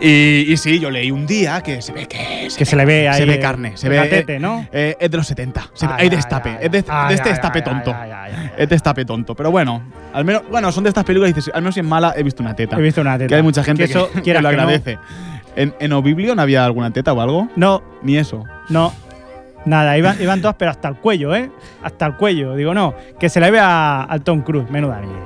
Y, 0.01 0.51
y 0.51 0.57
sí, 0.57 0.79
yo 0.79 0.89
leí 0.89 1.11
un 1.11 1.25
día 1.27 1.61
que 1.61 1.81
se 1.81 1.91
ve 1.93 2.07
que 2.07 2.47
Que 2.57 2.65
se 2.65 2.75
le 2.75 2.86
ve 2.86 3.07
ahí. 3.07 3.17
se 3.19 3.25
ve 3.25 3.39
carne, 3.39 3.77
se 3.77 3.89
ve. 3.89 3.95
gatete, 3.97 4.39
¿no? 4.39 4.67
eh, 4.71 4.95
es 4.99 5.11
de 5.11 5.17
los 5.17 5.27
70. 5.27 5.69
Se- 5.73 5.86
Ay, 5.86 5.91
hay 5.97 6.03
ay, 6.03 6.09
destape. 6.09 6.57
es 6.61 6.71
de, 6.71 6.77
este 6.79 7.29
destape 7.29 7.61
tonto. 7.61 7.95
Es 8.57 8.69
destape 8.69 9.05
tonto. 9.05 9.36
Pero 9.36 9.51
bueno, 9.51 9.84
al 10.13 10.25
menos, 10.25 10.43
bueno, 10.49 10.71
son 10.71 10.84
de 10.84 10.89
estas 10.89 11.03
películas 11.05 11.31
y 11.31 11.34
dices, 11.34 11.51
al 11.53 11.61
menos 11.61 11.75
si 11.75 11.81
es 11.81 11.86
mala, 11.86 12.13
he 12.17 12.23
visto 12.23 12.41
una 12.43 12.55
teta. 12.55 12.77
He 12.77 12.81
visto 12.81 13.01
una 13.01 13.17
teta. 13.17 13.27
Que 13.29 13.36
hay 13.36 13.43
mucha 13.43 13.63
gente 13.63 13.86
Que 13.86 13.91
eso, 13.91 14.09
que 14.23 14.34
lo 14.34 14.39
que 14.39 14.41
no. 14.41 14.49
agradece. 14.49 14.97
¿En, 15.55 15.73
¿En 15.79 15.93
Oblivion 15.93 16.39
había 16.39 16.65
alguna 16.65 16.89
teta 16.91 17.13
o 17.13 17.21
algo? 17.21 17.47
No, 17.55 17.84
Ni 18.01 18.17
eso. 18.17 18.43
no. 18.69 18.91
Nada, 19.66 19.97
iban, 19.97 20.22
iban 20.22 20.41
todas, 20.41 20.55
pero 20.57 20.72
hasta 20.72 20.88
el 20.89 20.95
cuello, 20.95 21.34
¿eh? 21.36 21.49
Hasta 21.84 22.05
el 22.05 22.16
cuello. 22.16 22.55
Digo, 22.55 22.74
no, 22.74 22.93
que 23.20 23.30
se 23.30 23.39
le 23.39 23.49
ve 23.51 23.59
a- 23.59 24.03
al 24.03 24.22
Tom 24.22 24.41
Cruise, 24.41 24.70
menuda 24.70 24.99
mierda. 24.99 25.24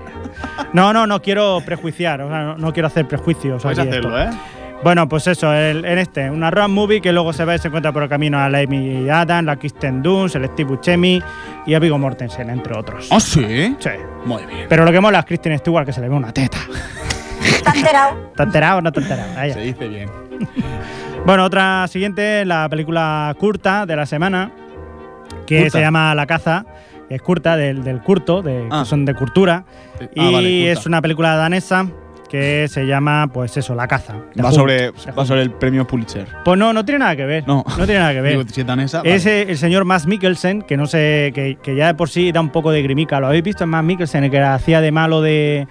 No, 0.74 0.94
no, 0.94 1.08
no 1.08 1.22
quiero 1.22 1.62
prejuiciar, 1.66 2.22
o 2.22 2.30
sea, 2.30 2.44
no, 2.44 2.58
no 2.58 2.74
quiero 2.74 2.88
hacer 2.88 3.08
prejuicios. 3.08 3.64
Puedes 3.64 3.80
hacerlo, 3.80 4.18
esto. 4.20 4.36
¿eh? 4.36 4.40
Bueno, 4.84 5.10
pues 5.10 5.26
eso, 5.26 5.52
el- 5.54 5.84
en 5.86 5.98
este, 5.98 6.30
una 6.30 6.52
road 6.52 6.70
movie 6.70 7.02
que 7.02 7.12
luego 7.12 7.34
se 7.34 7.44
va 7.46 7.56
y 7.56 7.60
se 7.60 7.68
encuentra 7.70 7.92
por 7.92 8.04
el 8.04 8.10
camino 8.10 8.38
a 8.40 8.48
la 8.48 8.60
Amy 8.60 9.10
Adams, 9.10 9.46
la 9.46 9.56
Kristen 9.56 10.04
Dunst, 10.04 10.36
el 10.36 10.46
Steve 10.50 10.70
Buscemi 10.70 11.20
y 11.66 11.74
a 11.74 11.80
Viggo 11.80 11.98
Mortensen, 11.98 12.52
entre 12.52 12.78
otros. 12.78 13.08
¿Ah, 13.12 13.20
sí? 13.20 13.76
Sí. 13.80 13.90
Muy 14.26 14.46
bien. 14.46 14.68
Pero 14.70 14.86
lo 14.86 14.92
que 14.92 15.00
mola 15.02 15.20
es 15.20 15.26
Kristen 15.26 15.58
Stewart, 15.58 15.84
que 15.88 15.94
se 15.94 16.02
le 16.02 16.10
ve 16.10 16.16
una 16.16 16.32
teta. 16.32 16.60
¿Está 17.44 17.72
enterado? 17.74 18.18
¿Está 18.30 18.44
enterado 18.44 18.78
o 18.78 18.82
no 18.82 18.90
está 18.90 19.02
enterado? 19.02 19.54
Se 19.54 19.60
dice 19.62 19.88
bien. 19.88 20.10
Bueno, 21.28 21.44
otra 21.44 21.86
siguiente, 21.90 22.46
la 22.46 22.70
película 22.70 23.36
curta 23.38 23.86
de 23.86 23.98
la 23.98 24.06
semana, 24.06 24.50
que 25.46 25.64
Curta. 25.64 25.72
se 25.78 25.82
llama 25.84 26.16
La 26.16 26.26
caza. 26.26 26.66
que 27.10 27.16
Es 27.16 27.22
curta, 27.22 27.58
del, 27.58 27.84
del 27.84 28.00
curto, 28.02 28.42
de, 28.42 28.68
Ah. 28.72 28.80
que 28.84 28.86
son 28.90 29.04
de 29.04 29.14
cultura. 29.14 29.66
Ah, 30.00 30.06
y 30.16 30.34
vale, 30.34 30.72
es 30.72 30.86
una 30.86 31.02
película 31.02 31.36
danesa 31.36 31.86
que 32.30 32.68
se 32.70 32.86
llama, 32.88 33.30
pues 33.34 33.58
eso, 33.58 33.76
La 33.76 33.88
caza. 33.90 34.14
Va 34.42 34.48
Hunt, 34.48 34.56
sobre, 34.56 34.92
va 34.92 35.26
sobre 35.26 35.42
el 35.42 35.52
premio 35.52 35.86
Pulitzer. 35.86 36.26
Pues 36.46 36.58
no, 36.58 36.72
no 36.72 36.86
tiene 36.86 37.00
nada 37.00 37.16
que 37.18 37.26
ver. 37.26 37.46
No. 37.46 37.66
tiene 37.76 38.00
nada 38.00 38.14
que 38.14 38.22
ver. 38.22 38.32
Digo, 38.38 38.44
si 38.50 38.62
es 38.62 38.68
danesa, 38.68 39.02
Es 39.04 39.26
vale. 39.26 39.42
el 39.52 39.58
señor 39.58 39.84
Max 39.84 40.08
Mikkelsen, 40.08 40.62
que 40.62 40.78
no 40.78 40.86
sé, 40.88 41.32
que, 41.36 41.58
que 41.62 41.76
ya 41.76 41.88
de 41.88 41.94
por 41.96 42.08
sí 42.10 42.32
da 42.32 42.40
un 42.40 42.50
poco 42.52 42.72
de 42.72 42.82
grimica. 42.84 43.20
¿Lo 43.20 43.28
habéis 43.28 43.44
visto 43.44 43.66
en 43.66 43.70
Max 43.72 43.84
Mikkelsen? 43.86 44.24
El 44.24 44.32
que 44.32 44.40
hacía 44.40 44.80
de 44.80 44.92
malo 44.94 45.22
de. 45.22 45.68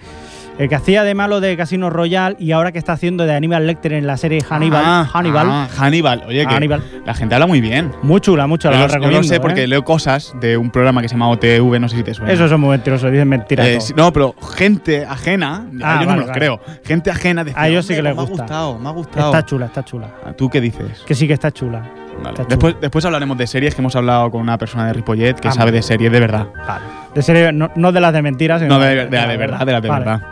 El 0.57 0.69
que 0.69 0.75
hacía 0.75 1.03
de 1.03 1.13
malo 1.13 1.39
de 1.39 1.55
Casino 1.55 1.91
Royale 1.91 2.35
y 2.39 2.51
ahora 2.51 2.71
que 2.71 2.79
está 2.79 2.93
haciendo 2.93 3.25
de 3.25 3.35
Aníbal 3.35 3.67
Lecter 3.67 3.93
en 3.93 4.07
la 4.07 4.17
serie 4.17 4.41
Hannibal. 4.41 4.83
Ah, 4.83 5.07
Hannibal. 5.13 5.47
ah, 5.49 5.67
Hannibal. 5.77 6.23
Oye, 6.27 6.47
que 6.47 6.53
Hannibal. 6.55 6.83
la 7.05 7.13
gente 7.13 7.35
habla 7.35 7.45
muy 7.45 7.61
bien. 7.61 7.91
Muy 8.01 8.19
chula, 8.21 8.47
muy 8.47 8.57
chula. 8.57 8.73
Yo 8.73 8.79
la 8.79 8.83
lo- 8.85 8.89
yo 8.89 8.95
recomiendo, 8.95 9.21
lo 9.21 9.27
sé 9.27 9.39
porque 9.39 9.63
¿eh? 9.65 9.67
leo 9.67 9.83
cosas 9.83 10.33
de 10.41 10.57
un 10.57 10.71
programa 10.71 11.03
que 11.03 11.09
se 11.09 11.13
llama 11.13 11.29
OTV, 11.29 11.79
no 11.79 11.87
sé 11.87 11.97
si 11.97 12.03
te 12.03 12.13
suena. 12.15 12.33
Eso 12.33 12.47
son 12.49 12.59
muy 12.61 12.71
mentirosos, 12.71 13.11
dicen 13.11 13.29
mentiras. 13.29 13.67
Eh, 13.67 13.93
no, 13.95 14.11
pero 14.11 14.33
gente 14.55 15.05
ajena, 15.05 15.67
Ah, 15.67 15.69
yo 15.69 15.77
no 15.77 15.85
vale, 15.85 16.07
me 16.07 16.15
lo 16.15 16.21
vale. 16.27 16.31
creo. 16.33 16.59
Gente 16.83 17.11
ajena 17.11 17.43
decía, 17.43 17.61
A 17.61 17.67
ellos 17.69 17.85
sí 17.85 17.93
que 17.93 17.99
"Hombre, 17.99 18.13
les 18.13 18.15
pues 18.15 18.29
gusta. 18.29 18.43
Me 18.45 18.49
ha 18.55 18.63
gustado, 18.63 18.79
me 18.79 18.89
ha 18.89 18.91
gustado. 18.93 19.25
Está 19.33 19.45
chula, 19.45 19.65
está 19.67 19.85
chula. 19.85 20.07
¿Tú 20.35 20.49
qué 20.49 20.59
dices? 20.59 21.03
Que 21.05 21.13
sí 21.13 21.27
que 21.27 21.33
está 21.33 21.51
chula. 21.51 21.83
Vale. 22.23 22.45
Después, 22.49 22.75
después 22.81 23.05
hablaremos 23.05 23.37
de 23.37 23.47
series 23.47 23.75
que 23.75 23.81
hemos 23.81 23.95
hablado 23.95 24.29
con 24.31 24.41
una 24.41 24.57
persona 24.57 24.87
de 24.87 24.93
Ripollet 24.93 25.39
que 25.39 25.47
Ah, 25.49 25.51
sabe 25.51 25.71
de 25.71 25.81
series 25.81 26.11
de 26.11 26.19
verdad. 26.19 26.47
Vale. 26.67 26.85
De 27.13 27.21
serie, 27.21 27.51
no, 27.51 27.69
no 27.75 27.91
de 27.91 27.99
las 28.01 28.13
de 28.13 28.21
mentiras, 28.21 28.61
sino 28.61 28.75
No, 28.77 28.83
de, 28.83 28.95
de- 28.95 29.05
de 29.07 29.17
la 29.17 29.27
de 29.27 29.37
verdad, 29.37 29.65
de 29.65 29.71
la 29.71 29.81
de 29.81 29.89
Vale. 29.89 30.05
verdad. 30.05 30.27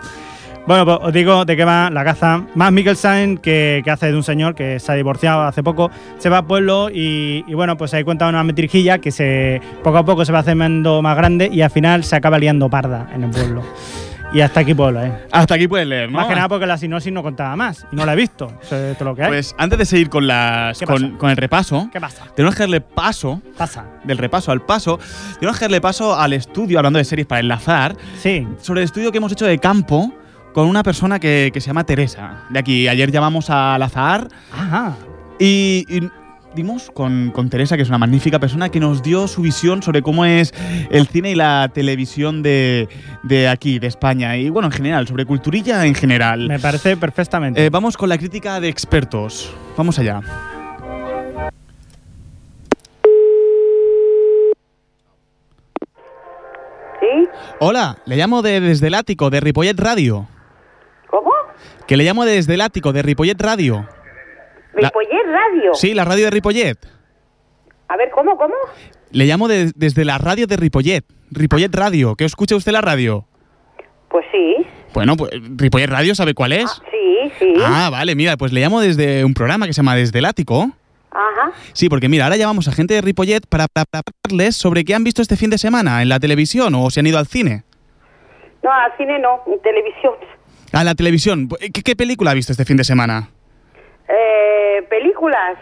Bueno, 0.67 0.83
pues 0.83 0.97
os 1.03 1.13
digo 1.13 1.45
de 1.45 1.55
qué 1.55 1.63
va 1.63 1.91
la 1.91 2.03
caza. 2.03 2.41
Matt 2.55 2.71
Mikkelsen, 2.71 3.37
que, 3.37 3.81
que 3.85 3.91
hace 3.91 4.07
de 4.07 4.15
un 4.17 4.23
señor 4.23 4.55
que 4.55 4.79
se 4.79 4.91
ha 4.91 4.95
divorciado 4.95 5.43
hace 5.43 5.61
poco, 5.61 5.91
se 6.17 6.27
va 6.27 6.39
al 6.39 6.45
pueblo 6.47 6.89
y, 6.91 7.43
y 7.47 7.53
bueno, 7.53 7.77
pues 7.77 7.93
ahí 7.93 8.03
cuenta 8.03 8.27
una 8.27 8.43
mentirijilla 8.43 8.97
que 8.97 9.11
se 9.11 9.61
poco 9.83 9.99
a 9.99 10.05
poco 10.05 10.25
se 10.25 10.31
va 10.31 10.39
haciendo 10.39 11.03
más 11.03 11.15
grande 11.17 11.49
y 11.51 11.61
al 11.61 11.69
final 11.69 12.03
se 12.03 12.15
acaba 12.15 12.39
liando 12.39 12.67
parda 12.67 13.07
en 13.13 13.25
el 13.25 13.29
pueblo. 13.29 13.61
Y 14.35 14.41
hasta 14.41 14.59
aquí 14.59 14.73
pueblo, 14.73 15.01
¿eh? 15.01 15.13
Hasta 15.31 15.55
aquí 15.55 15.65
puedes 15.65 15.87
leer, 15.87 16.11
¿no? 16.11 16.17
Más 16.17 16.27
que 16.27 16.35
nada 16.35 16.49
porque 16.49 16.65
la 16.65 16.77
sinopsis 16.77 17.13
no 17.13 17.23
contaba 17.23 17.55
más 17.55 17.87
y 17.89 17.95
no 17.95 18.05
la 18.05 18.11
he 18.11 18.15
visto. 18.17 18.51
Eso 18.61 18.75
es 18.75 18.97
todo 18.97 19.11
lo 19.11 19.15
que 19.15 19.23
hay. 19.23 19.29
Pues 19.29 19.55
antes 19.57 19.79
de 19.79 19.85
seguir 19.85 20.09
con 20.09 20.27
las 20.27 20.77
¿Qué 20.77 20.85
con, 20.85 21.17
con 21.17 21.29
el 21.29 21.37
repaso, 21.37 21.87
¿Qué 21.91 22.01
pasa? 22.01 22.25
tenemos 22.35 22.53
que 22.53 22.63
darle 22.63 22.81
paso 22.81 23.41
Pasa. 23.57 23.85
del 24.03 24.17
repaso 24.17 24.51
al 24.51 24.61
paso. 24.61 24.99
Tenemos 25.39 25.57
que 25.57 25.63
darle 25.63 25.79
paso 25.79 26.19
al 26.19 26.33
estudio, 26.33 26.79
hablando 26.79 26.99
de 26.99 27.05
series 27.05 27.25
para 27.27 27.39
enlazar, 27.39 27.95
Sí. 28.21 28.45
sobre 28.59 28.81
el 28.81 28.85
estudio 28.85 29.09
que 29.13 29.19
hemos 29.19 29.31
hecho 29.31 29.45
de 29.45 29.57
campo 29.57 30.13
con 30.53 30.67
una 30.67 30.83
persona 30.83 31.17
que, 31.17 31.49
que 31.53 31.61
se 31.61 31.67
llama 31.67 31.85
Teresa. 31.85 32.43
De 32.49 32.59
aquí, 32.59 32.89
ayer 32.89 33.11
llamamos 33.11 33.49
al 33.49 33.81
azar 33.81 34.27
Ajá. 34.51 34.95
y, 35.39 35.85
y 35.87 36.09
dimos 36.55 36.89
con, 36.91 37.31
con 37.31 37.49
Teresa, 37.49 37.75
que 37.75 37.83
es 37.83 37.89
una 37.89 37.97
magnífica 37.97 38.39
persona, 38.39 38.69
que 38.69 38.79
nos 38.79 39.03
dio 39.03 39.27
su 39.27 39.41
visión 39.41 39.83
sobre 39.83 40.01
cómo 40.01 40.25
es 40.25 40.53
el 40.89 41.07
cine 41.07 41.31
y 41.31 41.35
la 41.35 41.69
televisión 41.73 42.41
de, 42.41 42.87
de 43.23 43.47
aquí, 43.49 43.77
de 43.77 43.87
España. 43.87 44.37
Y 44.37 44.49
bueno, 44.49 44.69
en 44.69 44.71
general, 44.71 45.07
sobre 45.07 45.25
culturilla 45.25 45.85
en 45.85 45.93
general. 45.93 46.47
Me 46.47 46.59
parece 46.59 46.97
perfectamente. 46.97 47.65
Eh, 47.65 47.69
vamos 47.69 47.97
con 47.97 48.09
la 48.09 48.17
crítica 48.17 48.59
de 48.59 48.69
expertos. 48.69 49.53
Vamos 49.77 49.99
allá. 49.99 50.21
¿Sí? 57.01 57.29
Hola, 57.59 57.97
le 58.05 58.15
llamo 58.15 58.41
de, 58.41 58.61
desde 58.61 58.87
el 58.87 58.93
ático 58.95 59.29
de 59.29 59.41
Ripollet 59.41 59.77
Radio. 59.77 60.27
¿Cómo? 61.09 61.31
Que 61.85 61.97
le 61.97 62.05
llamo 62.05 62.25
desde 62.25 62.53
el 62.53 62.61
ático 62.61 62.93
de 62.93 63.01
Ripollet 63.01 63.39
Radio. 63.39 63.87
Ripollet 64.75 65.23
Radio. 65.25 65.73
Sí, 65.75 65.93
la 65.93 66.05
radio 66.05 66.25
de 66.25 66.31
Ripollet. 66.31 66.77
A 67.87 67.97
ver, 67.97 68.09
¿cómo, 68.11 68.35
cómo? 68.37 68.53
Le 69.11 69.25
llamo 69.25 69.47
de- 69.47 69.71
desde 69.75 70.05
la 70.05 70.17
radio 70.17 70.47
de 70.47 70.57
Ripollet. 70.57 71.03
Ripollet 71.31 71.73
Radio. 71.73 72.15
¿Que 72.15 72.25
escucha 72.25 72.55
usted 72.55 72.71
la 72.71 72.81
radio? 72.81 73.25
Pues 74.09 74.25
sí. 74.31 74.55
Bueno, 74.93 75.15
pues 75.17 75.31
Ripollet 75.55 75.87
Radio, 75.89 76.15
¿sabe 76.15 76.33
cuál 76.33 76.53
es? 76.53 76.69
Sí, 76.91 77.31
sí. 77.39 77.53
Ah, 77.63 77.89
vale, 77.91 78.15
mira, 78.15 78.37
pues 78.37 78.51
le 78.53 78.61
llamo 78.61 78.79
desde 78.81 79.23
un 79.25 79.33
programa 79.33 79.65
que 79.67 79.73
se 79.73 79.77
llama 79.77 79.95
Desde 79.95 80.19
el 80.19 80.25
Ático. 80.25 80.71
Ajá. 81.11 81.51
Sí, 81.73 81.89
porque 81.89 82.09
mira, 82.09 82.25
ahora 82.25 82.35
llamamos 82.37 82.67
a 82.67 82.71
gente 82.71 82.93
de 82.93 83.01
Ripollet 83.01 83.45
para 83.47 83.67
para- 83.67 83.85
para 83.85 84.03
hablarles 84.25 84.55
sobre 84.55 84.83
qué 84.83 84.95
han 84.95 85.03
visto 85.03 85.21
este 85.21 85.35
fin 85.37 85.49
de 85.49 85.57
semana 85.57 86.01
en 86.01 86.09
la 86.09 86.19
televisión 86.19 86.73
o 86.75 86.89
si 86.89 86.99
han 86.99 87.07
ido 87.07 87.17
al 87.17 87.27
cine. 87.27 87.63
No, 88.63 88.71
al 88.71 88.91
cine 88.97 89.19
no, 89.19 89.41
en 89.47 89.61
televisión. 89.61 90.13
A 90.71 90.83
la 90.83 90.95
televisión. 90.95 91.47
¿Qué, 91.73 91.83
qué 91.83 91.95
película 91.95 92.31
ha 92.31 92.33
visto 92.33 92.51
este 92.51 92.65
fin 92.65 92.77
de 92.77 92.83
semana? 92.83 93.29
Eh, 94.07 94.83
películas. 94.89 95.57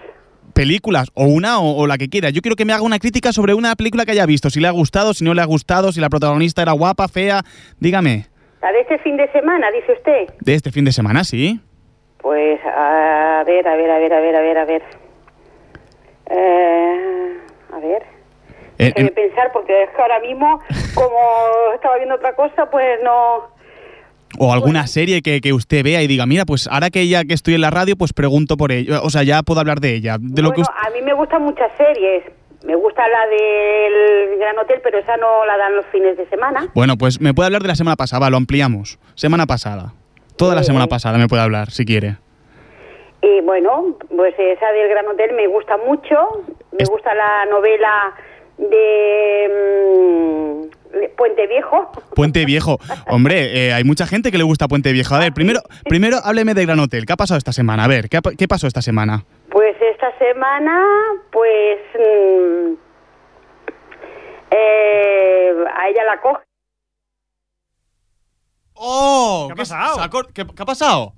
Películas, 0.53 1.09
o 1.15 1.25
una 1.25 1.59
o, 1.59 1.77
o 1.77 1.87
la 1.87 1.97
que 1.97 2.09
quiera. 2.09 2.29
Yo 2.29 2.41
quiero 2.41 2.55
que 2.55 2.65
me 2.65 2.73
haga 2.73 2.83
una 2.83 2.99
crítica 2.99 3.31
sobre 3.31 3.53
una 3.53 3.75
película 3.75 4.05
que 4.05 4.11
haya 4.11 4.25
visto. 4.25 4.49
Si 4.49 4.59
le 4.59 4.67
ha 4.67 4.71
gustado, 4.71 5.13
si 5.13 5.23
no 5.23 5.33
le 5.33 5.41
ha 5.41 5.45
gustado, 5.45 5.91
si 5.91 5.99
la 5.99 6.09
protagonista 6.09 6.61
era 6.61 6.73
guapa, 6.73 7.07
fea. 7.07 7.41
Dígame. 7.79 8.27
La 8.61 8.71
de 8.71 8.81
este 8.81 8.97
fin 8.99 9.17
de 9.17 9.29
semana, 9.31 9.71
dice 9.71 9.93
usted. 9.93 10.33
De 10.39 10.53
este 10.53 10.71
fin 10.71 10.85
de 10.85 10.91
semana, 10.91 11.23
sí. 11.23 11.59
Pues, 12.19 12.59
a 12.65 13.43
ver, 13.45 13.67
a 13.67 13.75
ver, 13.75 13.91
a 13.91 13.99
ver, 13.99 14.13
a 14.13 14.19
ver, 14.21 14.35
a 14.35 14.41
ver, 14.41 14.57
a 14.57 14.65
ver. 14.65 14.83
Eh, 16.29 17.37
a 17.73 17.79
ver. 17.79 18.03
Eh, 18.77 19.11
pensar, 19.11 19.51
porque 19.51 19.83
es 19.83 19.89
que 19.89 20.01
ahora 20.01 20.19
mismo, 20.19 20.59
como 20.93 21.19
estaba 21.75 21.97
viendo 21.97 22.15
otra 22.15 22.35
cosa, 22.35 22.69
pues 22.69 22.99
no... 23.03 23.52
o 24.45 24.53
alguna 24.53 24.87
serie 24.87 25.21
que, 25.21 25.41
que 25.41 25.53
usted 25.53 25.83
vea 25.83 26.01
y 26.01 26.07
diga, 26.07 26.25
mira, 26.25 26.45
pues 26.45 26.67
ahora 26.67 26.89
que 26.89 27.07
ya 27.07 27.23
que 27.23 27.33
estoy 27.33 27.55
en 27.55 27.61
la 27.61 27.69
radio, 27.69 27.95
pues 27.95 28.13
pregunto 28.13 28.57
por 28.57 28.71
ella. 28.71 29.01
O 29.01 29.09
sea, 29.09 29.23
ya 29.23 29.41
puedo 29.43 29.59
hablar 29.59 29.79
de 29.79 29.95
ella. 29.95 30.17
De 30.19 30.41
lo 30.41 30.51
que 30.51 30.61
a 30.61 30.89
mí 30.89 31.01
me 31.01 31.13
gustan 31.13 31.41
muchas 31.43 31.71
series. 31.77 32.23
Me 32.65 32.75
gusta 32.75 33.03
la 33.07 33.27
del 33.27 34.39
Gran 34.39 34.57
Hotel, 34.57 34.79
pero 34.81 34.97
esa 34.97 35.17
no 35.17 35.45
la 35.45 35.57
dan 35.57 35.75
los 35.75 35.85
fines 35.87 36.15
de 36.15 36.25
semana. 36.29 36.69
Bueno, 36.73 36.97
pues 36.97 37.19
me 37.19 37.33
puede 37.33 37.47
hablar 37.47 37.61
de 37.61 37.67
la 37.67 37.75
semana 37.75 37.97
pasada, 37.97 38.21
va, 38.21 38.29
lo 38.29 38.37
ampliamos. 38.37 38.99
Semana 39.15 39.45
pasada. 39.45 39.93
Toda 40.37 40.55
la 40.55 40.63
semana 40.63 40.87
pasada 40.87 41.17
me 41.17 41.27
puede 41.27 41.43
hablar, 41.43 41.71
si 41.71 41.85
quiere. 41.85 42.17
Y 43.21 43.41
bueno, 43.41 43.97
pues 44.15 44.33
esa 44.37 44.71
del 44.71 44.89
Gran 44.89 45.07
Hotel 45.07 45.33
me 45.35 45.47
gusta 45.47 45.77
mucho. 45.77 46.15
Me 46.71 46.85
gusta 46.85 47.13
la 47.13 47.45
novela 47.45 48.13
de 48.57 49.49
mm, 49.49 50.82
Puente 51.17 51.47
Viejo. 51.47 51.91
Puente 52.15 52.45
Viejo. 52.45 52.77
Hombre, 53.07 53.67
eh, 53.67 53.73
hay 53.73 53.83
mucha 53.83 54.05
gente 54.05 54.31
que 54.31 54.37
le 54.37 54.43
gusta 54.43 54.67
Puente 54.67 54.91
Viejo. 54.91 55.15
A 55.15 55.19
ver, 55.19 55.33
primero, 55.33 55.61
primero 55.85 56.17
hábleme 56.23 56.53
de 56.53 56.65
Gran 56.65 56.79
Hotel. 56.79 57.05
¿Qué 57.05 57.13
ha 57.13 57.17
pasado 57.17 57.37
esta 57.37 57.51
semana? 57.53 57.83
A 57.83 57.87
ver, 57.87 58.09
¿qué, 58.09 58.17
ha 58.17 58.21
pa- 58.21 58.31
qué 58.37 58.47
pasó 58.47 58.67
esta 58.67 58.81
semana? 58.81 59.25
Pues 59.49 59.75
esta 59.81 60.15
semana, 60.19 60.83
pues 61.31 61.79
mm, 61.95 62.73
eh, 64.51 65.53
a 65.75 65.89
ella 65.89 66.03
la 66.05 66.21
coge. 66.21 66.43
¡Oh! 68.75 69.45
¿Qué 69.47 69.53
ha 69.53 69.55
pasado? 69.55 69.95
se 69.95 70.01
ha 70.01 70.09
¿Qué, 70.33 70.45
qué 70.45 70.61
ha 70.63 70.65
pasado? 70.65 71.13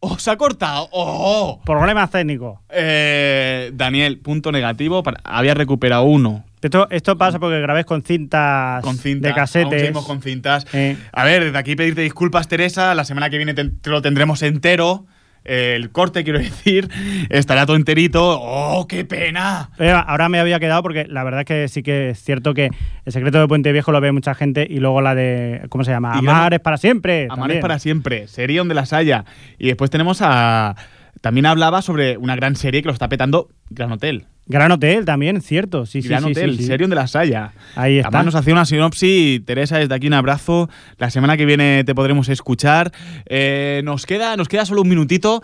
¡Oh, 0.00 0.18
se 0.18 0.30
ha 0.30 0.36
cortado! 0.36 0.88
¡Oh! 0.92 1.60
Problemas 1.64 2.10
técnicos. 2.10 2.58
Eh, 2.68 3.70
Daniel, 3.74 4.20
punto 4.20 4.52
negativo. 4.52 5.02
para- 5.02 5.20
había 5.24 5.54
recuperado 5.54 6.04
uno. 6.04 6.44
Esto, 6.64 6.88
esto 6.90 7.16
pasa 7.18 7.38
porque 7.38 7.60
grabéis 7.60 7.86
con 7.86 8.02
cintas 8.02 8.82
Con 8.82 8.96
cintas. 8.96 9.22
de 9.22 9.28
Aún 9.30 9.34
casetes. 9.36 9.80
seguimos 9.80 10.06
con 10.06 10.20
cintas. 10.22 10.66
Eh. 10.72 10.96
A 11.12 11.24
ver, 11.24 11.44
desde 11.44 11.58
aquí 11.58 11.76
pedirte 11.76 12.00
disculpas, 12.00 12.48
Teresa. 12.48 12.94
La 12.94 13.04
semana 13.04 13.30
que 13.30 13.36
viene 13.36 13.54
te, 13.54 13.68
te 13.68 13.90
lo 13.90 14.00
tendremos 14.02 14.42
entero. 14.42 15.06
eh, 15.46 15.74
el 15.76 15.90
corte, 15.90 16.24
quiero 16.24 16.38
decir, 16.38 16.88
estará 17.28 17.66
todo 17.66 17.76
enterito. 17.76 18.40
¡Oh, 18.40 18.86
qué 18.88 19.04
pena! 19.04 19.68
Pero 19.76 19.98
ahora 19.98 20.30
me 20.30 20.40
había 20.40 20.58
quedado 20.58 20.82
porque 20.82 21.06
la 21.06 21.22
verdad 21.22 21.40
es 21.40 21.46
que 21.46 21.68
sí 21.68 21.82
que 21.82 22.08
es 22.10 22.22
cierto 22.22 22.54
que 22.54 22.70
el 23.04 23.12
secreto 23.12 23.38
de 23.40 23.46
Puente 23.46 23.70
Viejo 23.70 23.92
lo 23.92 24.00
ve 24.00 24.10
mucha 24.10 24.34
gente 24.34 24.66
y 24.68 24.78
luego 24.80 25.02
la 25.02 25.14
de. 25.14 25.66
¿Cómo 25.68 25.84
se 25.84 25.90
llama? 25.90 26.12
Y 26.14 26.18
Amar 26.20 26.54
es 26.54 26.60
para 26.60 26.78
siempre. 26.78 27.24
Amar 27.24 27.38
también. 27.40 27.58
es 27.58 27.62
para 27.62 27.78
siempre, 27.78 28.26
serie 28.26 28.56
donde 28.58 28.74
las 28.74 28.94
haya. 28.94 29.26
Y 29.58 29.66
después 29.66 29.90
tenemos 29.90 30.20
a. 30.22 30.76
También 31.20 31.44
hablaba 31.46 31.82
sobre 31.82 32.16
una 32.16 32.36
gran 32.36 32.56
serie 32.56 32.80
que 32.82 32.86
lo 32.88 32.92
está 32.94 33.08
petando 33.10 33.48
Gran 33.68 33.92
Hotel. 33.92 34.24
Gran 34.46 34.72
Hotel 34.72 35.04
también, 35.04 35.40
cierto. 35.40 35.86
Sí, 35.86 36.02
sí, 36.02 36.08
Gran 36.08 36.24
sí, 36.24 36.30
Hotel, 36.32 36.58
sí, 36.58 36.68
donde 36.76 36.96
las 36.96 37.16
haya. 37.16 37.52
Ahí 37.76 37.98
está. 37.98 38.08
Además 38.08 38.26
nos 38.26 38.34
hacía 38.34 38.52
una 38.52 38.64
sinopsis. 38.64 39.44
Teresa, 39.44 39.78
desde 39.78 39.94
aquí 39.94 40.06
un 40.06 40.12
abrazo. 40.12 40.68
La 40.98 41.10
semana 41.10 41.36
que 41.36 41.46
viene 41.46 41.82
te 41.84 41.94
podremos 41.94 42.28
escuchar. 42.28 42.92
Eh, 43.26 43.80
nos, 43.84 44.04
queda, 44.04 44.36
nos 44.36 44.48
queda 44.48 44.66
solo 44.66 44.82
un 44.82 44.88
minutito. 44.88 45.42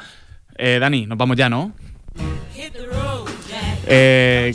Eh, 0.57 0.79
Dani, 0.81 1.07
nos 1.07 1.17
vamos 1.17 1.37
ya, 1.37 1.49
¿no? 1.49 1.73
Eh, 3.87 4.55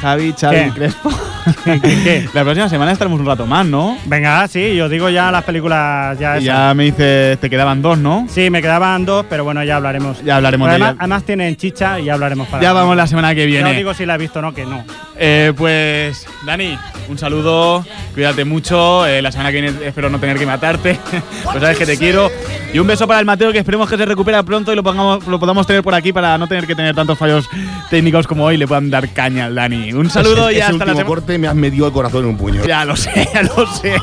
Javi, 0.00 0.34
Xavi, 0.38 0.56
¿Qué? 0.56 0.70
Crespo. 0.74 1.10
¿Qué? 1.64 2.28
La 2.34 2.42
próxima 2.42 2.68
semana 2.68 2.92
estaremos 2.92 3.18
un 3.20 3.26
rato 3.26 3.46
más, 3.46 3.66
¿no? 3.66 3.96
Venga, 4.04 4.46
sí, 4.48 4.74
yo 4.76 4.88
digo 4.88 5.08
ya 5.08 5.30
las 5.30 5.44
películas 5.44 6.18
ya. 6.18 6.38
Y 6.38 6.44
ya 6.44 6.74
me 6.74 6.84
dices, 6.84 7.38
te 7.38 7.48
quedaban 7.48 7.82
dos, 7.82 7.98
¿no? 7.98 8.26
Sí, 8.28 8.50
me 8.50 8.60
quedaban 8.60 9.04
dos, 9.04 9.24
pero 9.28 9.44
bueno, 9.44 9.62
ya 9.64 9.76
hablaremos. 9.76 10.22
Ya 10.24 10.36
hablaremos 10.36 10.66
Pero 10.66 10.78
de 10.78 10.84
además, 10.84 11.00
además 11.00 11.24
tienen 11.24 11.56
chicha 11.56 11.98
y 12.00 12.04
ya 12.04 12.14
hablaremos 12.14 12.48
para. 12.48 12.62
Ya 12.62 12.72
vamos 12.72 12.96
la 12.96 13.06
semana 13.06 13.34
que 13.34 13.46
viene. 13.46 13.70
os 13.70 13.76
digo 13.76 13.94
si 13.94 14.06
la 14.06 14.16
he 14.16 14.18
visto 14.18 14.40
o 14.40 14.42
no, 14.42 14.54
que 14.54 14.66
no. 14.66 14.84
Eh, 15.18 15.52
pues, 15.56 16.26
Dani, 16.44 16.78
un 17.08 17.18
saludo, 17.18 17.84
cuídate 18.14 18.44
mucho. 18.44 19.06
eh, 19.06 19.22
la 19.22 19.32
semana 19.32 19.50
que 19.50 19.60
viene 19.60 19.86
espero 19.86 20.10
no 20.10 20.18
tener 20.18 20.38
que 20.38 20.46
matarte. 20.46 20.98
pues 21.44 21.60
sabes 21.60 21.78
que 21.78 21.86
te 21.86 21.96
quiero. 21.96 22.30
Y 22.72 22.78
un 22.78 22.86
beso 22.86 23.06
para 23.06 23.20
el 23.20 23.26
Mateo, 23.26 23.52
que 23.52 23.58
esperemos 23.58 23.88
que 23.88 23.96
se 23.96 24.04
recupere 24.04 24.42
pronto 24.44 24.72
y 24.72 24.76
lo, 24.76 24.82
pongamos, 24.82 25.26
lo 25.26 25.38
podamos 25.38 25.66
tener 25.66 25.82
por 25.82 25.94
aquí 25.94 26.12
para 26.12 26.36
no 26.36 26.46
tener 26.46 26.66
que 26.66 26.74
tener 26.74 26.94
tantos 26.94 27.16
fallos 27.16 27.48
técnicos 27.88 28.26
como 28.26 28.44
hoy. 28.44 28.56
Le 28.56 28.66
puedan 28.66 28.90
dar 28.90 29.08
caña 29.10 29.46
al 29.46 29.54
Dani. 29.54 29.85
Un 29.92 30.10
saludo 30.10 30.50
y 30.50 30.56
Ese 30.56 30.64
hasta 30.64 30.84
la 30.84 30.92
semana. 30.92 31.06
corte 31.06 31.38
me 31.38 31.48
has 31.48 31.54
metido 31.54 31.86
el 31.86 31.92
corazón 31.92 32.24
en 32.24 32.30
un 32.30 32.36
puño. 32.36 32.64
Ya 32.64 32.84
lo 32.84 32.96
sé, 32.96 33.28
ya 33.32 33.42
lo 33.42 33.66
sé. 33.66 33.96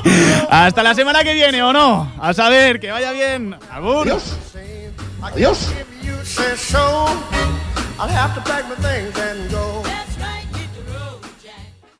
Hasta 0.50 0.84
la 0.84 0.94
semana 0.96 1.24
que 1.24 1.34
viene, 1.34 1.62
¿o 1.64 1.74
no? 1.74 2.12
A 2.20 2.34
saber, 2.34 2.80
que 2.80 2.92
vaya 2.92 3.12
bien. 3.12 3.56
Agur. 3.72 4.08
Adiós. 5.22 5.70
Say 6.26 6.56